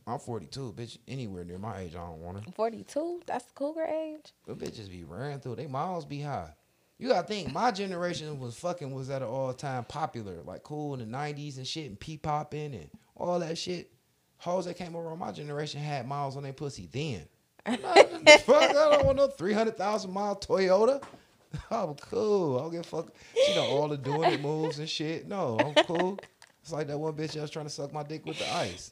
[0.07, 0.97] I'm 42, bitch.
[1.05, 2.51] Anywhere near my age, I don't want her.
[2.53, 3.23] Forty-two.
[3.25, 4.31] That's the cougar age.
[4.45, 5.55] The bitches be running through.
[5.57, 6.53] They miles be high.
[6.97, 10.93] You gotta think, my generation was fucking was at an all time popular, like cool
[10.93, 13.91] in the '90s and shit, and pee popping and all that shit.
[14.37, 17.27] Hoes that came over on my generation had miles on their pussy then.
[18.45, 21.03] Fuck, I don't want no 300,000 mile Toyota.
[21.71, 22.57] I'm cool.
[22.57, 23.13] I don't give a fuck.
[23.45, 25.27] She know all the doing it moves and shit.
[25.27, 26.19] No, I'm cool.
[26.61, 28.91] It's like that one bitch that was trying to suck my dick with the ice.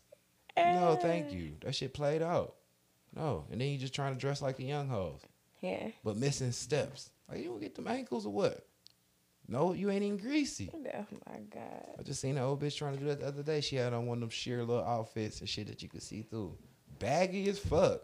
[0.57, 1.53] No, thank you.
[1.61, 2.55] That shit played out.
[3.13, 5.21] No, and then you just trying to dress like the young hoes
[5.61, 5.88] Yeah.
[6.03, 7.09] but missing steps.
[7.30, 8.65] Like you don't get them ankles or what?
[9.47, 10.69] No, you ain't even greasy.
[10.73, 11.95] Oh my god.
[11.99, 13.61] I just seen that old bitch trying to do that the other day.
[13.61, 16.23] She had on one of them sheer little outfits and shit that you could see
[16.23, 16.57] through.
[16.99, 18.01] Baggy as fuck.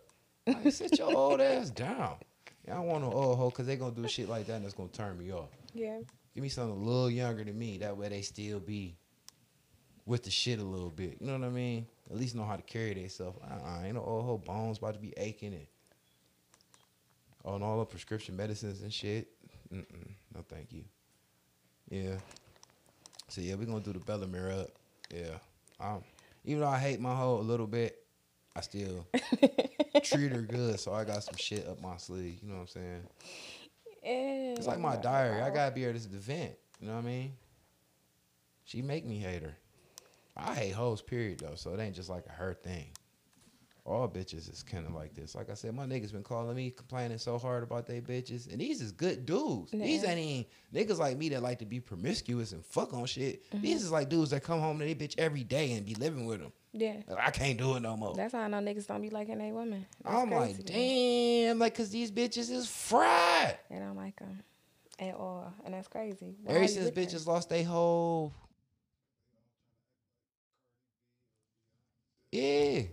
[0.53, 2.15] Like, sit your old ass down.
[2.67, 4.65] Yeah, I don't want no old hoe because they gonna do shit like that and
[4.65, 5.49] that's gonna turn me off.
[5.73, 5.99] Yeah.
[6.33, 7.77] Give me something a little younger than me.
[7.79, 8.95] That way they still be
[10.05, 11.17] with the shit a little bit.
[11.19, 11.87] You know what I mean?
[12.09, 13.39] At least know how to carry themselves.
[13.43, 15.67] Uh-uh, ain't no old hoe bones about to be aching and
[17.43, 19.27] on all the prescription medicines and shit.
[19.73, 20.83] Mm-mm, no, thank you.
[21.89, 22.17] Yeah.
[23.29, 24.69] So yeah, we gonna do the Bellamere up.
[25.13, 25.37] Yeah.
[25.79, 26.03] Um,
[26.45, 28.00] even though I hate my hoe a little bit,
[28.55, 29.07] I still
[30.03, 30.79] treat her good.
[30.79, 32.39] So I got some shit up my sleeve.
[32.41, 33.07] You know what I'm saying?
[34.03, 34.55] Yeah.
[34.57, 35.41] It's like my diary.
[35.41, 36.53] I gotta be at this event.
[36.79, 37.33] You know what I mean?
[38.65, 39.55] She make me hate her.
[40.35, 41.55] I hate hoes, period, though.
[41.55, 42.87] So it ain't just like a her thing.
[43.83, 45.33] All bitches is kind of like this.
[45.33, 48.61] Like I said, my niggas been calling me complaining so hard about they bitches, and
[48.61, 49.71] these is good dudes.
[49.71, 53.43] These ain't even niggas like me that like to be promiscuous and fuck on shit.
[53.51, 53.63] Mm-hmm.
[53.63, 56.27] These is like dudes that come home to their bitch every day and be living
[56.27, 56.51] with them.
[56.73, 56.97] Yeah.
[57.19, 58.13] I can't do it no more.
[58.15, 59.87] That's how I know niggas don't be liking they women.
[60.03, 63.57] That's I'm like, damn, like, cause these bitches is fried.
[63.69, 64.43] They don't like them
[64.99, 66.35] at all, and that's crazy.
[66.43, 68.31] Why Ever since bitches lost their whole.
[72.31, 72.83] Yeah.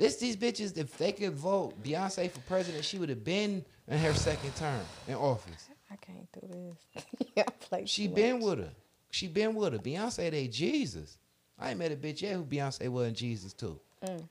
[0.00, 3.98] This these bitches, if they could vote Beyonce for president, she would have been in
[3.98, 5.68] her second term in office.
[5.90, 6.48] I can't do
[6.94, 7.04] this.
[7.36, 8.44] I play She been much.
[8.48, 8.70] with her.
[9.10, 9.78] She been with her.
[9.78, 11.18] Beyonce, they Jesus.
[11.58, 13.78] I ain't met a bitch yet who Beyonce wasn't Jesus too.
[14.02, 14.26] Mm.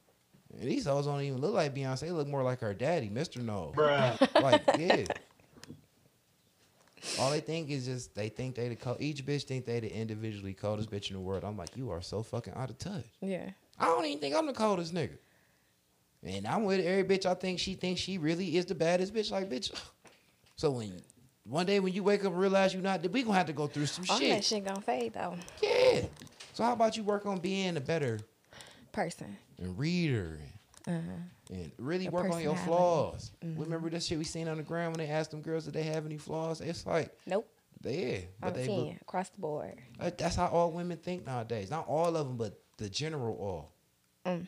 [0.60, 2.00] And these hoes don't even look like Beyonce.
[2.00, 3.40] They look more like her daddy, Mr.
[3.40, 3.72] No.
[3.76, 4.42] Bruh.
[4.42, 5.06] like, yeah.
[7.20, 9.96] All they think is just they think they the co- each bitch think they the
[9.96, 11.44] individually coldest bitch in the world.
[11.44, 13.06] I'm like, you are so fucking out of touch.
[13.22, 13.52] Yeah.
[13.78, 15.18] I don't even think I'm the coldest nigga.
[16.24, 19.32] And I'm with every bitch I think she thinks she really is the baddest bitch.
[19.32, 19.72] Like, bitch.
[20.56, 20.92] So when
[21.46, 23.66] one day when you wake up and realize you're not, we gonna have to go
[23.68, 24.44] through some All that shit.
[24.44, 25.38] shit gonna fade though.
[25.64, 26.02] Yeah.
[26.52, 28.20] So how about you work on being a better
[28.92, 29.38] Person.
[29.58, 30.42] and reader
[30.86, 31.54] and, Uh-huh.
[31.56, 33.32] and really A work on your flaws.
[33.42, 35.84] Remember that shit we seen on the ground when they asked them girls did they
[35.84, 36.60] have any flaws?
[36.60, 37.48] It's like Nope.
[37.80, 39.76] they yeah, but they 10 look, across the board.
[39.98, 41.70] That's how all women think nowadays.
[41.72, 43.72] Not all of them, but the general all.
[44.26, 44.46] Mm.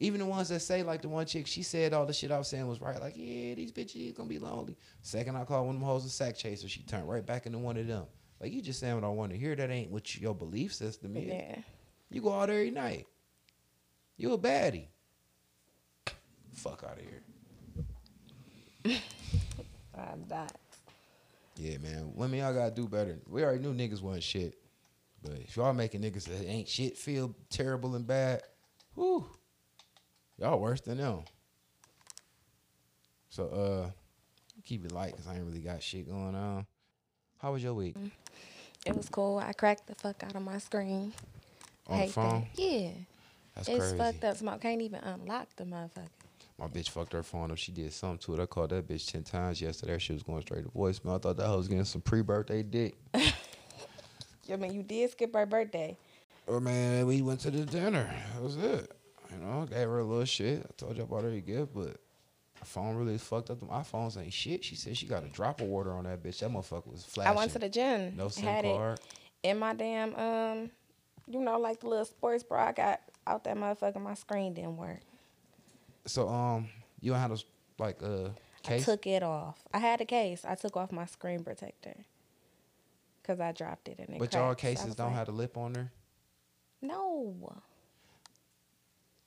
[0.00, 2.38] Even the ones that say, like the one chick, she said all the shit I
[2.38, 3.00] was saying was right.
[3.00, 4.76] Like, yeah, these bitches gonna be lonely.
[5.02, 6.68] Second, I called one of them hoes a sack chaser.
[6.68, 8.04] She turned right back into one of them.
[8.40, 9.56] Like, you just saying what I want to hear.
[9.56, 11.24] That ain't what your belief system is.
[11.24, 11.56] Yeah.
[12.10, 13.06] You go out every night.
[14.16, 14.86] You a baddie.
[16.54, 17.04] Fuck out of
[18.84, 18.98] here.
[19.96, 20.52] I'm not.
[21.56, 22.12] Yeah, man.
[22.14, 23.18] Women, y'all gotta do better.
[23.28, 24.54] We already knew niggas wasn't shit.
[25.22, 28.42] But if y'all making niggas that ain't shit feel terrible and bad,
[28.94, 29.26] whew,
[30.38, 31.20] y'all worse than them.
[33.30, 33.90] So, uh,
[34.64, 36.66] keep it light because I ain't really got shit going on.
[37.38, 37.94] How was your week?
[38.84, 39.38] It was cool.
[39.38, 41.12] I cracked the fuck out of my screen.
[41.86, 42.46] On the Hate phone?
[42.56, 42.62] That.
[42.62, 42.90] Yeah.
[43.54, 43.98] That's it's crazy.
[43.98, 44.36] fucked up.
[44.36, 46.08] Smoke can't even unlock the motherfucker.
[46.58, 47.58] My bitch fucked her phone up.
[47.58, 48.42] She did something to it.
[48.42, 49.98] I called that bitch 10 times yesterday.
[49.98, 51.14] She was going straight to voicemail.
[51.14, 52.96] I thought that hoe was getting some pre birthday dick.
[53.14, 55.96] I mean, you did skip her birthday.
[56.48, 58.10] Oh man, we went to the dinner.
[58.34, 58.90] That was it.
[59.32, 60.64] You know, gave her a little shit.
[60.64, 61.96] I told you about her a gift, but
[62.58, 63.62] her phone really fucked up.
[63.68, 64.64] My phones ain't shit.
[64.64, 66.40] She said she got a drop of water on that bitch.
[66.40, 67.32] That motherfucker was flashing.
[67.32, 68.16] I went to the gym.
[68.16, 68.98] no SIM had card.
[68.98, 70.70] it in my damn um,
[71.26, 74.00] you know, like the little sports bra I got out that motherfucker.
[74.00, 75.00] My screen didn't work.
[76.06, 76.68] So um,
[77.00, 77.38] you don't have a
[77.78, 78.82] like a case.
[78.82, 79.62] I took it off.
[79.72, 80.44] I had a case.
[80.44, 81.94] I took off my screen protector.
[83.24, 84.60] Cause I dropped it and it But y'all cracked.
[84.60, 85.92] So cases don't like, have the lip on there.
[86.80, 87.34] No.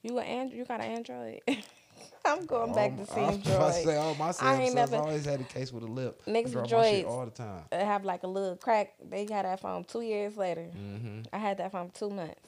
[0.02, 1.40] You a and you got an Android?
[2.24, 4.74] I'm going back to Oh, I was seeing about to say, all my I ain't
[4.74, 6.22] never- always had a case with a lip.
[6.26, 7.06] Niggas with Droids.
[7.06, 7.62] all the time.
[7.72, 8.94] It have like a little crack.
[9.02, 10.64] They got that phone two years later.
[10.64, 12.40] hmm I had that phone two months.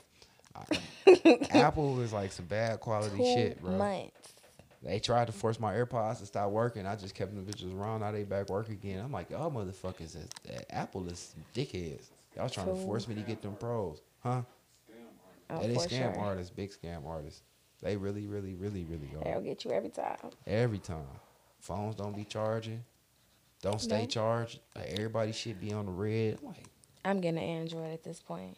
[1.50, 3.76] Apple is like some bad quality Two shit, bro.
[3.76, 4.34] months.
[4.82, 6.86] They tried to force my AirPods to stop working.
[6.86, 8.00] I just kept them bitches around.
[8.00, 9.02] Now they back work again.
[9.02, 10.12] I'm like, y'all motherfuckers,
[10.46, 12.04] that Apple is dickheads.
[12.36, 14.42] Y'all trying to force me to get them pros, huh?
[15.50, 16.18] Oh, yeah, they scam sure.
[16.18, 17.42] artists, big scam artists.
[17.82, 19.24] They really, really, really, really are.
[19.24, 20.16] They'll get you every time.
[20.46, 21.04] Every time,
[21.60, 22.82] phones don't be charging,
[23.62, 24.06] don't stay No.
[24.06, 24.60] charged.
[24.74, 26.38] Like, everybody should be on the red.
[26.40, 26.64] I'm like,
[27.04, 28.56] I'm getting an Android at this point.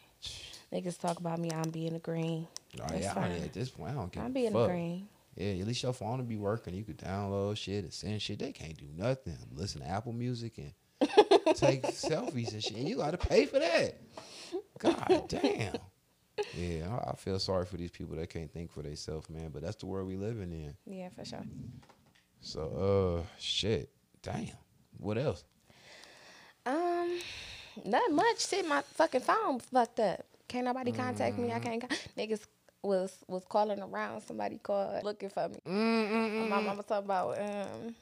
[0.71, 1.51] Niggas talk about me.
[1.51, 2.47] I'm being a green.
[2.81, 3.31] oh, That's yeah, I fine.
[3.43, 4.69] at this point, I don't give I'm a being fuck.
[4.69, 5.07] green.
[5.35, 6.73] Yeah, at least your phone will be working.
[6.73, 8.39] You could download shit and send shit.
[8.39, 9.37] They can't do nothing.
[9.53, 10.71] Listen to Apple Music and
[11.55, 12.77] take selfies and shit.
[12.77, 13.97] And you got to pay for that.
[14.79, 15.75] God damn.
[16.55, 19.49] Yeah, I, I feel sorry for these people that can't think for themselves, man.
[19.49, 20.75] But that's the world we living in.
[20.85, 21.43] Yeah, for sure.
[22.41, 23.89] So, uh, shit.
[24.21, 24.47] Damn.
[24.97, 25.43] What else?
[26.65, 27.19] Um,
[27.85, 28.47] not much.
[28.47, 30.25] Shit, my fucking phone fucked up.
[30.47, 31.51] Can't nobody contact me.
[31.51, 31.81] I can't.
[31.81, 32.41] Con- Niggas
[32.81, 34.21] was was calling around.
[34.21, 35.59] Somebody called looking for me.
[35.65, 36.49] Mm-mm-mm.
[36.49, 37.95] My mama talking about um,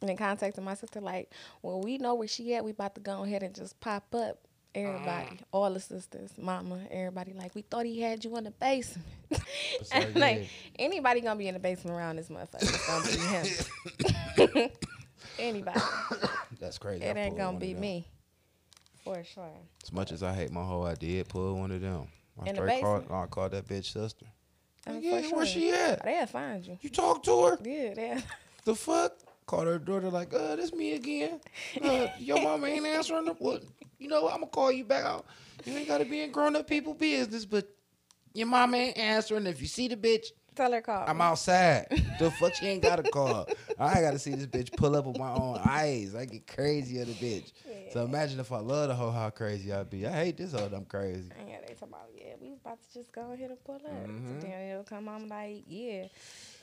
[0.00, 1.30] and then contacting my sister like,
[1.60, 4.38] when we know where she at, we about to go ahead and just pop up.
[4.74, 9.06] Everybody, all the sisters, mama, everybody like, we thought he had you in the basement.
[9.92, 10.48] And, like,
[10.78, 12.62] anybody gonna be in the basement around this motherfucker.
[12.62, 14.70] It's gonna be him.
[15.38, 15.80] anybody.
[16.58, 17.04] That's crazy.
[17.04, 18.06] I It ain't gonna be me.
[19.04, 19.50] For sure.
[19.82, 22.08] As much as I hate my hoe, I did pull one of them.
[22.40, 23.10] I In the called?
[23.10, 24.26] I called that bitch sister.
[24.86, 26.04] Uh, Like, for yeah, where she at?
[26.04, 26.78] They'll find you.
[26.80, 27.58] You talk to her?
[27.62, 28.18] Yeah, they
[28.64, 29.16] The fuck?
[29.46, 31.40] Called her daughter like, uh, this me again.
[31.82, 33.62] Uh, your mama ain't answering the what?
[33.98, 35.26] You know, I'm gonna call you back out.
[35.64, 37.68] You ain't gotta be in grown up people business, but
[38.34, 39.46] your mama ain't answering.
[39.46, 41.04] If you see the bitch, tell her call.
[41.06, 41.86] I'm outside.
[42.18, 43.48] the fuck she ain't gotta call.
[43.78, 46.14] I gotta see this bitch pull up with my own eyes.
[46.14, 47.52] I get crazy of the bitch.
[47.92, 50.06] So imagine if I love the hoe, how crazy I'd be.
[50.06, 51.30] I hate this hoe, I'm crazy.
[51.46, 52.21] Yeah, they talking about yeah,
[52.64, 54.06] about to just go ahead and pull up.
[54.06, 54.40] Mhm.
[54.42, 55.08] So it'll come.
[55.08, 56.06] I'm like, yeah,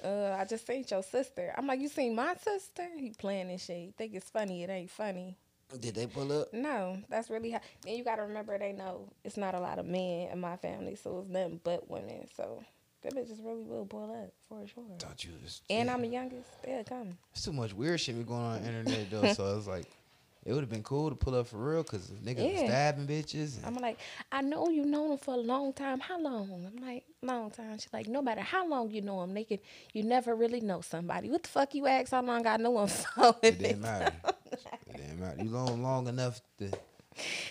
[0.04, 1.54] uh, I just seen your sister.
[1.58, 2.88] I'm like, you seen my sister?
[2.97, 3.78] He playing this shit.
[3.80, 4.64] You think it's funny?
[4.64, 5.38] It ain't funny.
[5.80, 6.52] Did they pull up?
[6.54, 7.60] No, that's really how.
[7.84, 10.95] Then you gotta remember they know it's not a lot of men in my family,
[10.95, 12.28] so it's nothing but women.
[12.36, 12.64] So
[13.04, 14.84] them bitches really will pull up for sure.
[14.97, 15.62] Thought you was.
[15.70, 15.93] And yeah.
[15.93, 16.50] I'm the youngest.
[16.64, 17.18] They'll come.
[17.34, 19.34] It's too much weird shit be going on, on the internet though.
[19.34, 19.86] so it's like,
[20.50, 22.66] it would have been cool to pull up for real because niggas was Yeah.
[22.66, 23.58] stabbing bitches.
[23.64, 24.00] I'm like,
[24.32, 26.00] I know you known him for a long time.
[26.00, 26.66] How long?
[26.66, 27.78] I'm like, long time.
[27.78, 29.60] She's like, no matter how long you know him, they can.
[29.93, 31.30] You never really know somebody.
[31.30, 32.10] What the fuck you ask?
[32.12, 33.36] How long I know him for?
[33.43, 34.16] it didn't matter.
[34.88, 35.43] it didn't matter.
[35.43, 36.72] You long long enough to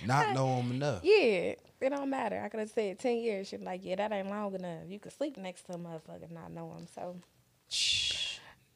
[0.04, 1.00] not know him enough.
[1.04, 2.42] Yeah, it don't matter.
[2.44, 3.46] I could have said ten years.
[3.46, 4.82] She's like, yeah, that ain't long enough.
[4.88, 6.88] You could sleep next to a motherfucker and not know him.
[6.92, 7.14] So.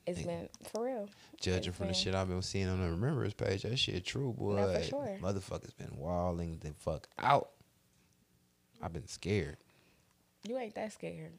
[0.07, 0.27] It's Yeah.
[0.27, 1.09] been for real.
[1.41, 4.57] Judging from the shit I've been seeing on the remembrance page, that shit true, boy.
[4.57, 5.19] No, for sure.
[5.21, 7.51] Motherfuckers been wilding the fuck out.
[8.83, 9.59] I've been scared.
[10.49, 11.33] You ain't that scared.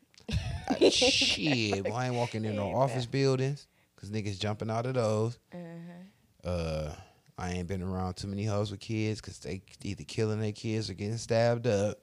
[0.92, 5.38] Shit, boy, I ain't walking in no office buildings because niggas jumping out of those.
[5.54, 6.50] Uh-huh.
[6.50, 6.96] Uh,
[7.38, 10.90] I ain't been around too many hoes with kids because they either killing their kids
[10.90, 12.00] or getting stabbed up.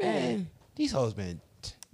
[0.00, 1.40] Man, these hoes been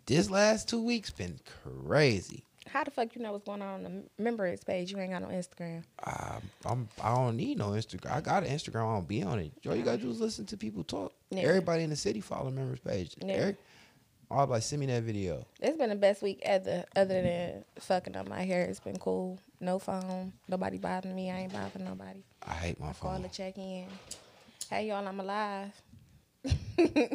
[0.07, 2.46] this last two weeks been crazy.
[2.69, 4.91] How the fuck you know what's going on on the members page?
[4.91, 5.83] You ain't got no Instagram.
[6.05, 8.13] I, I'm I don't need no Instagram.
[8.13, 8.91] I got an Instagram.
[8.91, 9.53] I don't be on it.
[9.67, 11.13] All you gotta do is listen to people talk.
[11.31, 11.43] Yeah.
[11.43, 13.15] Everybody in the city follow members page.
[13.25, 13.53] Yeah.
[14.29, 15.47] I was like, send me that video.
[15.61, 18.63] It's been the best week ever, other than fucking up my hair.
[18.63, 19.39] It's been cool.
[19.61, 20.33] No phone.
[20.49, 21.31] Nobody bothering me.
[21.31, 22.25] I ain't bothering nobody.
[22.45, 23.21] I hate my Call phone.
[23.21, 23.87] Call to check in.
[24.69, 25.71] Hey y'all, I'm alive.
[26.45, 26.51] I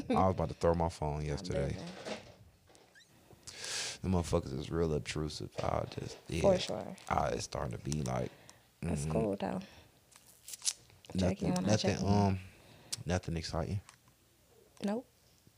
[0.09, 1.75] was about to throw my phone yesterday.
[4.03, 5.49] The motherfuckers is real obtrusive.
[5.63, 6.41] I just yeah.
[6.41, 6.87] For sure.
[7.09, 8.31] I, it's starting to be like
[8.81, 9.59] That's mhm, cool though.
[11.13, 12.39] Nothing, nothing, um,
[13.05, 13.81] nothing exciting.
[14.83, 15.05] Nope.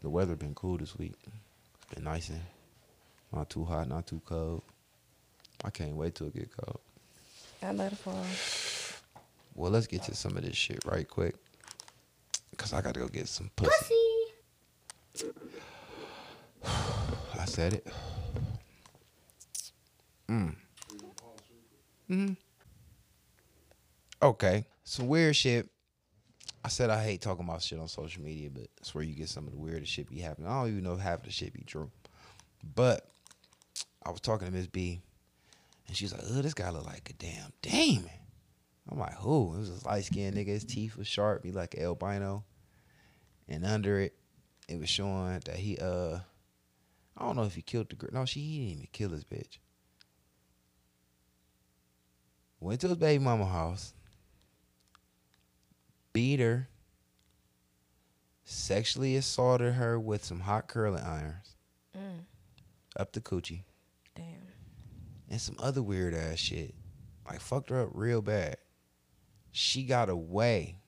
[0.01, 1.13] The weather been cool this week.
[1.25, 2.41] It's been nice and
[3.31, 4.63] not too hot, not too cold.
[5.63, 6.79] I can't wait till it get cold.
[7.61, 8.15] I love it for
[9.55, 11.35] Well, let's get to some of this shit right quick.
[12.57, 13.95] Cause I gotta go get some pussy.
[15.13, 15.31] pussy.
[17.39, 17.87] I said it.
[20.29, 20.55] Mm.
[22.07, 22.33] hmm
[24.21, 24.65] Okay.
[24.85, 25.69] Some weird shit.
[26.63, 29.27] I said I hate talking about shit on social media, but it's where you get
[29.27, 30.49] some of the weirdest shit be happening.
[30.49, 31.91] I don't even know if half of the shit be true.
[32.75, 33.05] But
[34.05, 35.01] I was talking to Miss B,
[35.87, 38.09] and she's like, "Oh, this guy look like a damn demon."
[38.89, 39.55] I'm like, who?
[39.55, 40.47] It was this light skinned nigga.
[40.47, 41.45] His teeth was sharp.
[41.45, 42.43] He like albino.
[43.47, 44.13] And under it,
[44.67, 46.19] it was showing that he uh
[47.17, 48.09] I don't know if he killed the girl.
[48.11, 49.57] No, she he didn't even kill his bitch.
[52.63, 53.93] Went to his baby mama house,
[56.13, 56.69] beat her,
[58.45, 61.57] sexually assaulted her with some hot curling irons
[61.93, 62.21] Mm,
[62.95, 63.63] up the coochie,
[64.15, 64.47] damn.
[65.29, 66.73] and some other weird ass shit.
[67.29, 68.55] Like fucked her up real bad.
[69.51, 70.79] She got away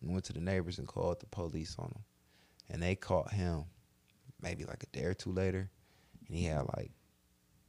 [0.00, 2.04] and went to the neighbors and called the police on him.
[2.70, 3.64] And they caught him
[4.40, 5.70] maybe like a day or two later.
[6.28, 6.92] And he had like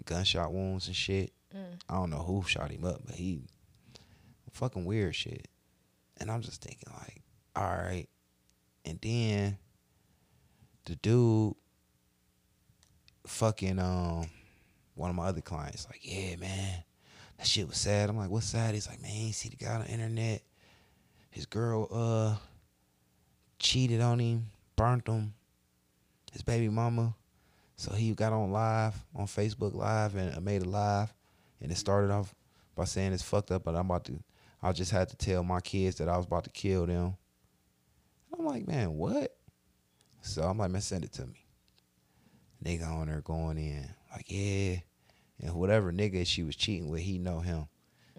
[0.05, 1.33] gunshot wounds and shit.
[1.57, 1.79] Mm.
[1.89, 3.41] I don't know who shot him up, but he
[4.51, 5.47] fucking weird shit.
[6.19, 7.21] And I'm just thinking like,
[7.55, 8.07] all right.
[8.85, 9.57] And then
[10.85, 11.53] the dude
[13.25, 14.29] fucking um
[14.95, 16.83] one of my other clients like, yeah, man,
[17.37, 18.09] that shit was sad.
[18.09, 18.73] I'm like, what's sad?
[18.73, 20.41] He's like, man, see the guy on the internet.
[21.29, 22.35] His girl uh
[23.59, 25.33] cheated on him, burnt him,
[26.31, 27.13] his baby mama.
[27.75, 31.13] So he got on live on Facebook Live and made a live,
[31.61, 32.33] and it started off
[32.75, 34.19] by saying it's fucked up, but I'm about to.
[34.61, 37.15] I just had to tell my kids that I was about to kill them.
[38.37, 39.35] I'm like, man, what?
[40.21, 41.45] So I'm like, man, send it to me.
[42.63, 43.87] Nigga on there going in
[44.17, 44.77] like, yeah,
[45.39, 47.67] and whatever nigga she was cheating with, he know him.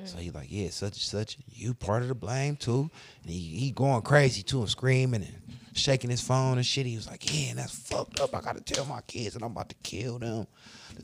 [0.05, 2.91] So he like, yeah, such and such, you part of the blame too.
[3.23, 6.87] And he, he going crazy too and screaming and shaking his phone and shit.
[6.87, 8.35] He was like, yeah, that's fucked up.
[8.35, 10.47] I gotta tell my kids and I'm about to kill them.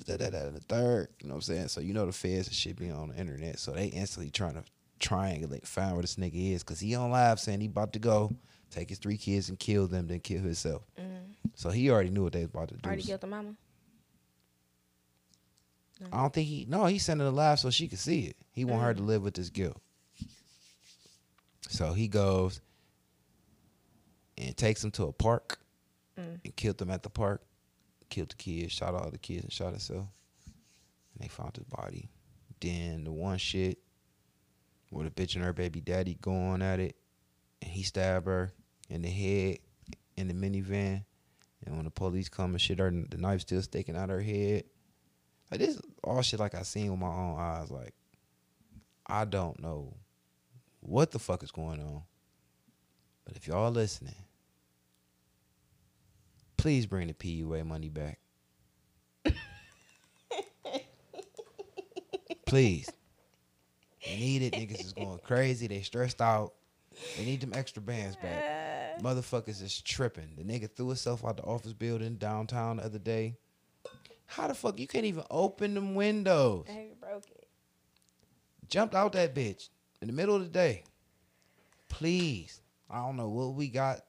[0.06, 1.68] Da, da, da, da, the third, you know what I'm saying?
[1.68, 3.58] So you know the feds and shit be on the internet.
[3.58, 4.64] So they instantly trying to
[5.00, 6.62] triangulate, find where this nigga is.
[6.62, 8.34] Cause he on live saying he about to go
[8.70, 10.82] take his three kids and kill them, then kill himself.
[11.00, 11.34] Mm.
[11.54, 12.80] So he already knew what they was about to do.
[12.86, 13.54] Already killed the mama.
[16.12, 18.36] I don't think he no, he sent it alive so she could see it.
[18.52, 19.06] He want her to mm.
[19.06, 19.80] live with this guilt.
[21.68, 22.60] So he goes
[24.36, 25.58] and takes him to a park
[26.18, 26.38] mm.
[26.44, 27.42] and killed them at the park.
[28.10, 30.06] Killed the kids, shot all the kids, and shot himself.
[30.46, 32.10] And they found his body.
[32.60, 33.78] Then the one shit
[34.90, 36.96] with the bitch and her baby daddy going at it,
[37.62, 38.52] and he stabbed her
[38.88, 39.58] in the head
[40.16, 41.04] in the minivan.
[41.66, 44.64] And when the police come and shit, her the knife still sticking out her head.
[45.54, 47.70] Like this all shit like I seen with my own eyes.
[47.70, 47.94] Like
[49.06, 49.94] I don't know
[50.80, 52.02] what the fuck is going on.
[53.24, 54.16] But if y'all listening,
[56.56, 58.18] please bring the PUA money back.
[62.46, 62.90] please.
[64.04, 64.54] They need it.
[64.54, 65.68] Niggas is going crazy.
[65.68, 66.54] They stressed out.
[67.16, 68.98] They need them extra bands back.
[69.00, 70.34] Motherfuckers is tripping.
[70.36, 73.36] The nigga threw himself out the office building downtown the other day.
[74.34, 76.64] How the fuck you can't even open them windows?
[76.66, 77.46] Hey, broke it.
[78.68, 79.68] Jumped out that bitch
[80.02, 80.82] in the middle of the day.
[81.88, 82.60] Please,
[82.90, 84.00] I don't know what we got.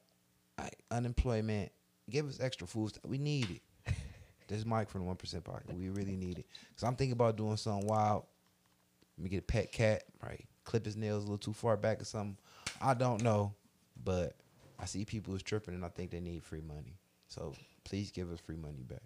[0.58, 1.72] Like, unemployment.
[2.10, 2.90] Give us extra food.
[2.90, 3.06] stuff.
[3.06, 3.94] We need it.
[4.48, 5.78] this mic from the one percent pocket.
[5.78, 6.48] We really need it.
[6.76, 8.24] Cause I'm thinking about doing something wild.
[9.20, 10.06] Let me get a pet cat.
[10.24, 12.38] Right, clip his nails a little too far back or something.
[12.82, 13.54] I don't know,
[14.04, 14.36] but
[14.80, 16.98] I see people who's tripping and I think they need free money.
[17.28, 17.54] So
[17.84, 19.04] please give us free money back.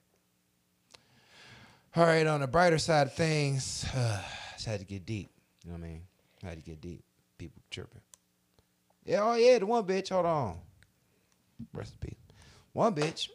[1.95, 3.83] All right, on the brighter side of things,
[4.53, 5.31] just had to get deep.
[5.63, 6.01] You know what I mean?
[6.43, 7.03] Had to get deep.
[7.37, 8.01] People chirping.
[9.05, 10.09] Yeah, oh yeah, the one bitch.
[10.09, 10.57] Hold on.
[11.73, 12.19] Rest in peace.
[12.73, 13.29] One bitch,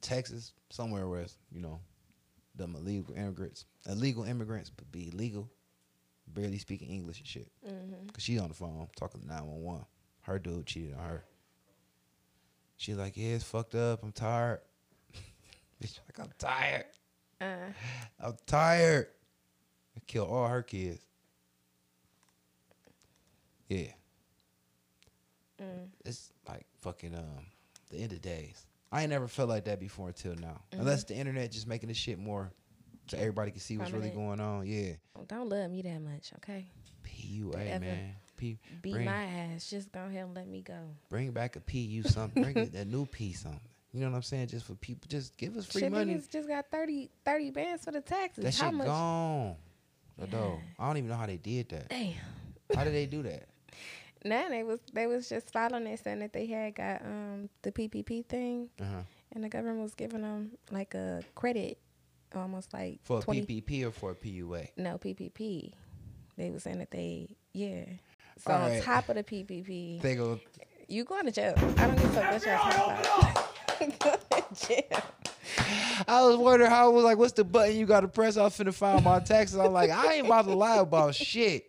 [0.00, 1.80] Texas, somewhere where it's, you know,
[2.56, 5.48] them illegal immigrants, illegal immigrants, but be illegal,
[6.26, 7.50] barely speaking English and shit.
[7.66, 8.08] Mm-hmm.
[8.08, 9.84] Cause she on the phone talking to nine one one.
[10.22, 11.24] Her dude cheated on her.
[12.76, 14.02] She like, yeah, it's fucked up.
[14.02, 14.60] I'm tired.
[15.82, 16.86] Bitch, like I'm tired.
[17.40, 17.72] Uh,
[18.22, 19.08] I'm tired.
[19.96, 21.00] I kill all her kids.
[23.68, 23.92] Yeah.
[26.04, 27.46] It's like fucking um
[27.90, 28.66] the end of days.
[28.92, 30.60] I ain't never felt like that before until now.
[30.72, 32.50] Unless the internet just making this shit more
[33.08, 34.66] so everybody can see what's really going on.
[34.66, 34.92] Yeah.
[35.28, 36.66] don't love me that much, okay?
[37.04, 38.14] PUA, man.
[38.36, 39.68] P Beat bring, my ass.
[39.68, 40.78] Just go ahead and let me go.
[41.10, 42.42] bring back a PU something.
[42.42, 43.60] bring it, a new P something.
[43.92, 44.48] You know what I'm saying?
[44.48, 46.14] Just for people, just give us free Shit, money.
[46.14, 48.44] niggas just got 30, 30 bands for the taxes.
[48.44, 48.86] That How shit much?
[48.86, 49.56] gone.
[50.30, 50.60] Though.
[50.78, 51.88] I don't even know how they did that.
[51.88, 52.12] Damn.
[52.74, 53.48] How did they do that?
[54.24, 57.72] nah, they was they was just following it saying that they had got um the
[57.72, 59.02] PPP thing, Uh-huh.
[59.32, 61.78] and the government was giving them like a credit,
[62.34, 64.68] almost like For a 20 PPP or for a PUA?
[64.76, 65.72] No PPP.
[66.36, 67.84] They was saying that they yeah.
[68.38, 68.82] So All on right.
[68.82, 70.38] top of the PPP, They go.
[70.86, 71.54] you going to jail.
[71.56, 73.46] I don't give a fuck what y'all talking about.
[73.98, 75.02] Go to jail.
[76.06, 78.36] I was wondering how it was like, what's the button you got to press?
[78.36, 79.58] I was finna file my taxes.
[79.58, 81.66] I'm like, I ain't about to lie about shit.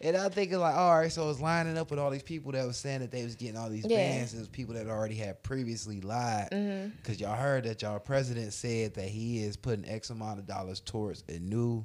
[0.00, 2.64] And I'm thinking like, all right, so it's lining up with all these people that
[2.66, 3.96] was saying that they was getting all these Yeah.
[3.96, 4.32] bans.
[4.32, 6.48] It was people that already had previously lied.
[6.52, 6.92] Mhm.
[7.02, 10.78] Cause y'all heard that y'all president said that he is putting X amount of dollars
[10.80, 11.84] towards a new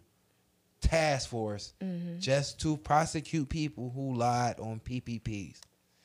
[0.81, 2.19] task force Mhm.
[2.19, 5.59] just to prosecute people who lied on PPPs.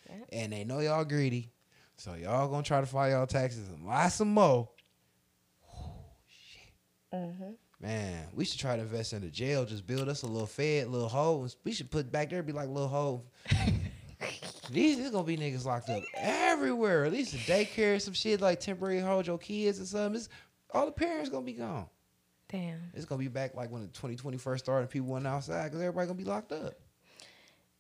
[0.09, 0.15] Yeah.
[0.33, 1.51] And they know y'all greedy,
[1.99, 4.69] so y'all gonna try to file y'all taxes and lie some more.
[7.13, 7.57] Mhm.
[7.81, 9.65] Man, we should try to invest in the jail.
[9.65, 11.47] Just build us a little fed, little hole.
[11.65, 13.27] We should put back there be like little hole.
[14.71, 17.05] These is gonna be niggas locked up everywhere.
[17.05, 20.17] At least a daycare, some shit like temporary hold your kids and something.
[20.17, 20.29] It's,
[20.73, 21.87] all the parents gonna be gone.
[22.49, 22.81] Damn.
[22.95, 25.81] It's gonna be back like when the 2020 first started and people went outside because
[25.81, 26.75] everybody gonna be locked up.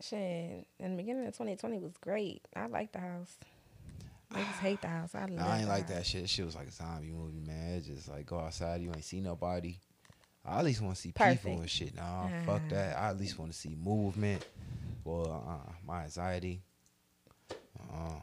[0.01, 0.66] Shit.
[0.79, 2.47] In the beginning of 2020 was great.
[2.55, 3.37] I like the house.
[4.35, 5.14] Niggas hate the house.
[5.14, 5.97] I love Nah, I ain't like house.
[5.97, 6.29] that shit.
[6.29, 7.74] Shit was like a zombie movie, man.
[7.76, 9.76] It's just like go outside, you ain't see nobody.
[10.45, 11.95] I at least want to see people and shit.
[11.95, 12.70] Nah, fuck Ah.
[12.70, 12.97] that.
[12.99, 14.45] I at least want to see movement.
[15.05, 16.62] Well, uh, my anxiety.
[17.51, 18.20] Uh,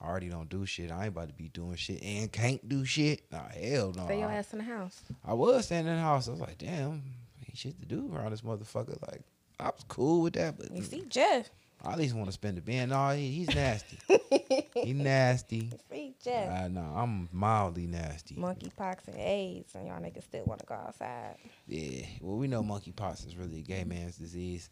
[0.00, 0.90] I already don't do shit.
[0.90, 3.30] I ain't about to be doing shit and can't do shit.
[3.30, 4.04] Nah, hell no.
[4.06, 5.02] Stay your I, ass in the house.
[5.24, 6.28] I was standing in the house.
[6.28, 7.02] I was like, damn,
[7.46, 9.00] ain't shit to do around this motherfucker.
[9.10, 9.22] Like,
[9.60, 11.50] I was cool with that, but You see Jeff.
[11.84, 12.90] I at least want to spend the band.
[12.90, 13.98] No, he, he's nasty.
[14.74, 15.70] he nasty.
[15.90, 16.64] See Jeff.
[16.64, 18.36] Uh, no, I'm mildly nasty.
[18.36, 21.36] Monkeypox and AIDS, and y'all niggas still want to go outside.
[21.66, 22.06] Yeah.
[22.20, 24.70] Well, we know monkeypox is really a gay man's disease.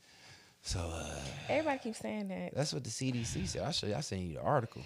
[0.62, 1.16] So uh,
[1.48, 2.54] Everybody keeps saying that.
[2.54, 3.62] that's what the CDC said.
[3.62, 3.94] I show you.
[3.94, 4.82] I sent you the article.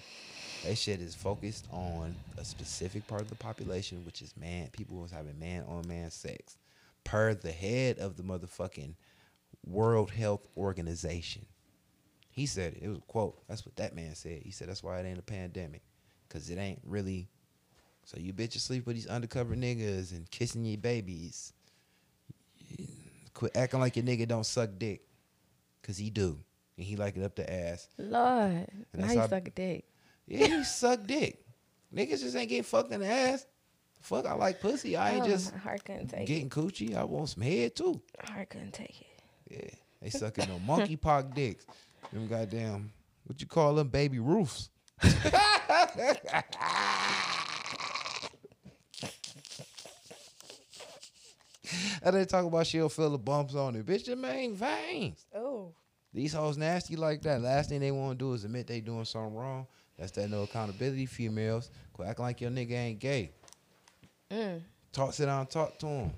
[0.64, 4.68] They shit is focused on a specific part of the population, which is man.
[4.72, 6.56] People who's having man on man sex,
[7.02, 8.94] per the head of the motherfucking
[9.66, 11.44] World Health Organization.
[12.34, 12.82] He said it.
[12.82, 13.40] It was a quote.
[13.46, 14.42] That's what that man said.
[14.42, 15.82] He said that's why it ain't a pandemic,
[16.28, 17.28] cause it ain't really.
[18.04, 21.52] So you bitches sleep with these undercover niggas and kissing your babies.
[23.34, 25.02] Quit acting like your nigga don't suck dick,
[25.82, 26.38] cause he do,
[26.76, 27.88] and he like it up the ass.
[27.98, 29.84] Lord, And now you how- suck a dick.
[30.26, 31.44] Yeah, he suck dick.
[31.94, 33.46] Niggas just ain't getting fucked in the ass.
[34.00, 34.96] Fuck, I like pussy.
[34.96, 36.94] I ain't Oh, just my heart couldn't take getting coochie.
[36.96, 38.00] I want some head too.
[38.22, 38.28] it.
[38.28, 39.06] Heart couldn't take it.
[39.50, 39.70] Yeah,
[40.02, 41.66] they sucking no monkeypox dicks.
[42.12, 42.92] Them goddamn,
[43.24, 44.70] what you call them, Baby Ruths.
[52.02, 53.86] and they talk about she'll feel the bumps on it.
[53.86, 55.24] Bitch, them ain't veins.
[55.34, 55.72] Oh,
[56.12, 57.40] These hoes nasty like that.
[57.40, 59.66] Last thing they want to do is admit they doing something wrong.
[59.98, 61.06] That's that no accountability.
[61.06, 63.32] Females, quit acting like your nigga ain't gay.
[64.30, 64.60] mm.
[64.92, 66.12] Talk, sit down, talk to him.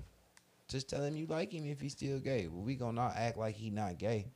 [0.67, 2.47] Just tell him you like him if he's still gay.
[2.47, 4.27] But we gonna not act like he not gay.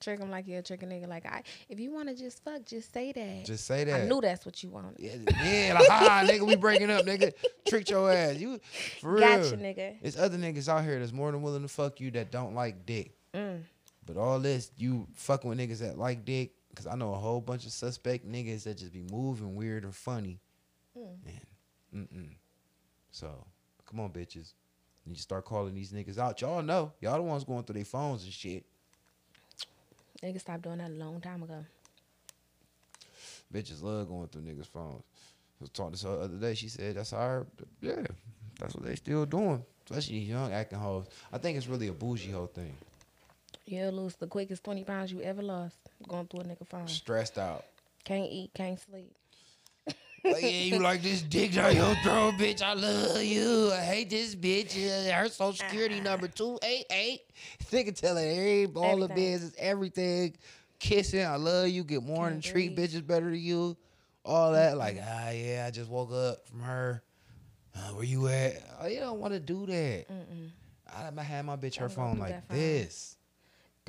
[0.00, 1.08] Trick him like you're a trick a nigga.
[1.08, 3.44] Like I, if you want to just fuck, just say that.
[3.44, 4.02] Just say that.
[4.02, 4.94] I knew that's what you wanted.
[4.98, 7.32] Yeah, yeah like, ha, nigga, we breaking up, nigga.
[7.66, 8.36] Tricked your ass.
[8.36, 8.60] You
[9.00, 9.20] for real.
[9.20, 10.00] Gotcha, nigga.
[10.00, 12.86] There's other niggas out here that's more than willing to fuck you that don't like
[12.86, 13.12] dick.
[13.34, 13.62] Mm.
[14.06, 17.40] But all this, you fucking with niggas that like dick, because I know a whole
[17.40, 20.40] bunch of suspect niggas that just be moving weird and funny.
[20.96, 21.06] Mm.
[21.92, 22.28] And, mm-mm.
[23.10, 23.44] So,
[23.84, 24.52] come on, bitches.
[25.06, 26.40] You start calling these niggas out.
[26.40, 26.92] Y'all know.
[27.00, 28.64] Y'all the ones going through their phones and shit.
[30.22, 31.64] Nigga stopped doing that a long time ago.
[33.52, 35.02] Bitches love going through niggas' phones.
[35.60, 36.54] I was talking to her the other day.
[36.54, 37.46] She said that's our,
[37.80, 38.02] yeah,
[38.58, 39.64] that's what they still doing.
[39.88, 41.06] Especially these young acting hoes.
[41.32, 42.76] I think it's really a bougie hoe thing.
[43.64, 46.88] You'll lose the quickest 20 pounds you ever lost going through a nigga phone.
[46.88, 47.64] Stressed out.
[48.04, 49.14] Can't eat, can't sleep.
[50.24, 52.60] Like, yeah, you like this dick down your throat, bitch.
[52.62, 53.70] I love you.
[53.72, 54.76] I hate this bitch.
[54.76, 57.20] Uh, Her social security number 288.
[57.70, 60.34] Nigga telling every all the business, everything.
[60.80, 61.82] Kissing, I love you.
[61.84, 62.90] Get morning, Can't treat breathe.
[62.90, 63.76] bitches better than you.
[64.24, 64.76] All that.
[64.76, 67.02] Like, ah, yeah, I just woke up from her.
[67.76, 68.54] Uh, where you at?
[68.80, 70.06] Oh, you don't want to do that.
[70.08, 70.50] Mm-mm.
[71.18, 72.58] I had my bitch her phone like phone.
[72.58, 73.16] this.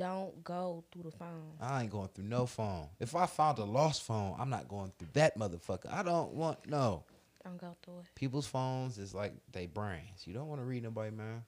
[0.00, 1.52] Don't go through the phone.
[1.60, 2.86] I ain't going through no phone.
[2.98, 5.92] If I found a lost phone, I'm not going through that motherfucker.
[5.92, 7.04] I don't want no.
[7.44, 8.06] Don't go through it.
[8.14, 10.24] People's phones is like they brains.
[10.24, 11.42] You don't want to read nobody, man.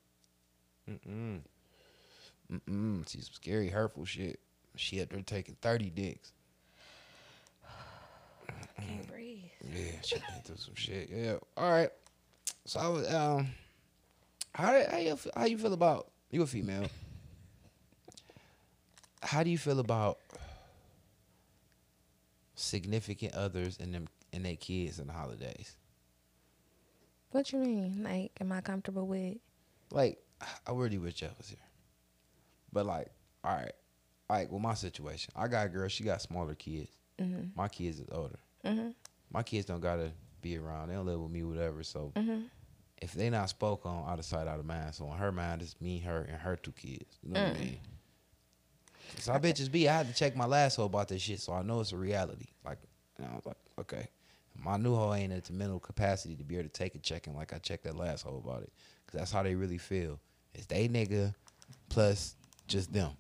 [0.87, 1.41] Mm-mm.
[2.53, 3.09] Mm-mm.
[3.09, 4.39] See some scary, hurtful shit.
[4.77, 6.33] She up there taking 30 dicks.
[8.79, 9.39] Can't breathe.
[9.75, 11.09] Yeah, she been through some shit.
[11.11, 11.37] Yeah.
[11.57, 11.89] All right.
[12.67, 13.49] So I was um
[14.55, 16.87] how how you how you feel about you a female?
[19.23, 20.19] How do you feel about
[22.55, 25.77] significant others and them and their kids in the holidays?
[27.31, 28.03] What you mean?
[28.03, 29.37] Like, am I comfortable with?
[29.91, 30.19] Like
[30.67, 31.59] I really wish Jeff was here.
[32.73, 33.09] But like,
[33.45, 33.73] all right.
[34.29, 36.91] Like with my situation, I got a girl, she got smaller kids.
[37.21, 37.49] Mm-hmm.
[37.55, 38.39] My kids is older.
[38.65, 38.89] Mm-hmm.
[39.33, 40.11] My kids don't gotta
[40.41, 40.89] be around.
[40.89, 41.83] They don't live with me, whatever.
[41.83, 42.43] So Mm-hmm.
[43.01, 44.95] if they not spoke on out of sight, out of mind.
[44.95, 47.19] So on her mind, it's me, her, and her two kids.
[47.23, 47.61] You know what I Mm.
[47.61, 47.79] mean?
[49.19, 49.89] So I bitches be.
[49.89, 51.97] I had to check my last hoe about this shit, so I know it's a
[51.97, 52.47] reality.
[52.65, 52.79] Like,
[53.19, 54.09] and I was like, okay,
[54.57, 57.35] my new hoe ain't at the mental capacity to be able to take a checking
[57.35, 58.73] like I checked that last hoe about it,
[59.07, 60.21] cause that's how they really feel.
[60.55, 61.35] It's they nigga
[61.89, 62.37] plus
[62.67, 63.13] just them.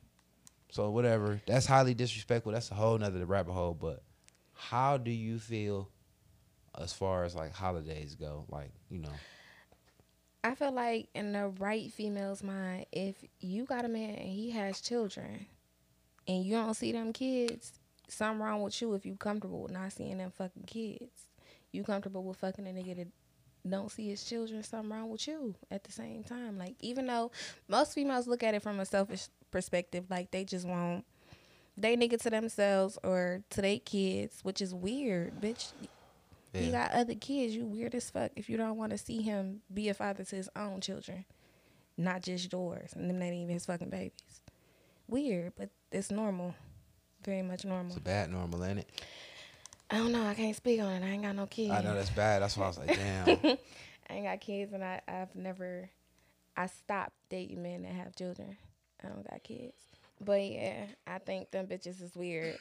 [0.71, 1.41] So whatever.
[1.47, 2.53] That's highly disrespectful.
[2.53, 3.75] That's a whole nother rabbit hole.
[3.75, 4.03] But
[4.55, 5.91] how do you feel
[6.79, 8.47] as far as like holidays go?
[8.49, 9.13] Like, you know.
[10.45, 14.51] I feel like in the right female's mind, if you got a man and he
[14.51, 15.47] has children
[16.27, 17.73] and you don't see them kids,
[18.09, 21.27] something wrong with you if you comfortable with not seeing them fucking kids.
[21.73, 23.09] You comfortable with fucking a nigga that
[23.69, 26.59] don't see his children, something wrong with you at the same time.
[26.59, 27.31] Like even though
[27.69, 31.05] most females look at it from a selfish perspective, like they just want
[31.77, 35.73] they nigga to themselves or to their kids, which is weird, bitch.
[36.53, 36.71] Yeah.
[36.71, 37.57] got other kids.
[37.57, 40.37] You weird as fuck if you don't want to see him be a father to
[40.37, 41.25] his own children,
[41.97, 44.42] not just yours, and them not even his fucking babies.
[45.13, 46.55] Weird, but it's normal,
[47.23, 47.89] very much normal.
[47.89, 48.89] It's a bad normal, ain't it?
[49.91, 50.25] I don't know.
[50.25, 51.05] I can't speak on it.
[51.05, 51.71] I ain't got no kids.
[51.71, 52.41] I know that's bad.
[52.41, 53.29] That's why I was like, damn.
[54.09, 55.91] I ain't got kids, and I I've never.
[56.57, 58.57] I stopped dating men that have children.
[59.05, 59.77] I don't got kids,
[60.19, 62.57] but yeah, I think them bitches is weird,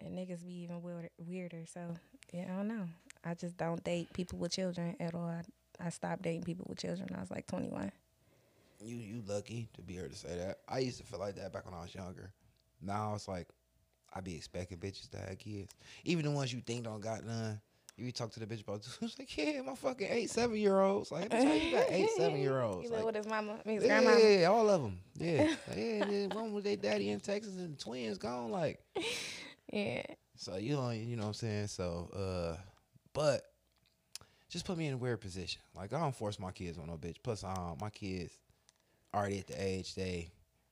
[0.00, 1.10] and niggas be even weirder.
[1.18, 1.80] weirder so
[2.32, 2.86] yeah, I don't know.
[3.24, 5.26] I just don't date people with children at all.
[5.28, 5.42] I,
[5.84, 7.08] I stopped dating people with children.
[7.16, 7.90] I was like twenty one.
[8.80, 10.58] You you lucky to be here to say that.
[10.68, 12.32] I used to feel like that back when I was younger.
[12.80, 13.48] Now it's like
[14.14, 15.74] I be expecting bitches to have kids,
[16.04, 17.60] even the ones you think don't got none.
[17.96, 21.10] You talk to the bitch about, it's like, yeah, my fucking eight, seven year olds.
[21.10, 22.88] Like, how you got eight, seven year olds?
[22.88, 24.16] You Like, with his mama, I mean his yeah, grandma.
[24.16, 24.98] Yeah, all of them.
[25.16, 26.04] Yeah, yeah.
[26.04, 28.52] then One with their daddy in Texas and the twins gone.
[28.52, 28.80] Like,
[29.72, 30.02] Yeah,
[30.36, 31.66] so you know, you know what I'm saying.
[31.66, 32.60] So, uh,
[33.12, 33.42] but
[34.48, 35.60] just put me in a weird position.
[35.74, 37.16] Like I don't force my kids on no bitch.
[37.22, 38.38] Plus, um, my kids
[39.14, 40.30] already at the age they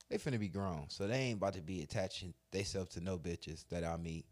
[0.09, 3.65] they finna be grown, so they ain't about to be attaching themselves to no bitches
[3.69, 4.25] that I meet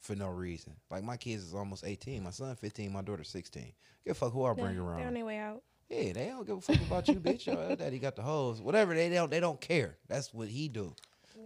[0.00, 0.74] for no reason.
[0.90, 2.24] Like my kids is almost 18.
[2.24, 2.92] My son 15.
[2.92, 3.72] My daughter 16.
[4.04, 4.98] Give a fuck who I bring yeah, around.
[4.98, 5.62] They on their way out.
[5.88, 7.46] Yeah, they don't give a fuck about you, bitch.
[7.46, 8.60] Your daddy got the hoes.
[8.60, 9.96] Whatever they don't, they don't care.
[10.08, 10.94] That's what he do.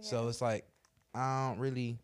[0.01, 0.65] So it's like
[1.13, 1.99] I don't really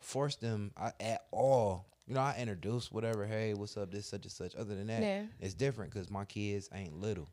[0.00, 1.86] force them at all.
[2.06, 3.24] You know, I introduce whatever.
[3.24, 3.90] Hey, what's up?
[3.90, 4.54] This such and such.
[4.54, 5.22] Other than that, Yeah.
[5.40, 7.28] it's different because my kids ain't little.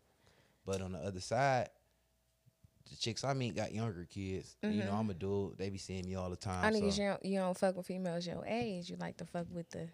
[0.65, 1.69] But on the other side,
[2.91, 4.55] the chicks I meet got younger kids.
[4.61, 5.57] You know, I'm a dude.
[5.57, 6.63] They be seeing me all the time.
[6.63, 6.65] Mm-hmm.
[6.65, 7.01] I niggas so.
[7.01, 8.89] you don't you don't fuck with females your age.
[8.89, 9.87] You like to fuck with the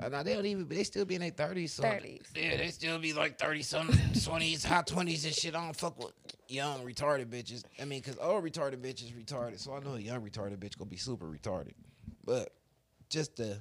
[0.00, 0.66] Uh, nah, they don't even.
[0.68, 1.72] They still be in their thirties.
[1.72, 2.26] So 30s.
[2.34, 5.54] Yeah, they still be like thirty something, twenties, high twenties and shit.
[5.54, 6.12] I don't fuck with
[6.48, 7.64] young retarded bitches.
[7.80, 9.60] I mean, cause old retarded bitches retarded.
[9.60, 11.72] So I know a young retarded bitch gonna be super retarded.
[12.24, 12.50] But
[13.08, 13.58] just the,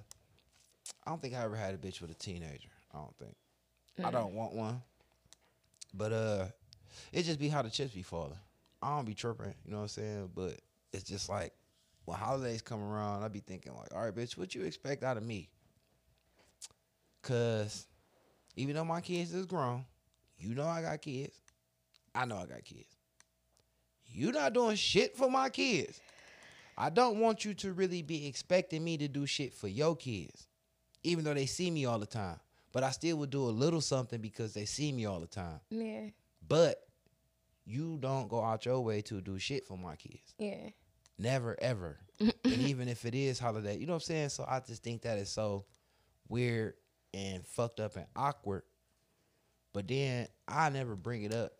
[1.05, 2.69] I don't think I ever had a bitch with a teenager.
[2.93, 3.35] I don't think.
[4.03, 4.81] I don't want one.
[5.93, 6.45] But uh,
[7.11, 8.38] it just be how the chips be falling.
[8.82, 9.53] I don't be tripping.
[9.65, 10.30] You know what I'm saying?
[10.36, 10.60] But
[10.94, 11.53] it's just like
[12.06, 15.18] when holidays come around, I be thinking like, all right, bitch, what you expect out
[15.18, 15.49] of me?
[17.22, 17.88] Cause
[18.56, 19.86] even though my kids is grown,
[20.38, 21.36] you know I got kids.
[22.15, 22.95] I know I got kids.
[24.06, 25.99] You not doing shit for my kids.
[26.78, 30.48] I don't want you to really be expecting me to do shit for your kids,
[31.03, 32.40] even though they see me all the time.
[32.72, 35.60] But I still would do a little something because they see me all the time.
[35.69, 36.07] yeah
[36.48, 36.86] But
[37.68, 40.34] you don't go out your way to do shit for my kids.
[40.39, 40.69] yeah.
[41.19, 41.98] Never ever.
[42.19, 44.30] and even if it is holiday, you know what I'm saying?
[44.30, 45.65] So I just think that is so
[46.30, 46.76] weird
[47.11, 48.61] and fucked up and awkward.
[49.73, 51.53] But then I never bring it up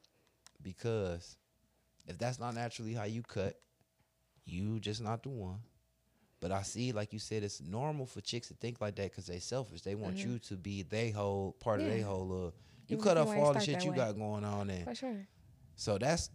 [0.62, 1.38] because
[2.06, 3.60] if that's not naturally how you cut,
[4.46, 5.58] you just not the one.
[6.40, 9.26] But I see, like you said, it's normal for chicks to think like that because
[9.26, 9.82] they selfish.
[9.82, 12.32] They want you to be they whole part of their whole.
[12.32, 12.52] Uh,
[12.88, 13.98] you Even cut off all the shit you way.
[13.98, 15.28] got going on, and For sure.
[15.78, 16.30] So that's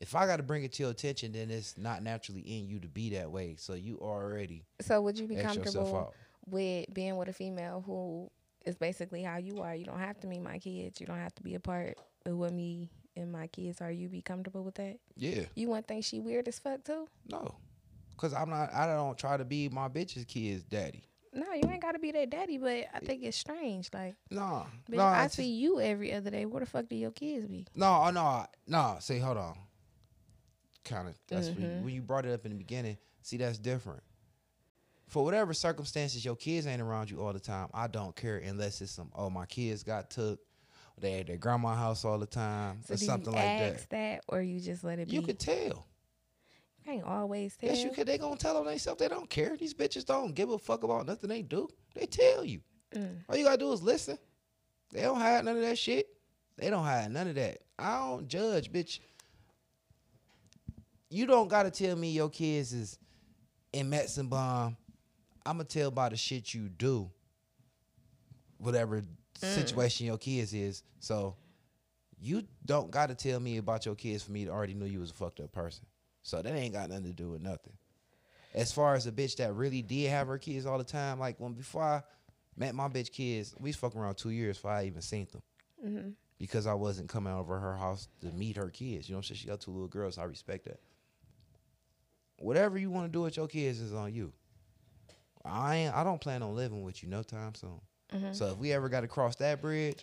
[0.00, 2.80] if I got to bring it to your attention, then it's not naturally in you
[2.80, 3.56] to be that way.
[3.58, 6.12] So you already So would you be comfortable
[6.46, 8.30] with being with a female who
[8.66, 9.74] is basically how you are?
[9.74, 11.00] You don't have to meet my kids.
[11.00, 13.90] You don't have to be a part of what me and my kids are.
[13.90, 14.98] You be comfortable with that?
[15.16, 17.06] Yeah, You wouldn't think she weird as fuck too?
[17.30, 17.54] no,
[18.16, 18.72] cause I'm not.
[18.74, 21.04] I don't try to be my bitch's kid's daddy.
[21.34, 23.90] No, you ain't gotta be their daddy, but I think it's strange.
[23.92, 26.46] Like, Nah, bitch, no, I see you every other day.
[26.46, 27.66] Where the fuck do your kids be?
[27.74, 28.96] no, oh, no, no.
[29.00, 29.56] See, hold on.
[30.84, 31.14] Kind of.
[31.28, 31.78] That's when, Mm-hmm.
[31.78, 32.98] you, when you brought it up in the beginning.
[33.22, 34.02] See, that's different.
[35.08, 37.68] For whatever circumstances, your kids ain't around you all the time.
[37.72, 39.10] I don't care unless it's some.
[39.14, 40.40] Oh, my kids got took.
[41.00, 44.22] They at their grandma house all the time, So or something you like ask that.
[44.28, 45.16] or you just let it be?
[45.16, 45.86] You could tell.
[46.84, 47.70] Can't always tell.
[47.70, 48.06] Yes, you could.
[48.06, 49.00] They gonna tell them themselves.
[49.00, 49.56] They don't care.
[49.56, 51.68] These bitches don't give a fuck about nothing they do.
[51.94, 52.60] They tell you.
[52.94, 53.18] Mm.
[53.28, 54.18] All you gotta do is listen.
[54.92, 56.06] They don't hide none of that shit.
[56.56, 57.58] They don't hide none of that.
[57.78, 59.00] I don't judge, bitch.
[61.10, 62.98] you don't gotta tell me your kids is
[63.72, 64.76] in medicine bomb.
[65.46, 67.10] I'ma tell by the shit you do.
[68.58, 69.04] Whatever
[69.36, 70.82] situation your kids is.
[71.00, 71.36] So
[72.20, 75.10] you don't gotta tell me about your kids for me to already know you was
[75.10, 75.84] a fucked up person.
[76.24, 77.74] So that ain't got nothing to do with nothing.
[78.54, 81.38] As far as a bitch that really did have her kids all the time, like
[81.38, 82.02] when before I
[82.56, 85.42] met my bitch kids, we was fucking around two years before I even seen them.
[85.84, 86.08] Mm-hmm.
[86.38, 89.08] Because I wasn't coming over her house to meet her kids.
[89.08, 89.38] You know what I'm saying?
[89.38, 90.18] She got two little girls.
[90.18, 90.80] I respect that.
[92.38, 94.32] Whatever you want to do with your kids is on you.
[95.44, 97.80] I ain't, I don't plan on living with you no time soon.
[98.32, 99.98] So if we ever got to cross that bridge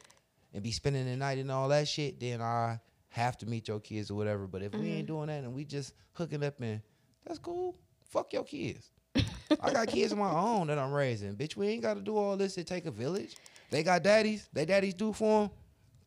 [0.53, 2.79] and be spending the night and all that shit, then I
[3.11, 4.47] have to meet your kids or whatever.
[4.47, 6.81] But if we ain't doing that and we just hooking up and
[7.25, 7.75] that's cool.
[8.09, 8.89] Fuck your kids.
[9.15, 11.35] I got kids of my own that I'm raising.
[11.35, 12.57] Bitch, we ain't got to do all this.
[12.57, 13.35] It take a village.
[13.69, 14.47] They got daddies.
[14.53, 15.51] They daddies do for them.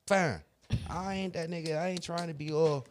[0.07, 0.41] Fine.
[0.89, 1.79] I ain't that nigga.
[1.79, 2.87] I ain't trying to be all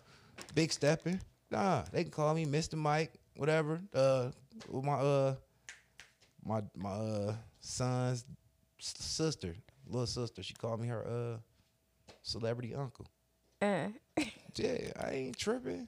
[0.53, 1.19] big stepping.
[1.51, 2.75] Nah, they can call me Mr.
[2.75, 3.81] Mike, whatever.
[3.93, 4.29] Uh,
[4.69, 5.35] with my uh,
[6.45, 8.25] my my uh son's
[8.79, 9.55] sister,
[9.87, 10.43] little sister.
[10.43, 11.37] She called me her uh
[12.21, 13.07] celebrity uncle.
[13.63, 13.87] Uh,
[14.55, 15.87] Yeah, I ain't tripping.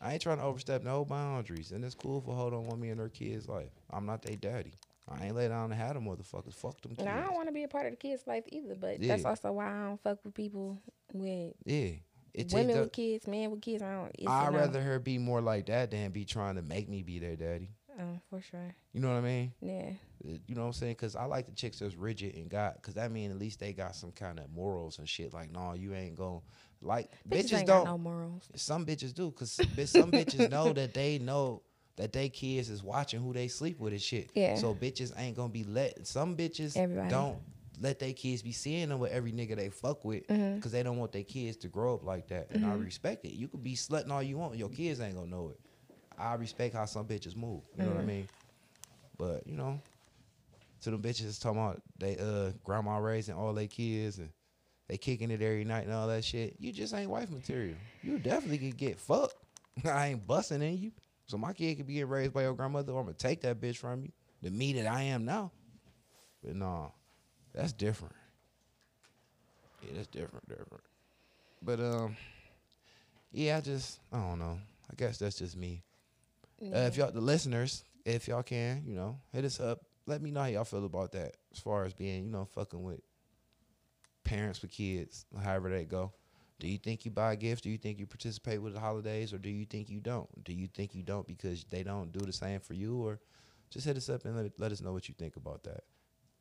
[0.00, 2.90] I ain't trying to overstep no boundaries, and it's cool for hold on want me
[2.90, 3.72] in her kids' life.
[3.90, 4.74] I'm not their daddy.
[5.08, 6.54] I ain't lay down and have them motherfuckers.
[6.54, 7.04] Fuck them kids.
[7.06, 9.08] now I don't want to be a part of the kids' life either, but Yeah.
[9.08, 10.78] that's also why I don't fuck with people
[11.12, 11.92] with yeah,
[12.34, 13.82] it women with kids, men with kids.
[13.82, 14.12] I don't.
[14.28, 17.34] I'd rather her be more like that than be trying to make me be their
[17.36, 17.70] daddy.
[18.00, 18.76] Oh, for sure.
[18.92, 19.52] You know what I mean?
[19.60, 19.90] Yeah.
[20.24, 20.92] Uh, You know what I'm saying?
[20.92, 23.72] Because I like the chicks that's rigid and got, because that mean at least they
[23.72, 25.32] got some kind of morals and shit.
[25.34, 26.46] Like, no, you ain't going to
[26.80, 27.84] like Bitches, bitches don't.
[27.86, 28.48] no morals.
[28.54, 31.62] Some bitches do, cause some bitches know that they know
[31.96, 34.30] that they kids is watching who they sleep with and shit.
[34.34, 34.54] Yeah.
[34.54, 36.06] So bitches ain't gonna be let.
[36.06, 37.10] Some bitches Everybody.
[37.10, 37.38] don't
[37.80, 40.60] let their kids be seeing them with every nigga they fuck with, Mm-hmm.
[40.60, 42.50] cause they don't want their kids to grow up like that.
[42.50, 43.32] And I respect it.
[43.32, 45.58] You could be slutting all you want, your kids ain't gonna know it.
[46.16, 47.62] I respect how some bitches move.
[47.76, 48.06] You know what I Mm-hmm.
[48.06, 48.28] mean?
[49.18, 49.80] But you know,
[50.82, 54.30] to them bitches talking about they uh grandma raising all their kids and
[54.88, 56.56] they kicking it every night and all that shit.
[56.58, 57.76] You just ain't wife material.
[58.02, 59.36] You definitely could get fucked.
[59.84, 60.92] I ain't busting in you.
[61.26, 63.60] So my kid could be getting raised by your grandmother, or I'm gonna take that
[63.60, 64.12] bitch from you.
[64.42, 65.52] The me that I am now.
[66.42, 66.92] But no,
[67.52, 68.14] that's different.
[69.82, 70.82] Yeah, that's different, different.
[71.62, 72.16] But um,
[73.30, 74.58] yeah, I just I don't know.
[74.90, 75.82] I guess that's just me.
[76.62, 79.82] Uh, if y'all the listeners, if y'all can, you know, hit us up.
[80.06, 81.34] Let me know how y'all feel about that.
[81.52, 83.00] As far as being, you know, fucking with
[84.28, 86.12] parents with kids, however they go.
[86.60, 87.62] Do you think you buy gifts?
[87.62, 90.28] Do you think you participate with the holidays, or do you think you don't?
[90.44, 93.20] Do you think you don't because they don't do the same for you, or
[93.70, 95.84] just hit us up and let, let us know what you think about that.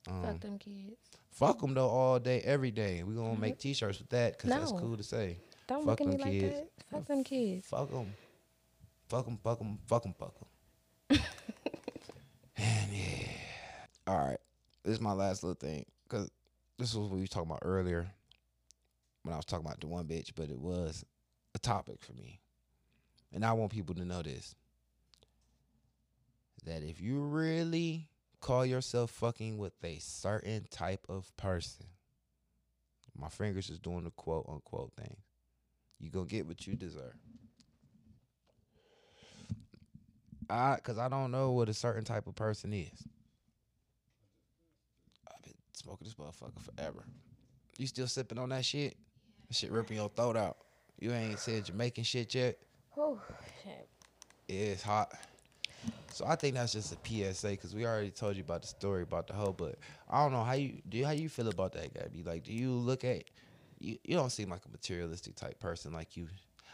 [0.10, 0.96] Um, Fuck them kids.
[1.32, 3.04] fuck them though all day, every day.
[3.04, 5.38] We gonna make T-shirts with that because that's cool to say.
[5.68, 6.56] Don't fuck look at me them like kids.
[6.56, 6.70] that.
[6.92, 7.68] Fuck them kids.
[7.68, 8.14] Fuck them.
[9.10, 11.20] Fuck them, fuck them, fuck them, fuck them.
[12.58, 13.28] and yeah.
[14.08, 14.38] All right.
[14.84, 15.86] This is my last little thing.
[16.04, 16.30] Because
[16.78, 18.08] this was what we was talking about earlier
[19.24, 21.04] when I was talking about the one bitch, but it was
[21.56, 22.40] a topic for me.
[23.34, 24.56] And I want people to know this.
[26.66, 28.10] That if you really
[28.42, 31.88] call yourself fucking with a certain type of person,
[33.18, 35.18] my fingers is doing the quote unquote thing.
[36.00, 37.16] You gonna get what you deserve.
[40.50, 43.04] I, cause I don't know what a certain type of person is.
[45.78, 47.04] Smoking this motherfucker forever.
[47.78, 48.98] You still sipping on that shit?
[49.48, 50.58] That shit ripping your throat out.
[51.00, 52.58] You ain't said Jamaican shit yet.
[52.98, 53.20] Oh
[53.64, 53.88] shit.
[54.48, 55.14] It's hot.
[56.12, 56.98] So I think that's just a
[57.34, 59.76] PSA because we already told you about the story about the hoe, but
[60.10, 61.06] I don't know how you do.
[61.06, 62.24] How you feel about that, Gabby?
[62.24, 63.26] Like, do you look at
[63.80, 63.98] you?
[64.04, 65.94] You don't seem like a materialistic type person.
[65.94, 66.28] Like you,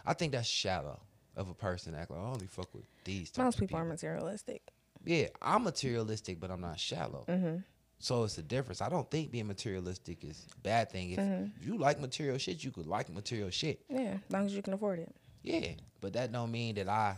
[0.06, 1.02] I think that's shallow
[1.36, 1.94] of a person.
[1.94, 3.34] Act like I only fuck with these.
[3.38, 4.62] Most of people are materialistic.
[5.04, 7.26] yeah, I'm materialistic, but I'm not shallow.
[7.28, 7.58] Mm-hmm.
[8.04, 8.82] So it's a difference.
[8.82, 11.12] I don't think being materialistic is a bad thing.
[11.12, 11.66] If, Mm-hmm.
[11.66, 13.80] you like material shit, you could like material shit.
[13.90, 15.16] Yeah, as long as you can afford it.
[15.42, 15.70] Yeah,
[16.02, 17.16] but that don't mean that I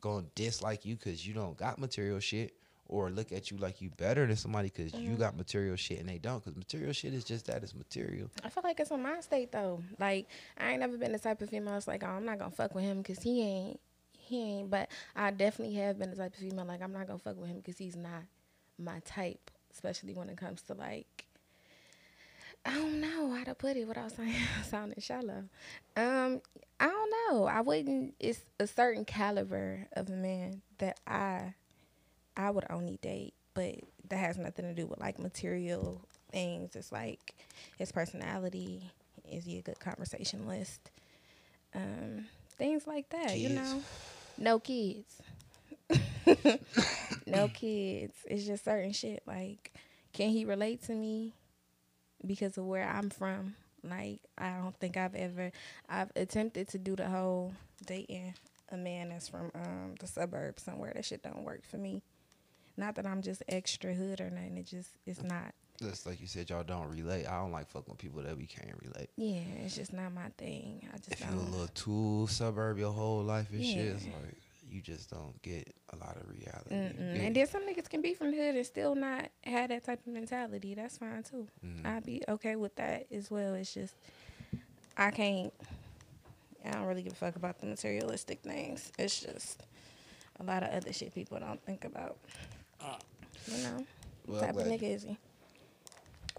[0.00, 2.54] gonna dislike you because you don't got material shit,
[2.88, 5.12] or look at you like you better than somebody because Mm-hmm.
[5.12, 6.42] you got material shit and they don't.
[6.42, 7.62] Because material shit is just that.
[7.62, 8.28] It's material.
[8.42, 9.82] I feel like it's a mind state though.
[10.00, 10.26] Like
[10.58, 12.74] I ain't never been the type of female that's like, oh, I'm not gonna fuck
[12.74, 13.78] with him because he ain't,
[14.18, 14.70] he ain't.
[14.70, 17.48] But I definitely have been the type of female like I'm not gonna fuck with
[17.50, 18.24] him because he's not
[18.78, 21.26] my type, especially when it comes to like.
[22.66, 24.36] I don't know how to put it without sounding
[24.68, 25.44] sounding shallow.
[25.96, 26.40] Um,
[26.80, 27.44] I don't know.
[27.44, 28.14] I wouldn't.
[28.18, 31.54] It's a certain caliber of a man that I,
[32.36, 33.74] I would only date, but
[34.08, 36.00] that has nothing to do with like material
[36.32, 36.74] things.
[36.74, 37.34] It's like
[37.78, 38.90] his personality.
[39.30, 40.90] Is he a good conversationalist?
[41.74, 42.26] Um,
[42.56, 43.38] things like that.
[43.38, 43.82] You know.
[44.38, 45.20] no kids.
[47.26, 48.14] no kids.
[48.26, 49.22] It's just certain shit.
[49.26, 49.72] Like,
[50.12, 51.34] can he relate to me
[52.26, 53.56] because of where I'm from?
[53.82, 55.52] Like, I don't think I've ever
[55.88, 57.52] I've attempted to do the whole
[57.86, 58.34] dating
[58.70, 60.92] a man that's from um the suburbs somewhere.
[60.94, 62.02] That shit don't work for me.
[62.76, 64.56] Not that I'm just extra hood or nothing.
[64.56, 65.54] It just it's not.
[65.80, 67.26] Just like you said, y'all don't relate.
[67.26, 69.10] I don't like fucking with people that we can't relate.
[69.16, 70.86] Yeah, it's just not my thing.
[70.92, 74.36] I just If you're a little too suburb your whole life and shit, it's like
[74.74, 76.70] you just don't get a lot of reality.
[76.74, 77.24] Yeah.
[77.26, 80.00] And then some niggas can be from the hood and still not have that type
[80.04, 80.74] of mentality.
[80.74, 81.46] That's fine too.
[81.64, 81.86] Mhm.
[81.86, 83.54] I'd be okay with that as well.
[83.54, 83.94] It's just
[84.96, 85.52] I can't.
[86.64, 88.90] I don't really give a fuck about the materialistic things.
[88.98, 89.62] It's just
[90.40, 92.16] a lot of other shit people don't think about.
[93.46, 93.86] You know,
[94.26, 95.18] Well, I'm type of glad, nigga is he?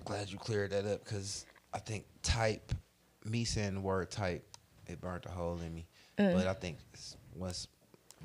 [0.03, 2.74] glad you cleared that up because I think type,
[3.24, 4.44] me saying the word type,
[4.88, 5.88] it burnt a hole in me.
[6.18, 6.34] Mm.
[6.34, 7.68] But I think it's- once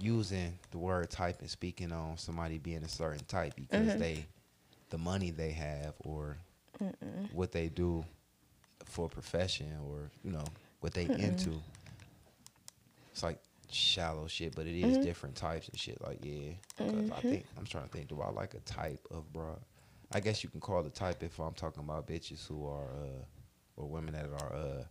[0.00, 3.98] using the word type and speaking on somebody being a certain type because Mhm.
[3.98, 4.26] they,
[4.90, 6.36] the money they have or
[6.80, 7.30] Mm-mm.
[7.32, 8.04] what they do
[8.86, 10.44] for a profession or you know
[10.80, 11.62] what they into.
[13.12, 13.38] It's like
[13.70, 15.02] shallow shit, but it is Mhm.
[15.02, 16.00] different types and shit.
[16.00, 17.20] Like yeah I Mhm.
[17.22, 18.08] think I'm trying to think.
[18.08, 19.60] Do I like a type of broad?
[20.12, 23.24] I guess you can call the type if I'm talking about bitches who are uh
[23.76, 24.84] or women that are uh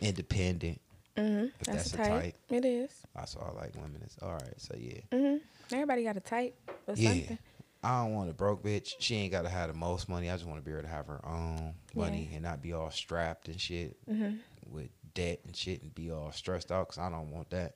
[0.00, 0.80] independent.
[1.16, 1.46] Mm-hmm.
[1.64, 2.08] That's, that's a type.
[2.22, 2.34] type.
[2.50, 2.90] It is.
[3.14, 3.96] That's all I like women.
[4.00, 4.54] That's all right.
[4.58, 5.36] So yeah, Mm-hmm.
[5.74, 6.54] Everybody got a type
[6.88, 7.10] or yeah.
[7.10, 7.38] something.
[7.82, 8.92] I don't want a broke bitch.
[8.98, 10.28] She ain't got to have the most money.
[10.30, 12.36] I just want to be able to have her own money Yeah.
[12.36, 14.36] and not be all strapped and shit Mm-hmm.
[14.70, 17.74] with debt and shit and be all stressed out because I don't want that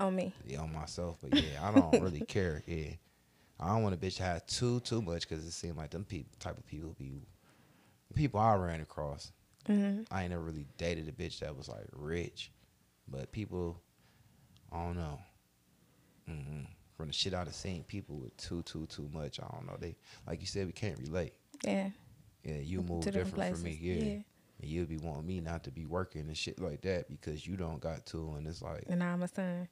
[0.00, 0.32] On me.
[0.46, 1.18] yeah, on myself.
[1.22, 2.62] But yeah, I don't really care.
[2.66, 2.92] Yeah,
[3.60, 6.04] I don't want a bitch to have too too much because it seemed like them
[6.04, 7.26] people type of people be
[8.14, 9.32] people I ran across.
[9.68, 10.02] Mm-hmm.
[10.12, 12.50] I ain't never really dated a bitch that was like rich,
[13.08, 13.80] but people,
[14.72, 15.18] I don't know.
[16.26, 16.60] hmm
[16.96, 19.40] From the shit I've seen, people with too too too much.
[19.40, 19.76] I don't know.
[19.78, 19.96] They
[20.26, 21.34] like you said, we can't relate.
[21.64, 21.90] Yeah.
[22.44, 23.76] Yeah, you move to different from me.
[23.76, 23.80] places.
[23.80, 24.02] Yeah.
[24.60, 27.56] And you'll be wanting me not to be working and shit like that because you
[27.56, 29.68] don't got to, and it's like And I'm a son.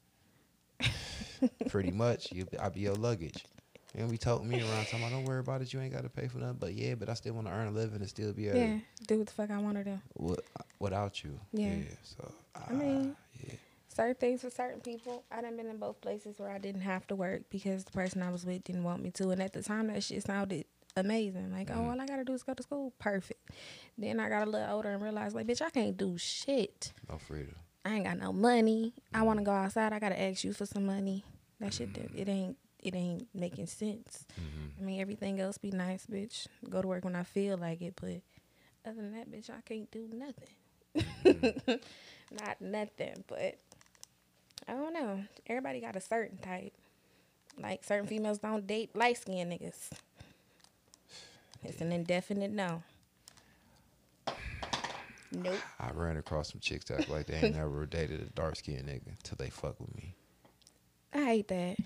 [1.69, 3.45] pretty much you I be your luggage.
[3.93, 5.73] And we told me around time, I don't worry about it.
[5.73, 6.55] You ain't got to pay for nothing.
[6.61, 8.77] But yeah, but I still want to earn a living and still be able Yeah.
[9.01, 9.99] to, Do what the fuck I want to do.
[10.17, 10.37] wi-
[10.79, 11.37] without you.
[11.51, 11.75] Yeah.
[12.03, 13.53] So I mean, ah, yeah.
[13.87, 15.23] certain things for certain people.
[15.31, 18.21] I done been in both places where I didn't have to work because the person
[18.21, 19.29] I was with didn't want me to.
[19.31, 20.65] And at the time, that shit sounded
[20.97, 21.51] amazing.
[21.51, 21.91] Like, oh, Mhm.
[21.91, 22.93] all I gotta do is go to school.
[22.99, 23.49] Perfect.
[23.97, 26.93] Then I got a little older and realized, like, bitch, I can't do shit.
[27.09, 27.55] no freedom.
[27.83, 28.93] I ain't got no money.
[29.13, 29.91] I want to go outside.
[29.93, 31.23] I gotta ask you for some money.
[31.59, 32.15] That shit, Mm.
[32.17, 32.57] it ain't.
[32.83, 34.25] It ain't making sense.
[34.35, 36.47] hmm I mean, everything else be nice, bitch.
[36.67, 38.21] Go to work when I feel like it, but
[38.83, 40.47] other than that, bitch, I can't do nothing.
[41.25, 43.57] Not nothing, but
[44.67, 45.23] I don't know.
[45.47, 46.73] Everybody got a certain type.
[47.61, 49.89] Like certain females don't date light skinned niggas.
[51.63, 52.83] It's an indefinite no.
[55.33, 55.59] Nope.
[55.79, 59.17] I ran across some chicks that like they ain't never dated a dark skinned nigga
[59.23, 60.15] till they fuck with me.
[61.13, 61.77] I hate that.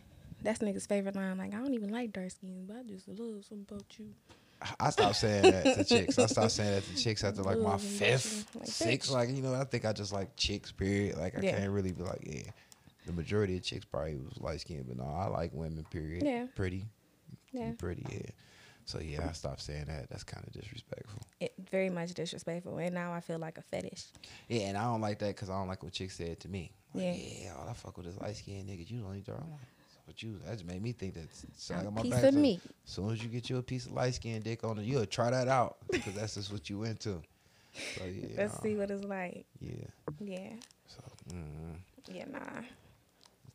[0.41, 1.38] That's niggas' favorite line.
[1.38, 4.14] Like I don't even like dark skins, but I just love something about you.
[4.80, 6.18] I stopped saying that to chicks.
[6.18, 8.60] I stopped saying that to chicks after like my mm, fifth, bitching.
[8.60, 9.11] Like, sixth.
[9.11, 10.72] Like you know, I think I just like chicks.
[10.72, 11.18] Period.
[11.18, 11.57] Like I Yeah.
[11.60, 12.52] can't really be like yeah.
[13.06, 15.86] The majority of chicks probably was light skinned, but no, I like women.
[15.91, 16.23] Period.
[16.23, 16.48] Yeah.
[16.56, 16.86] Pretty.
[17.52, 17.72] Yeah.
[17.77, 18.03] Pretty.
[18.10, 18.30] Yeah.
[18.86, 20.10] So yeah, I stopped saying that.
[20.10, 21.22] That's kind of disrespectful.
[21.40, 24.06] It, very much disrespectful, and now I feel like a fetish.
[24.48, 26.72] Yeah, and I don't like that because I don't like what chicks said to me.
[26.94, 27.14] Like, Yeah.
[27.44, 28.90] yeah, all I fuck with is light skinned niggas.
[28.90, 29.41] You don't need dark.
[29.44, 29.60] I'm like,
[30.06, 30.40] so what you?
[30.45, 31.27] That just made me think that.
[31.57, 32.61] So my piece back of meat.
[32.86, 35.06] As soon as you get you a piece of light skinned dick on it, you'll
[35.06, 37.22] try that out because that's just what you into.
[37.73, 39.45] So yeah, Let's uh, see what it's like.
[39.60, 39.86] Yeah.
[40.19, 40.53] Yeah.
[40.88, 41.02] So
[41.34, 41.77] mm,
[42.07, 42.61] Yeah, nah.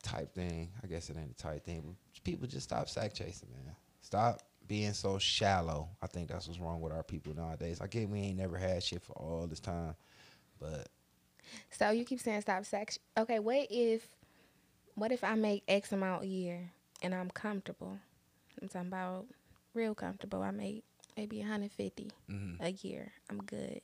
[0.03, 0.71] type thing.
[0.83, 3.75] I guess it ain't a type thing, but people just stop sack chasing, man.
[4.03, 5.89] Stop being so shallow.
[6.03, 7.81] I think that's what's wrong with our people nowadays.
[7.81, 9.95] I get we ain't never had shit for all this time,
[10.61, 10.89] but
[11.71, 12.99] So you keep saying stop sex.
[13.17, 14.07] Okay, what if
[14.95, 16.71] what if I make X amount a year
[17.03, 17.99] and I'm comfortable?
[18.61, 19.27] I'm talking about
[19.75, 20.43] real comfortable.
[20.43, 20.85] I make
[21.17, 22.57] maybe 150 mhm.
[22.61, 23.13] a year.
[23.31, 23.81] I'm good.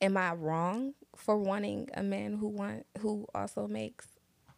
[0.00, 4.06] Am I wrong for wanting a man who want who also makes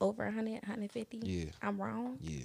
[0.00, 1.20] over 100, 150?
[1.22, 2.18] yeah, I'm wrong.
[2.20, 2.44] yeah.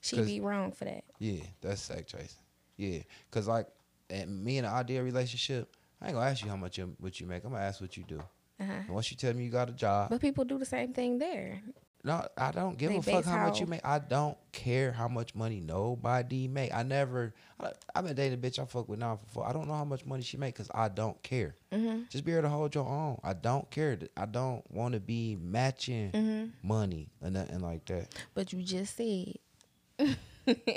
[0.00, 1.04] She be wrong for that.
[1.18, 2.42] Yeah, that's sack chasing.
[2.76, 2.98] Yeah,
[3.30, 3.68] cause like,
[4.10, 7.18] and me in an ideal relationship, I ain't gonna ask you how much you, what
[7.20, 7.42] you make.
[7.44, 8.18] I'm gonna ask what you do.
[8.60, 8.72] Uh-huh.
[8.72, 11.18] And once you tell me you got a job, But people do the same thing
[11.18, 11.62] there.
[12.06, 13.80] No, I don't give They a fuck base how much you make.
[13.82, 16.72] I don't care how much money nobody make.
[16.74, 17.32] I never.
[17.58, 19.48] I, I've been dating a bitch I fuck with now for four.
[19.48, 21.56] I don't know how much money she make because I don't care.
[21.72, 22.02] Mm-hmm.
[22.10, 23.18] Just be able to hold your own.
[23.24, 23.98] I don't care.
[24.18, 26.68] I don't want to be matching Mm-hmm.
[26.68, 28.08] money or nothing like that.
[28.34, 29.34] But you just said.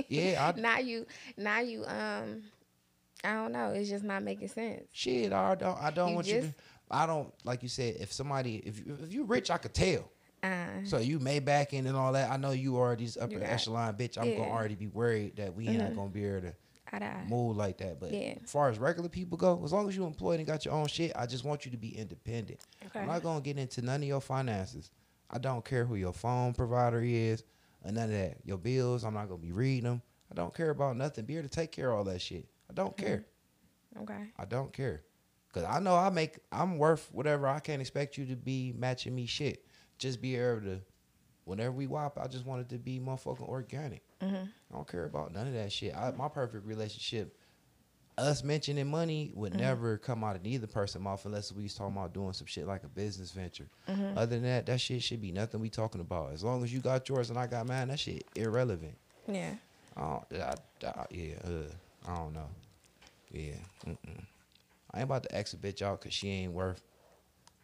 [0.08, 1.06] Yeah, I now you,
[1.36, 2.44] now you, um,
[3.24, 3.72] I don't know.
[3.72, 4.84] It's just not making sense.
[4.94, 5.34] shit.
[5.34, 5.78] I don't.
[5.78, 6.54] I don't You want you to.
[6.90, 7.98] I don't like you said.
[8.00, 10.10] If somebody, if you, if you rich, I could tell.
[10.48, 12.32] Uh, So you may back in and all that.
[12.32, 14.18] I know you already this upper echelon bitch.
[14.18, 14.38] I'm yeah.
[14.38, 15.96] gonna already be worried that we ain't Mhm.
[15.96, 16.56] gonna be able to
[17.28, 18.00] move like that.
[18.00, 18.36] But Yeah.
[18.44, 20.88] as far as regular people go, as long as you employed and got your own
[20.88, 22.60] shit, I just want you to be independent.
[22.86, 23.00] Okay.
[23.02, 24.90] I'm not gonna get into none of your finances.
[25.30, 27.44] I don't care who your phone provider is
[27.84, 28.38] or none of that.
[28.46, 30.02] Your bills, I'm not gonna be reading them.
[30.32, 31.26] I don't care about nothing.
[31.26, 32.48] Be here to take care of all that shit.
[32.70, 33.26] I don't care.
[34.02, 34.32] Okay.
[34.38, 35.04] I don't care.
[35.54, 37.48] Cause I know I make I'm worth whatever.
[37.48, 39.66] I can't expect you to be matching me shit.
[39.98, 40.80] Just be able to
[41.46, 44.02] whenever we wop, I just want it to be motherfucking organic.
[44.22, 44.36] Mm-hmm.
[44.36, 45.96] I don't care about none of that shit.
[45.96, 47.36] I, my perfect relationship,
[48.18, 49.62] us mentioning money would Mm-hmm.
[49.62, 52.68] never come out of neither person mouth unless we was talking about doing some shit
[52.68, 53.68] like a business venture.
[53.88, 54.18] Mm-hmm.
[54.18, 56.34] Other than that, that shit should be nothing we talking about.
[56.34, 58.98] As long as you got yours and I got mine, that shit irrelevant.
[59.28, 59.54] Yeah.
[59.96, 60.54] I don't, I,
[60.88, 62.50] I, yeah, uh, I don't know.
[63.32, 63.54] Yeah,
[63.86, 64.24] mm-mm.
[64.94, 66.82] I ain't about to ask a bitch out because she ain't worth.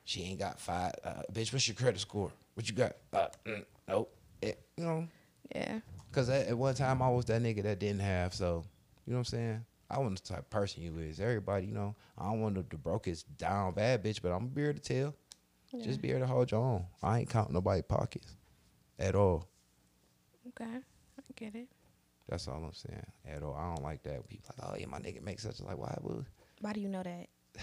[0.06, 0.94] She ain't got five.
[1.04, 2.32] Uh, bitch, what's your credit score?
[2.56, 2.94] What you got?
[3.14, 4.14] Uh, mm, nope.
[4.42, 5.08] It, you know,
[5.56, 5.80] Yeah.
[6.10, 8.34] because at, at one time I was that nigga that didn't have.
[8.34, 8.64] So,
[9.06, 9.66] you know what I'm saying?
[9.90, 11.20] I wasn't the type of person you is.
[11.20, 14.62] Everybody, you know, I don't want the, the brokest down bad bitch, but I'm be
[14.62, 15.14] here to tell.
[15.72, 15.86] yeah.
[15.86, 16.86] Just be here to hold your own.
[17.02, 18.36] I ain't counting nobody's pockets
[19.00, 19.48] at all.
[20.50, 20.66] Okay.
[20.72, 21.68] I get it.
[22.28, 23.06] That's all I'm saying.
[23.30, 23.56] At all.
[23.56, 24.28] I don't like that.
[24.28, 25.78] People like, oh yeah, my nigga makes such a like.
[25.78, 26.26] Why would
[26.62, 27.28] Why do you know that?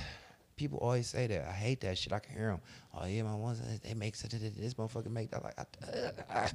[0.61, 1.49] people always say that?
[1.49, 2.13] I hate that shit.
[2.13, 2.61] I can hear them.
[2.95, 5.59] Oh yeah, my ones they make such a this motherfucker make that like.
[5.59, 6.51] I,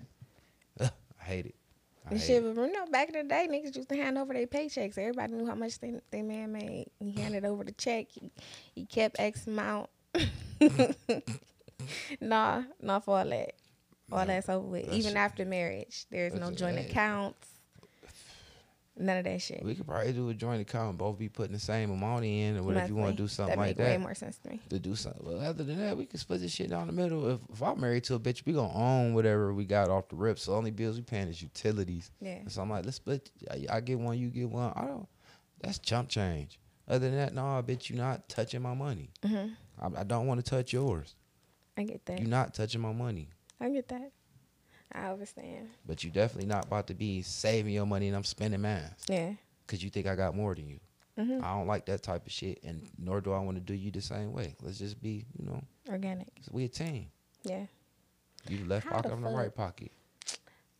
[1.19, 1.55] I hate it.
[2.09, 4.45] I shit, but you know, back in the day, niggas used to hand over their
[4.45, 4.95] paychecks.
[4.99, 6.85] Everybody knew how much they, they man made.
[6.99, 8.05] He handed over the check.
[8.11, 8.31] He,
[8.75, 9.89] he kept X amount.
[12.21, 13.53] nah, not for all that.
[14.11, 14.83] All that's over with.
[14.85, 17.47] that's- Even after marriage, there's no joint accounts.
[18.97, 19.61] None of that shit.
[19.61, 22.57] We could probably do a joint account and both be putting the same amount in,
[22.57, 24.49] or whatever you want to do something like that like make way more sense to
[24.51, 24.61] me.
[24.69, 25.21] to do something.
[25.25, 27.29] Well, other than that, we can split this shit down the middle.
[27.29, 30.15] If, if I'm married to a bitch, we gonna own whatever we got off the
[30.15, 30.39] rip.
[30.39, 32.09] So only bills we paying is utilities.
[32.21, 32.39] Yeah.
[32.47, 33.29] So I'm like, let's split.
[33.51, 34.71] I, I get one, you get one.
[34.77, 35.07] I don't.
[35.59, 36.57] That's chump change.
[36.87, 39.09] Other than that, no, I bet you not touching my money.
[39.25, 39.47] hmm
[39.81, 41.15] I, I don't want to touch yours.
[41.77, 42.19] I get that.
[42.21, 43.27] You're not touching my money.
[43.59, 44.11] I get that.
[44.91, 45.69] I understand.
[45.85, 49.33] But you definitely not about to be saving your money and I'm spending mine Yeah.
[49.65, 50.79] because you think I got more than you.
[51.17, 53.73] hmm I don't like that type of shit, and nor do I want to do
[53.73, 54.55] you the same way.
[54.61, 56.27] Let's just be, you know, Organic.
[56.51, 57.07] we a team.
[57.43, 57.65] Yeah.
[58.47, 59.91] You the left How pocket, the I'm the right pocket.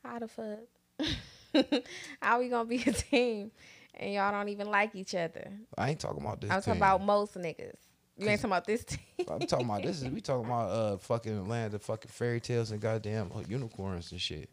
[0.04, 0.60] How the fuck?
[2.22, 3.52] How we gonna be a team
[3.96, 5.52] and y'all don't even like each other?
[5.78, 6.52] I ain't talking about this.
[6.52, 6.82] I'm talking team.
[6.82, 7.76] about most niggas.
[8.18, 9.00] You ain't talking about this team.
[9.30, 10.02] I'm talking about this.
[10.02, 14.12] Is we talking about uh fucking land of fucking fairy tales and goddamn uh, unicorns
[14.12, 14.50] and shit.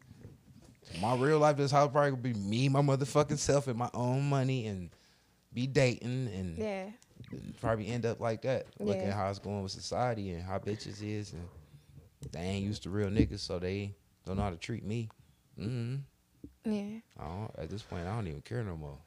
[1.01, 4.29] My real life, this house probably gonna be me, my motherfucking self, and my own
[4.29, 4.91] money, and
[5.55, 6.87] be dating and, yeah.
[7.61, 8.67] probably end up like that.
[8.79, 9.09] Looking Yeah.
[9.11, 11.49] at how it's going with society and how bitches is, and
[12.33, 13.95] they ain't used to real niggas, so they
[14.27, 15.09] don't know how to treat me.
[15.57, 15.97] hmm
[16.65, 16.99] Yeah.
[17.19, 18.99] I don't, at this point, I don't even care no more.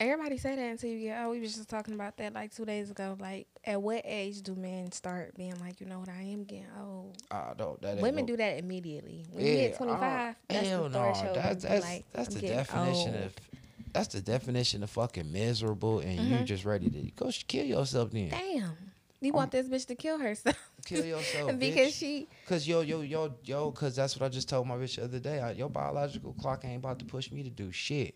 [0.00, 2.64] Everybody say that until you get oh, we was just talking about that like two
[2.64, 3.16] days ago.
[3.20, 6.66] Like at what age do men start being like, you know what, I am getting
[6.80, 7.18] old?
[7.58, 7.82] Don't.
[7.82, 9.26] That ain't Women no- do that immediately.
[9.30, 11.04] When Yeah, you hit twenty five, that's hell the no.
[11.04, 11.36] threshold.
[11.36, 13.24] That's that's like, that's the definition old.
[13.26, 13.34] of
[13.92, 16.44] that's the definition of fucking miserable, and you Mhm.
[16.46, 18.30] just ready to go kill yourself then.
[18.30, 18.76] Damn.
[19.20, 20.56] You want this bitch to kill herself
[20.86, 21.98] Kill yourself, because bitch.
[21.98, 25.04] she Cause yo yo yo yo, cause that's what I just told my bitch the
[25.04, 25.40] other day.
[25.40, 28.14] I, your biological clock ain't about to push me to do shit.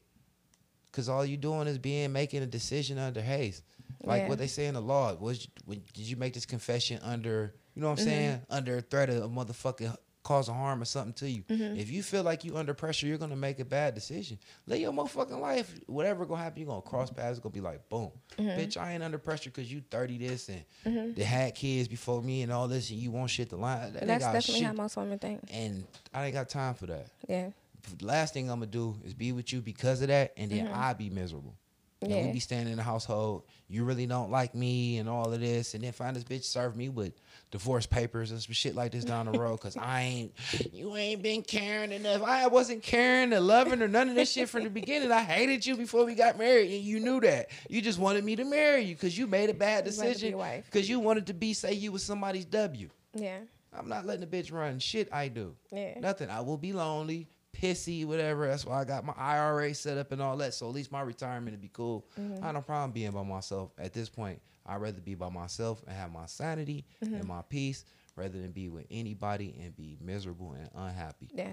[0.94, 3.62] Cause all you doing is being making a decision under haste.
[4.04, 4.28] Like Yeah.
[4.28, 7.82] what they say in the law was, when, did you make this confession under, you
[7.82, 8.08] know what I'm Mhm.
[8.08, 11.42] saying, under threat of a motherfucking causing harm or something to you?
[11.44, 11.76] Mhm.
[11.78, 14.38] If you feel like you under pressure, you're gonna make a bad decision.
[14.66, 15.74] Live your motherfucking life.
[15.86, 17.38] Whatever gonna happen, you're gonna cross paths.
[17.38, 18.56] It's gonna be like boom, Mhm.
[18.58, 18.76] bitch.
[18.76, 21.16] I ain't under pressure because you 30 this and Mhm.
[21.16, 23.94] they had kids before me and all this, and you want shit to line.
[23.94, 24.62] That ain't definitely shit.
[24.66, 25.40] how most women think.
[25.50, 27.08] and I ain't got time for that.
[27.28, 27.50] Yeah.
[27.98, 30.66] The last thing I'm gonna do is be with you because of that, and then
[30.68, 30.74] Mhm.
[30.74, 31.54] I be miserable.
[32.02, 32.26] And Yeah.
[32.26, 33.44] we be standing in the household.
[33.66, 36.76] You really don't like me and all of this, and then find this bitch serve
[36.76, 37.14] me with
[37.50, 39.58] divorce papers and some shit like this down the road.
[39.58, 40.32] Cause I ain't,
[40.72, 42.20] you ain't been caring enough.
[42.22, 45.10] I wasn't caring or loving or none of this shit from the beginning.
[45.12, 47.48] I hated you before we got married, and you knew that.
[47.70, 50.02] You just wanted me to marry you because you made a bad You wanted to
[50.02, 50.62] be decision.
[50.66, 52.90] Because you wanted to be say you was somebody's W.
[53.14, 53.38] Yeah.
[53.72, 55.56] I'm not letting the bitch run shit I do.
[55.72, 55.98] Yeah.
[56.00, 56.28] Nothing.
[56.28, 58.46] I will be lonely, pissy, whatever.
[58.48, 60.54] That's why I got my IRA set up and all that.
[60.54, 62.06] So at least my retirement would be cool.
[62.20, 62.34] Mm-hmm.
[62.34, 63.70] I don't have no problem being by myself.
[63.78, 67.28] At this point, I'd rather be by myself and have my sanity and mm-hmm.
[67.28, 67.84] my peace
[68.16, 71.30] rather than be with anybody and be miserable and unhappy.
[71.32, 71.48] Yeah.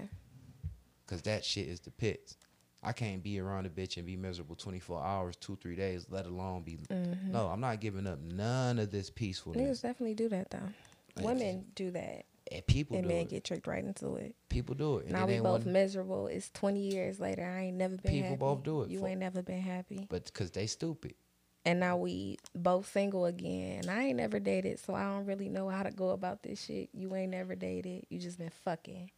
[1.06, 2.36] Cause that shit is the pits.
[2.82, 6.26] I can't be around a bitch and be miserable 24 hours, two, three days, let
[6.26, 6.78] alone be.
[6.88, 7.32] Mm-hmm.
[7.32, 9.62] No, I'm not giving up none of this peacefulness.
[9.62, 11.22] Niggas definitely do that though.
[11.22, 13.28] Women do that, And people and do men it.
[13.30, 14.34] get tricked right into it.
[14.48, 15.04] people do it.
[15.04, 16.26] And now we both one- miserable.
[16.26, 17.44] It's twenty years later.
[17.44, 18.38] I ain't never been People happy.
[18.38, 18.90] both do it.
[18.90, 20.06] You ain't never been happy.
[20.10, 21.14] but because they stupid.
[21.64, 23.82] And now we both single again.
[23.82, 26.64] And I ain't never dated, so I don't really know how to go about this
[26.64, 26.90] shit.
[26.92, 28.04] You ain't never dated.
[28.10, 29.10] You just been fucking.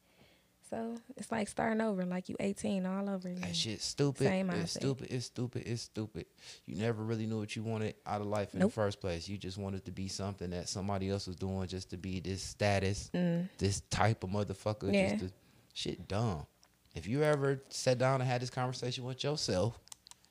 [0.71, 3.43] So it's like starting over, like you 18 all over again.
[3.43, 4.27] That shit stupid.
[4.27, 4.79] Same it's mindset.
[4.81, 5.07] stupid.
[5.11, 5.63] It's stupid.
[5.67, 6.27] It's stupid.
[6.67, 8.71] You never really knew what you wanted out of life in Nope.
[8.71, 9.29] the first place.
[9.29, 12.43] You just wanted to be something that somebody else was doing just to be this
[12.43, 13.49] status, Mm.
[13.59, 14.93] this type of motherfucker.
[14.93, 15.11] Yeah.
[15.17, 15.33] Just to,
[15.75, 16.47] shit dumb.
[16.95, 19.79] If you ever sat down and had this conversation with yourself,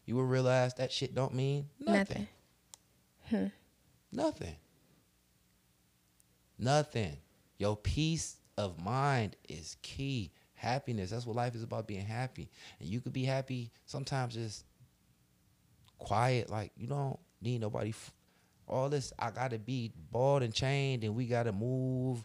[0.05, 2.27] you would realize that shit don't mean nothing.
[3.31, 3.51] Nothing.
[4.11, 4.55] Nothing.
[6.57, 7.17] Nothing.
[7.57, 10.31] Your peace of mind is key.
[10.53, 11.09] Happiness.
[11.09, 12.49] That's what life is about being happy.
[12.79, 14.63] And you could be happy sometimes just
[15.97, 16.49] quiet.
[16.49, 17.89] Like you don't need nobody.
[17.89, 18.13] F-
[18.67, 22.23] all this, I gotta be balled and chained, and we gotta move.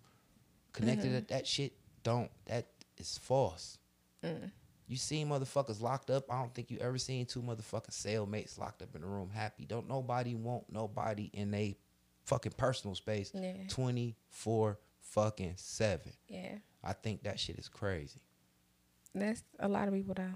[0.72, 1.06] Connected.
[1.06, 1.14] Mm-hmm.
[1.14, 1.72] That, that shit
[2.04, 2.30] don't.
[2.46, 3.78] That is false.
[4.24, 4.50] Mm.
[4.86, 6.30] You seen motherfuckers locked up.
[6.32, 9.64] I don't think you ever seen two motherfucking cellmates locked up in a room happy.
[9.66, 11.76] Don't nobody want nobody in a
[12.24, 13.52] fucking personal space Yeah.
[13.68, 14.78] 24
[15.10, 16.12] fucking 7.
[16.28, 16.56] Yeah.
[16.82, 18.20] I think that shit is crazy.
[19.14, 20.34] That's a lot of people though.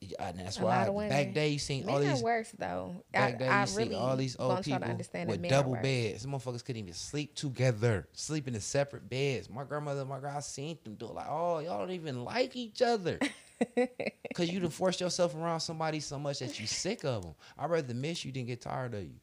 [0.00, 3.04] Yeah, and that's A why of back day you seen all Men these worse though.
[3.12, 5.48] back I, day I you really see all these old people to understand that with
[5.48, 6.22] double beds.
[6.22, 9.48] Some motherfuckers couldn't even sleep together, sleeping in separate beds.
[9.48, 12.82] My grandmother, my grandma seen them do it like, oh, y'all don't even like each
[12.82, 13.20] other.
[14.34, 17.34] Cause you done forced yourself around somebody so much that you sick of them.
[17.56, 19.20] I'd rather miss you than get tired of you.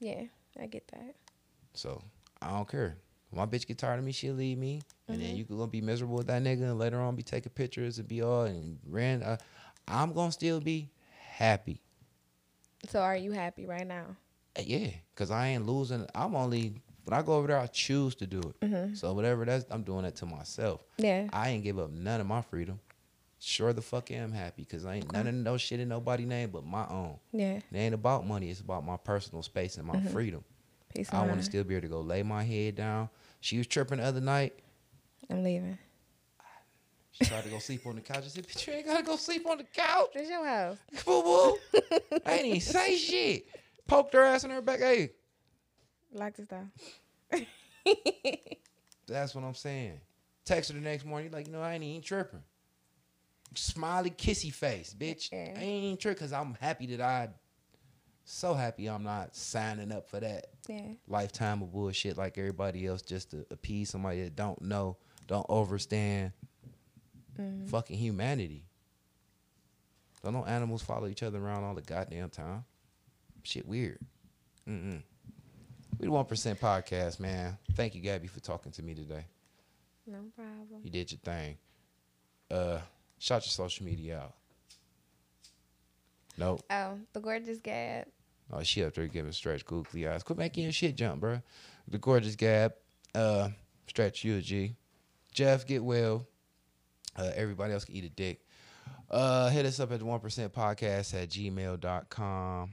[0.00, 0.24] Yeah,
[0.60, 1.14] I get that.
[1.72, 2.02] So
[2.42, 2.98] I don't care.
[3.34, 5.26] When my bitch get tired of me, she'll leave me, and Mm-hmm.
[5.26, 8.06] then you gonna be miserable with that nigga, and later on be taking pictures and
[8.06, 9.22] be all and ran.
[9.24, 9.36] Uh,
[9.88, 11.80] I'm gonna still be happy.
[12.88, 14.16] So are you happy right now?
[14.56, 16.06] Uh, Yeah, cause I ain't losing.
[16.14, 16.74] I'm only
[17.04, 18.94] when I go over there, I choose to do it.
[18.94, 20.80] So whatever that's, I'm doing that to myself.
[20.96, 21.26] Yeah.
[21.32, 22.78] I ain't give up none of my freedom.
[23.40, 26.50] Sure the fuck am happy, cause I ain't none of no shit in nobody name
[26.50, 27.16] but my own.
[27.32, 27.56] Yeah.
[27.56, 28.48] It ain't about money.
[28.48, 30.44] It's about my personal space and my freedom.
[30.94, 33.08] Peace I want to still be able to go lay my head down.
[33.44, 34.54] She was tripping the other night.
[35.28, 35.76] I'm leaving.
[37.12, 38.24] She tried to go sleep on the couch.
[38.24, 40.78] I said, "Bitch, you ain't gotta go sleep on the couch, It's your house.
[41.04, 41.58] boo boo."
[42.24, 43.46] I ain't even say shit.
[43.86, 44.78] Poked her ass in her back.
[44.80, 45.10] Hey,
[46.10, 46.66] Like this though.
[49.06, 50.00] that's what I'm saying.
[50.46, 51.30] Text her the next morning.
[51.30, 52.42] Like, you know, I ain't even tripping.
[53.54, 55.30] Smiley, kissy face, bitch.
[55.34, 57.28] I ain't even tripping because I'm happy that I.
[58.24, 60.94] So happy I'm not signing up for that Yeah.
[61.06, 64.96] lifetime of bullshit like everybody else just to appease somebody that don't know,
[65.26, 66.32] don't understand
[67.66, 68.64] fucking humanity.
[70.22, 72.64] Don't no animals follow each other around all the goddamn time.
[73.42, 73.98] Shit weird.
[74.66, 75.02] Mm-mm.
[75.98, 77.58] We the one percent podcast, man.
[77.72, 79.26] Thank you, Gabby, for talking to me today.
[80.06, 80.80] No problem.
[80.82, 81.58] You did your thing.
[82.50, 82.78] Uh,
[83.18, 84.34] shout your social media out.
[86.36, 86.62] Nope.
[86.70, 88.06] Oh, the gorgeous Gab.
[88.52, 90.22] Oh, she up there giving stretch googly eyes.
[90.22, 91.40] Quit making your shit jump, bro.
[91.88, 92.74] The gorgeous Gab,
[93.14, 93.50] uh,
[93.86, 94.76] stretch you a G.
[95.32, 96.26] Jeff, get well.
[97.16, 98.40] Uh, everybody else can eat a dick.
[99.10, 102.70] Uh, hit us up at the one percent podcast at gmail.com.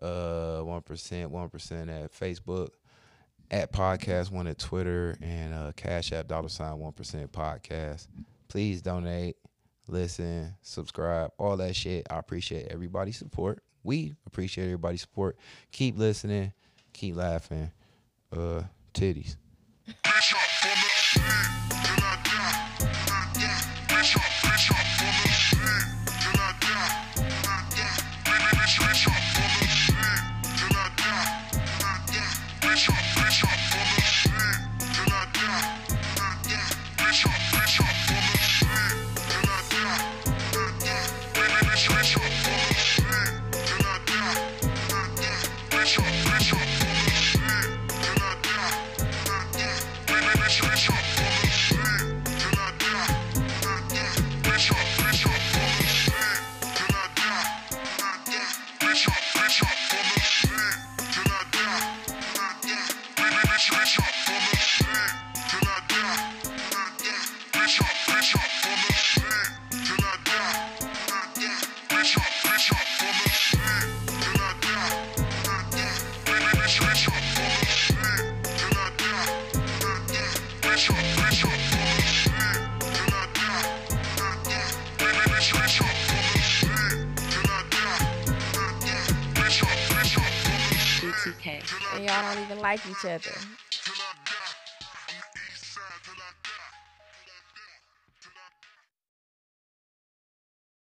[0.00, 2.70] Uh, one percent, one percent at Facebook,
[3.50, 8.06] at podcast one at Twitter, and uh, Cash App dollar sign one percent podcast.
[8.48, 9.36] Please donate,
[9.92, 12.06] listen, subscribe, all that shit.
[12.10, 13.62] I appreciate everybody's support.
[13.84, 15.36] We appreciate everybody's support.
[15.70, 16.52] Keep listening,
[16.92, 17.70] keep laughing.
[18.32, 18.62] Uh,
[18.94, 19.36] titties.
[20.02, 20.62] Bitch up